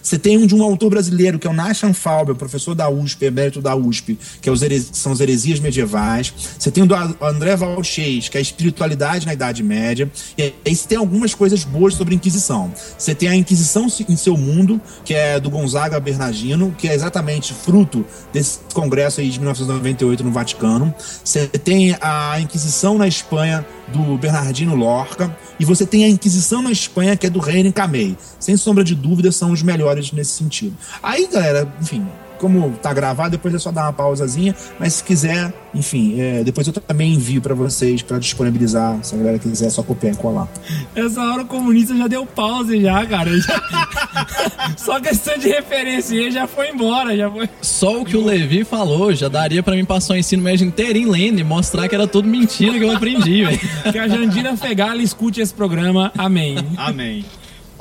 Você 0.02 0.18
tem 0.18 0.38
um 0.38 0.46
de 0.46 0.56
um 0.56 0.64
autor 0.64 0.90
brasileiro, 0.90 1.38
que 1.38 1.48
é 1.48 1.50
o 1.50 1.54
Nathan 1.54 1.94
Faubel, 1.94 2.36
professor 2.36 2.76
da 2.76 2.90
USP, 2.90 3.26
emérito 3.26 3.62
da 3.62 3.76
USP, 3.76 4.18
que 4.42 4.50
é 4.50 4.52
os 4.52 4.62
são 4.94 5.12
as 5.12 5.20
heresias 5.20 5.60
medievais. 5.60 6.34
Você 6.58 6.72
tem 6.72 6.84
o 6.84 6.88
do 6.88 6.96
André 7.22 7.56
Valchês, 7.56 8.30
que 8.30 8.38
é 8.38 8.40
a 8.40 8.42
espiritualidade 8.42 9.26
na 9.26 9.34
Idade 9.34 9.64
Média. 9.64 10.10
E 10.38 10.54
aí 10.66 10.76
você 10.76 10.88
tem 10.88 10.98
algumas 10.98 11.34
coisas 11.34 11.64
boas 11.64 11.94
sobre 11.94 12.14
a 12.14 12.16
Inquisição. 12.16 12.72
Você 12.98 13.14
tem 13.14 13.30
a 13.30 13.36
Inquisição 13.36 13.88
em 14.08 14.16
seu 14.16 14.38
mundo, 14.38 14.80
que 15.04 15.14
é 15.14 15.40
do 15.40 15.50
Gonzaga 15.50 16.00
Bernardino, 16.00 16.74
que 16.78 16.88
é 16.88 16.94
exatamente 16.94 17.54
fruto 17.54 18.06
desse 18.32 18.60
congresso 18.74 19.22
aí 19.22 19.30
de 19.30 19.40
1998 19.40 20.24
no 20.24 20.32
Vaticano. 20.32 20.94
Você 21.24 21.48
tem 21.48 21.96
a 22.02 22.40
Inquisição 22.40 22.98
na 22.98 23.08
Espanha 23.08 23.66
do 23.92 24.18
Bernardino 24.18 24.76
Lorca 24.76 25.36
e 25.60 25.66
você 25.66 25.86
tem 25.86 26.06
a 26.06 26.10
Inquisição 26.10 26.62
na 26.62 26.72
Espanha 26.72 27.16
que 27.16 27.28
é 27.28 27.30
do 27.30 27.40
Reino 27.40 27.72
Camei. 27.72 28.18
Sem 28.40 28.58
sombra 28.58 28.84
de 28.84 28.96
dúvida 28.96 29.32
são 29.32 29.52
os 29.52 29.62
melhores 29.62 30.12
nesse 30.12 30.32
sentido. 30.32 30.76
Aí, 31.02 31.28
galera, 31.32 31.72
enfim, 31.82 32.06
como 32.42 32.72
tá 32.82 32.92
gravado, 32.92 33.30
depois 33.30 33.54
é 33.54 33.60
só 33.60 33.72
dar 33.72 33.84
uma 33.84 33.94
pausazinha, 33.94 34.56
mas 34.80 34.96
se 34.96 35.04
quiser, 35.04 35.54
enfim, 35.76 36.20
é, 36.20 36.44
depois 36.44 36.66
eu 36.66 36.74
também 36.74 37.14
envio 37.14 37.40
pra 37.42 37.54
vocês 37.54 38.02
pra 38.02 38.18
disponibilizar, 38.18 38.98
se 39.04 39.14
a 39.14 39.18
galera 39.20 39.38
quiser, 39.38 39.68
é 39.68 39.70
só 39.70 39.84
copiar 39.84 40.14
e 40.14 40.18
colar. 40.18 40.48
Essa 40.96 41.22
hora 41.22 41.44
o 41.44 41.46
comunista 41.46 41.96
já 41.96 42.08
deu 42.08 42.26
pause 42.26 42.82
já, 42.82 43.06
cara. 43.06 43.40
Já- 43.40 43.62
Só 44.78 45.00
questão 45.00 45.38
de 45.38 45.48
referência 45.48 46.20
aí 46.20 46.32
já 46.32 46.48
foi 46.48 46.70
embora, 46.70 47.16
já 47.16 47.30
foi. 47.30 47.48
Só 47.62 48.02
o 48.02 48.06
que 48.06 48.18
o 48.18 48.26
Levi 48.26 48.64
falou 48.64 49.14
já 49.14 49.28
daria 49.28 49.62
pra 49.62 49.76
mim 49.76 49.86
passar 49.86 50.16
o 50.16 50.18
ensino 50.18 50.42
médio 50.44 50.66
inteirinho 50.66 51.10
lendo 51.12 51.40
e 51.40 51.44
mostrar 51.44 51.88
que 51.88 51.94
era 51.96 52.08
tudo 52.08 52.28
mentira 52.28 52.74
que 52.74 52.84
eu 52.84 52.92
aprendi, 52.96 53.44
velho. 53.46 53.60
Que 53.92 53.98
a 54.00 54.08
Jandira 54.08 54.56
Fegala 54.58 55.02
escute 55.02 55.40
esse 55.42 55.54
programa. 55.54 56.12
Amém. 56.18 56.58
Amém. 56.78 57.24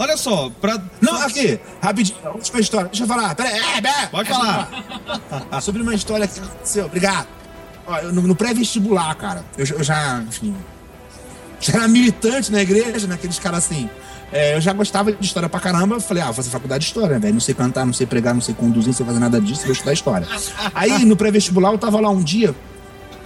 Olha 0.00 0.16
só, 0.16 0.50
pra. 0.62 0.80
Não, 0.98 1.14
aqui, 1.20 1.60
rapidinho, 1.82 2.18
última 2.34 2.58
história. 2.58 2.88
Deixa 2.88 3.04
eu 3.04 3.06
falar. 3.06 3.34
Pera 3.34 3.50
aí, 3.50 3.58
é, 3.84 4.02
é, 4.04 4.06
Pode 4.06 4.30
eu 4.30 4.34
falar. 4.34 4.70
Sobre 5.60 5.82
uma 5.82 5.94
história 5.94 6.26
que 6.26 6.40
aconteceu. 6.40 6.86
Obrigado. 6.86 7.26
Ó, 7.86 7.98
eu, 7.98 8.10
no, 8.10 8.22
no 8.22 8.34
pré-vestibular, 8.34 9.14
cara, 9.16 9.44
eu, 9.58 9.66
já- 9.66 9.74
eu 9.74 9.84
já, 9.84 10.22
enfim, 10.26 10.56
já 11.60 11.74
era 11.74 11.86
militante 11.86 12.50
na 12.50 12.62
igreja, 12.62 13.06
né? 13.06 13.14
Aqueles 13.16 13.38
caras 13.38 13.58
assim. 13.66 13.90
É, 14.32 14.54
eu 14.56 14.60
já 14.62 14.72
gostava 14.72 15.12
de 15.12 15.22
história 15.26 15.50
pra 15.50 15.60
caramba. 15.60 15.96
Eu 15.96 16.00
falei, 16.00 16.22
ah, 16.22 16.26
vou 16.26 16.34
fazer 16.34 16.48
faculdade 16.48 16.82
de 16.84 16.88
história, 16.88 17.18
velho? 17.18 17.34
Não 17.34 17.40
sei 17.40 17.54
cantar, 17.54 17.84
não 17.84 17.92
sei 17.92 18.06
pregar, 18.06 18.32
não 18.32 18.40
sei 18.40 18.54
conduzir, 18.54 18.86
não 18.86 18.94
sei 18.94 19.04
fazer 19.04 19.18
nada 19.18 19.38
disso, 19.38 19.64
vou 19.64 19.72
estudar 19.72 19.92
história. 19.92 20.26
Aí, 20.74 21.04
no 21.04 21.14
pré-vestibular, 21.14 21.72
eu 21.72 21.78
tava 21.78 22.00
lá 22.00 22.08
um 22.08 22.22
dia, 22.22 22.54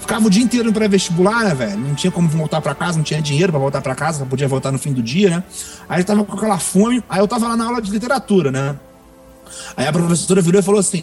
ficava 0.04 0.26
o 0.26 0.30
dia 0.30 0.42
inteiro 0.42 0.66
no 0.66 0.72
pré-vestibular, 0.72 1.44
né, 1.44 1.54
velho? 1.54 1.78
Não 1.78 1.94
tinha 1.94 2.10
como 2.10 2.28
voltar 2.28 2.60
pra 2.60 2.74
casa, 2.74 2.98
não 2.98 3.04
tinha 3.04 3.20
dinheiro 3.22 3.50
pra 3.50 3.58
voltar 3.58 3.80
pra 3.80 3.94
casa, 3.94 4.18
só 4.18 4.24
podia 4.26 4.46
voltar 4.46 4.70
no 4.70 4.78
fim 4.78 4.92
do 4.92 5.02
dia, 5.02 5.30
né? 5.30 5.42
Aí 5.88 6.02
eu 6.02 6.04
tava 6.04 6.24
com 6.24 6.36
aquela 6.36 6.58
fome, 6.58 7.02
aí 7.08 7.20
eu 7.20 7.26
tava 7.26 7.48
lá 7.48 7.56
na 7.56 7.64
aula 7.64 7.80
de 7.80 7.90
literatura, 7.90 8.52
né? 8.52 8.76
Aí 9.76 9.86
a 9.86 9.92
professora 9.92 10.42
virou 10.42 10.60
e 10.60 10.62
falou 10.62 10.78
assim: 10.78 11.02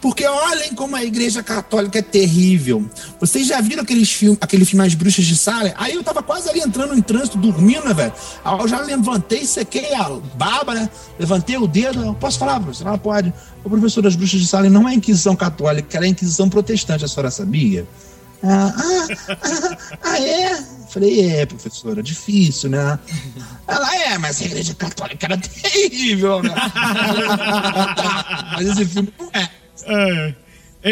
Porque 0.00 0.26
olhem 0.26 0.74
como 0.74 0.94
a 0.94 1.04
igreja 1.04 1.42
católica 1.42 1.98
é 1.98 2.02
terrível. 2.02 2.88
Vocês 3.20 3.46
já 3.46 3.60
viram 3.60 3.82
aqueles 3.82 4.10
filme, 4.10 4.38
aquele 4.40 4.64
filme 4.64 4.86
As 4.86 4.94
Bruxas 4.94 5.24
de 5.24 5.36
Salem? 5.36 5.72
Aí 5.76 5.94
eu 5.94 6.04
tava 6.04 6.22
quase 6.22 6.48
ali 6.48 6.60
entrando 6.60 6.94
em 6.94 7.02
trânsito, 7.02 7.38
dormindo, 7.38 7.86
né, 7.86 7.94
velho? 7.94 8.12
Aí 8.44 8.58
eu 8.58 8.68
já 8.68 8.80
levantei, 8.80 9.44
sequei 9.44 9.94
a 9.94 10.08
baba, 10.34 10.74
né? 10.74 10.88
Levantei 11.18 11.56
o 11.56 11.66
dedo. 11.66 12.02
Eu 12.02 12.14
posso 12.14 12.38
falar, 12.38 12.60
professor? 12.60 12.86
Ela 12.86 12.98
pode. 12.98 13.32
O 13.64 13.70
professor 13.70 14.02
das 14.02 14.14
Bruxas 14.14 14.40
de 14.40 14.46
Salem 14.46 14.70
não 14.70 14.88
é 14.88 14.94
Inquisição 14.94 15.34
Católica, 15.34 15.96
ela 15.96 16.06
é 16.06 16.08
Inquisição 16.08 16.48
Protestante, 16.48 17.04
a 17.04 17.08
senhora 17.08 17.30
sabia? 17.30 17.86
Ah, 18.42 18.72
ah, 18.76 19.06
ah, 19.28 19.76
ah, 20.02 20.20
é? 20.20 20.56
Falei, 20.88 21.28
é, 21.28 21.46
professora, 21.46 22.02
difícil, 22.02 22.70
né? 22.70 22.98
Ela 23.66 23.96
é, 23.96 24.18
mas 24.18 24.40
a 24.40 24.44
igreja 24.44 24.74
católica 24.74 25.26
era 25.26 25.36
terrível, 25.36 26.42
né? 26.42 26.54
Mas 28.52 28.68
esse 28.68 28.86
filme 28.86 29.12
não 29.18 29.28
é. 29.32 29.50
É. 29.86 30.34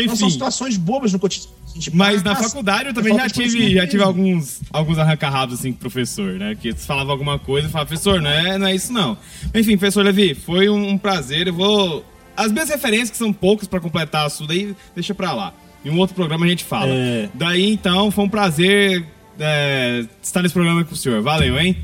Não 0.07 0.17
são 0.17 0.27
Enfim. 0.27 0.31
situações 0.31 0.77
bobas 0.77 1.13
no 1.13 1.19
cotidiano. 1.19 1.55
Tipo, 1.79 1.97
Mas 1.97 2.23
na 2.23 2.37
faculdade 2.37 2.89
eu 2.89 2.95
também 2.95 3.13
falta 3.17 3.29
já 3.29 3.35
tive, 3.35 3.75
já 3.75 3.87
tive 3.87 4.03
alguns, 4.03 4.61
alguns 4.73 4.97
arranca-rabos 4.97 5.59
assim 5.59 5.73
com 5.73 5.79
o 5.79 5.81
professor, 5.81 6.35
né? 6.35 6.55
Que 6.55 6.73
você 6.73 6.87
falava 6.87 7.11
alguma 7.11 7.37
coisa 7.39 7.67
e 7.67 7.71
falava, 7.71 7.89
professor, 7.89 8.21
não 8.23 8.31
é, 8.31 8.57
não 8.59 8.67
é 8.69 8.75
isso 8.75 8.93
não. 8.93 9.17
Enfim, 9.53 9.77
professor 9.77 10.05
Levi, 10.05 10.35
foi 10.35 10.69
um, 10.69 10.91
um 10.91 10.99
prazer. 10.99 11.49
Eu 11.49 11.55
vou. 11.55 12.05
As 12.37 12.53
minhas 12.53 12.69
referências, 12.69 13.11
que 13.11 13.17
são 13.17 13.33
poucas 13.33 13.67
pra 13.67 13.81
completar 13.81 14.27
a 14.27 14.31
sua, 14.31 14.47
daí 14.47 14.75
deixa 14.95 15.15
pra 15.15 15.33
lá. 15.33 15.53
Em 15.85 15.91
um 15.91 15.99
outro 15.99 16.15
programa 16.15 16.47
a 16.47 16.49
gente 16.49 16.63
fala. 16.65 16.91
É. 16.91 17.29
Daí 17.35 17.73
então, 17.73 18.11
foi 18.11 18.25
um 18.25 18.29
prazer 18.29 19.05
é, 19.39 20.05
estar 20.23 20.43
nesse 20.43 20.55
programa 20.55 20.85
com 20.85 20.95
o 20.95 20.97
senhor. 20.97 21.21
Valeu, 21.23 21.59
hein? 21.59 21.77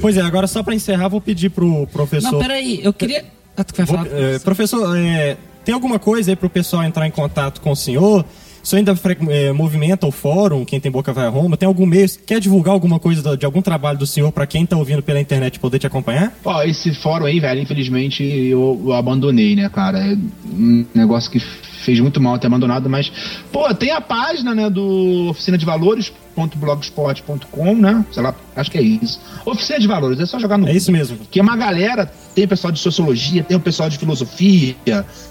Pois 0.00 0.16
é, 0.16 0.20
agora 0.20 0.46
só 0.46 0.62
pra 0.62 0.74
encerrar, 0.74 1.08
vou 1.08 1.20
pedir 1.20 1.50
pro 1.50 1.86
professor. 1.88 2.30
Não, 2.32 2.38
peraí, 2.38 2.80
eu 2.82 2.92
queria. 2.92 3.24
Ah, 3.56 3.64
tu 3.64 3.74
vai 3.74 3.86
Vou- 3.86 3.96
falar? 3.96 4.08
é, 4.12 4.38
professor, 4.38 4.96
é, 4.96 5.36
tem 5.66 5.74
alguma 5.74 5.98
coisa 5.98 6.30
aí 6.30 6.36
pro 6.36 6.48
pessoal 6.48 6.84
entrar 6.84 7.08
em 7.08 7.10
contato 7.10 7.60
com 7.60 7.72
o 7.72 7.76
senhor? 7.76 8.24
O 8.62 8.66
senhor 8.66 8.78
ainda 8.78 8.94
é, 9.32 9.52
movimenta 9.52 10.06
o 10.06 10.12
fórum, 10.12 10.64
quem 10.64 10.78
tem 10.78 10.92
boca 10.92 11.12
vai 11.12 11.26
a 11.26 11.28
Roma? 11.28 11.56
Tem 11.56 11.66
algum 11.66 11.84
meio? 11.84 12.08
Quer 12.24 12.38
divulgar 12.38 12.72
alguma 12.72 13.00
coisa 13.00 13.36
de 13.36 13.44
algum 13.44 13.60
trabalho 13.60 13.98
do 13.98 14.06
senhor 14.06 14.30
pra 14.30 14.46
quem 14.46 14.64
tá 14.64 14.76
ouvindo 14.76 15.02
pela 15.02 15.20
internet 15.20 15.58
poder 15.58 15.80
te 15.80 15.86
acompanhar? 15.86 16.32
Ó, 16.44 16.62
esse 16.62 16.94
fórum 16.94 17.26
aí, 17.26 17.40
velho, 17.40 17.60
infelizmente 17.60 18.22
eu, 18.22 18.80
eu 18.84 18.92
abandonei, 18.92 19.56
né, 19.56 19.68
cara? 19.68 19.98
É 19.98 20.16
um 20.54 20.86
negócio 20.94 21.32
que 21.32 21.40
fez 21.86 21.98
muito 22.00 22.20
mal 22.20 22.36
ter 22.36 22.48
abandonado, 22.48 22.90
mas, 22.90 23.12
pô, 23.52 23.72
tem 23.72 23.92
a 23.92 24.00
página, 24.00 24.52
né, 24.52 24.68
do 24.68 25.28
Oficina 25.30 25.56
de 25.56 25.64
Valores.blogspot.com, 25.64 27.76
né? 27.76 28.04
Sei 28.10 28.20
lá, 28.20 28.34
acho 28.56 28.72
que 28.72 28.76
é 28.76 28.82
isso. 28.82 29.20
Oficina 29.44 29.78
de 29.78 29.86
Valores, 29.86 30.18
é 30.18 30.26
só 30.26 30.40
jogar 30.40 30.58
no. 30.58 30.68
É 30.68 30.72
isso 30.72 30.90
mesmo. 30.90 31.16
Que 31.30 31.38
é 31.38 31.42
uma 31.42 31.56
galera, 31.56 32.12
tem 32.34 32.48
pessoal 32.48 32.72
de 32.72 32.80
sociologia, 32.80 33.44
tem 33.44 33.56
o 33.56 33.60
pessoal 33.60 33.88
de 33.88 33.98
filosofia, 33.98 34.74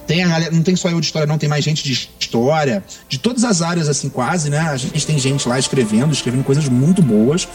tem 0.08 0.24
a 0.24 0.30
galera, 0.30 0.52
não 0.52 0.64
tem 0.64 0.78
só 0.78 0.90
eu 0.90 1.02
de 1.02 1.08
história, 1.08 1.28
não, 1.28 1.38
tem 1.38 1.50
mais 1.50 1.66
gente 1.66 1.84
de 1.84 1.92
história, 1.92 2.82
de 3.10 3.20
todas 3.20 3.44
as 3.44 3.62
áreas, 3.62 3.90
assim, 3.90 4.08
quase, 4.08 4.50
né? 4.50 4.60
A 4.60 4.78
gente 4.78 5.06
tem 5.06 5.20
gente 5.20 5.50
lá 5.50 5.60
escrevendo, 5.60 6.14
escrevendo 6.14 6.46
coisas 6.46 6.70
muito 6.70 7.02
boas. 7.02 7.50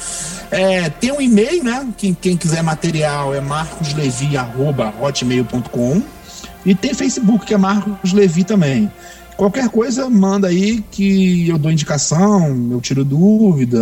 É, 0.51 0.91
tem 0.91 1.11
um 1.11 1.23
e-mail, 1.23 1.65
né? 1.65 1.89
Quem, 1.97 2.13
quem 2.13 2.37
quiser 2.37 2.63
material 2.63 3.35
é 3.35 3.41
marcoslevi.hotmail.com 3.41 6.20
e 6.65 6.75
tem 6.75 6.95
Facebook, 6.95 7.47
que 7.47 7.55
é 7.55 7.57
Marcos 7.57 8.13
Levi 8.13 8.45
também. 8.45 8.91
Qualquer 9.37 9.69
coisa, 9.71 10.11
manda 10.11 10.49
aí 10.49 10.85
que 10.91 11.49
eu 11.49 11.57
dou 11.57 11.71
indicação, 11.71 12.69
eu 12.71 12.81
tiro 12.81 13.05
dúvida, 13.05 13.81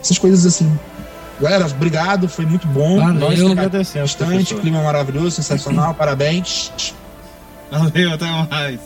essas 0.00 0.18
coisas 0.18 0.44
assim. 0.44 0.70
Galera, 1.40 1.66
obrigado, 1.66 2.28
foi 2.28 2.46
muito 2.46 2.66
bom. 2.66 2.98
Valeu. 2.98 3.20
Nós 3.20 3.50
agradecemos, 3.52 4.14
bastante, 4.14 4.54
clima 4.54 4.82
maravilhoso, 4.82 5.30
sensacional, 5.30 5.92
parabéns. 5.96 6.72
Valeu, 7.70 8.12
até 8.12 8.26
mais. 8.50 8.80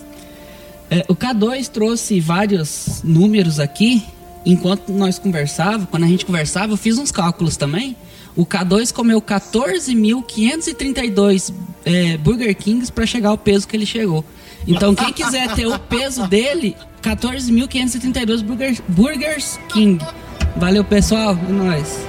É, 0.91 1.05
o 1.09 1.15
K2 1.15 1.69
trouxe 1.69 2.21
vários 2.21 3.01
números 3.05 3.61
aqui. 3.61 4.05
Enquanto 4.45 4.93
nós 4.93 5.19
conversávamos, 5.19 5.89
quando 5.91 6.05
a 6.05 6.09
gente 6.09 6.25
conversava, 6.25 6.73
eu 6.73 6.77
fiz 6.77 6.99
uns 6.99 7.13
cálculos 7.13 7.57
também. 7.57 7.97
O 8.37 8.47
K2 8.47 8.93
comeu 8.93 9.21
14.532 9.21 11.53
é, 11.85 12.17
Burger 12.17 12.57
Kings 12.57 12.93
para 12.93 13.05
chegar 13.07 13.31
ao 13.31 13.39
peso 13.39 13.67
que 13.67 13.77
ele 13.77 13.87
chegou. 13.87 14.25
Então, 14.67 14.95
quem 14.95 15.13
quiser 15.13 15.55
ter 15.55 15.67
o 15.67 15.79
peso 15.79 16.27
dele, 16.27 16.77
14.532 17.03 18.43
Burgers, 18.43 18.83
Burgers 18.89 19.59
King. 19.73 20.05
Valeu, 20.57 20.85
pessoal. 20.85 21.39
É 21.49 21.53
nóis. 21.53 22.01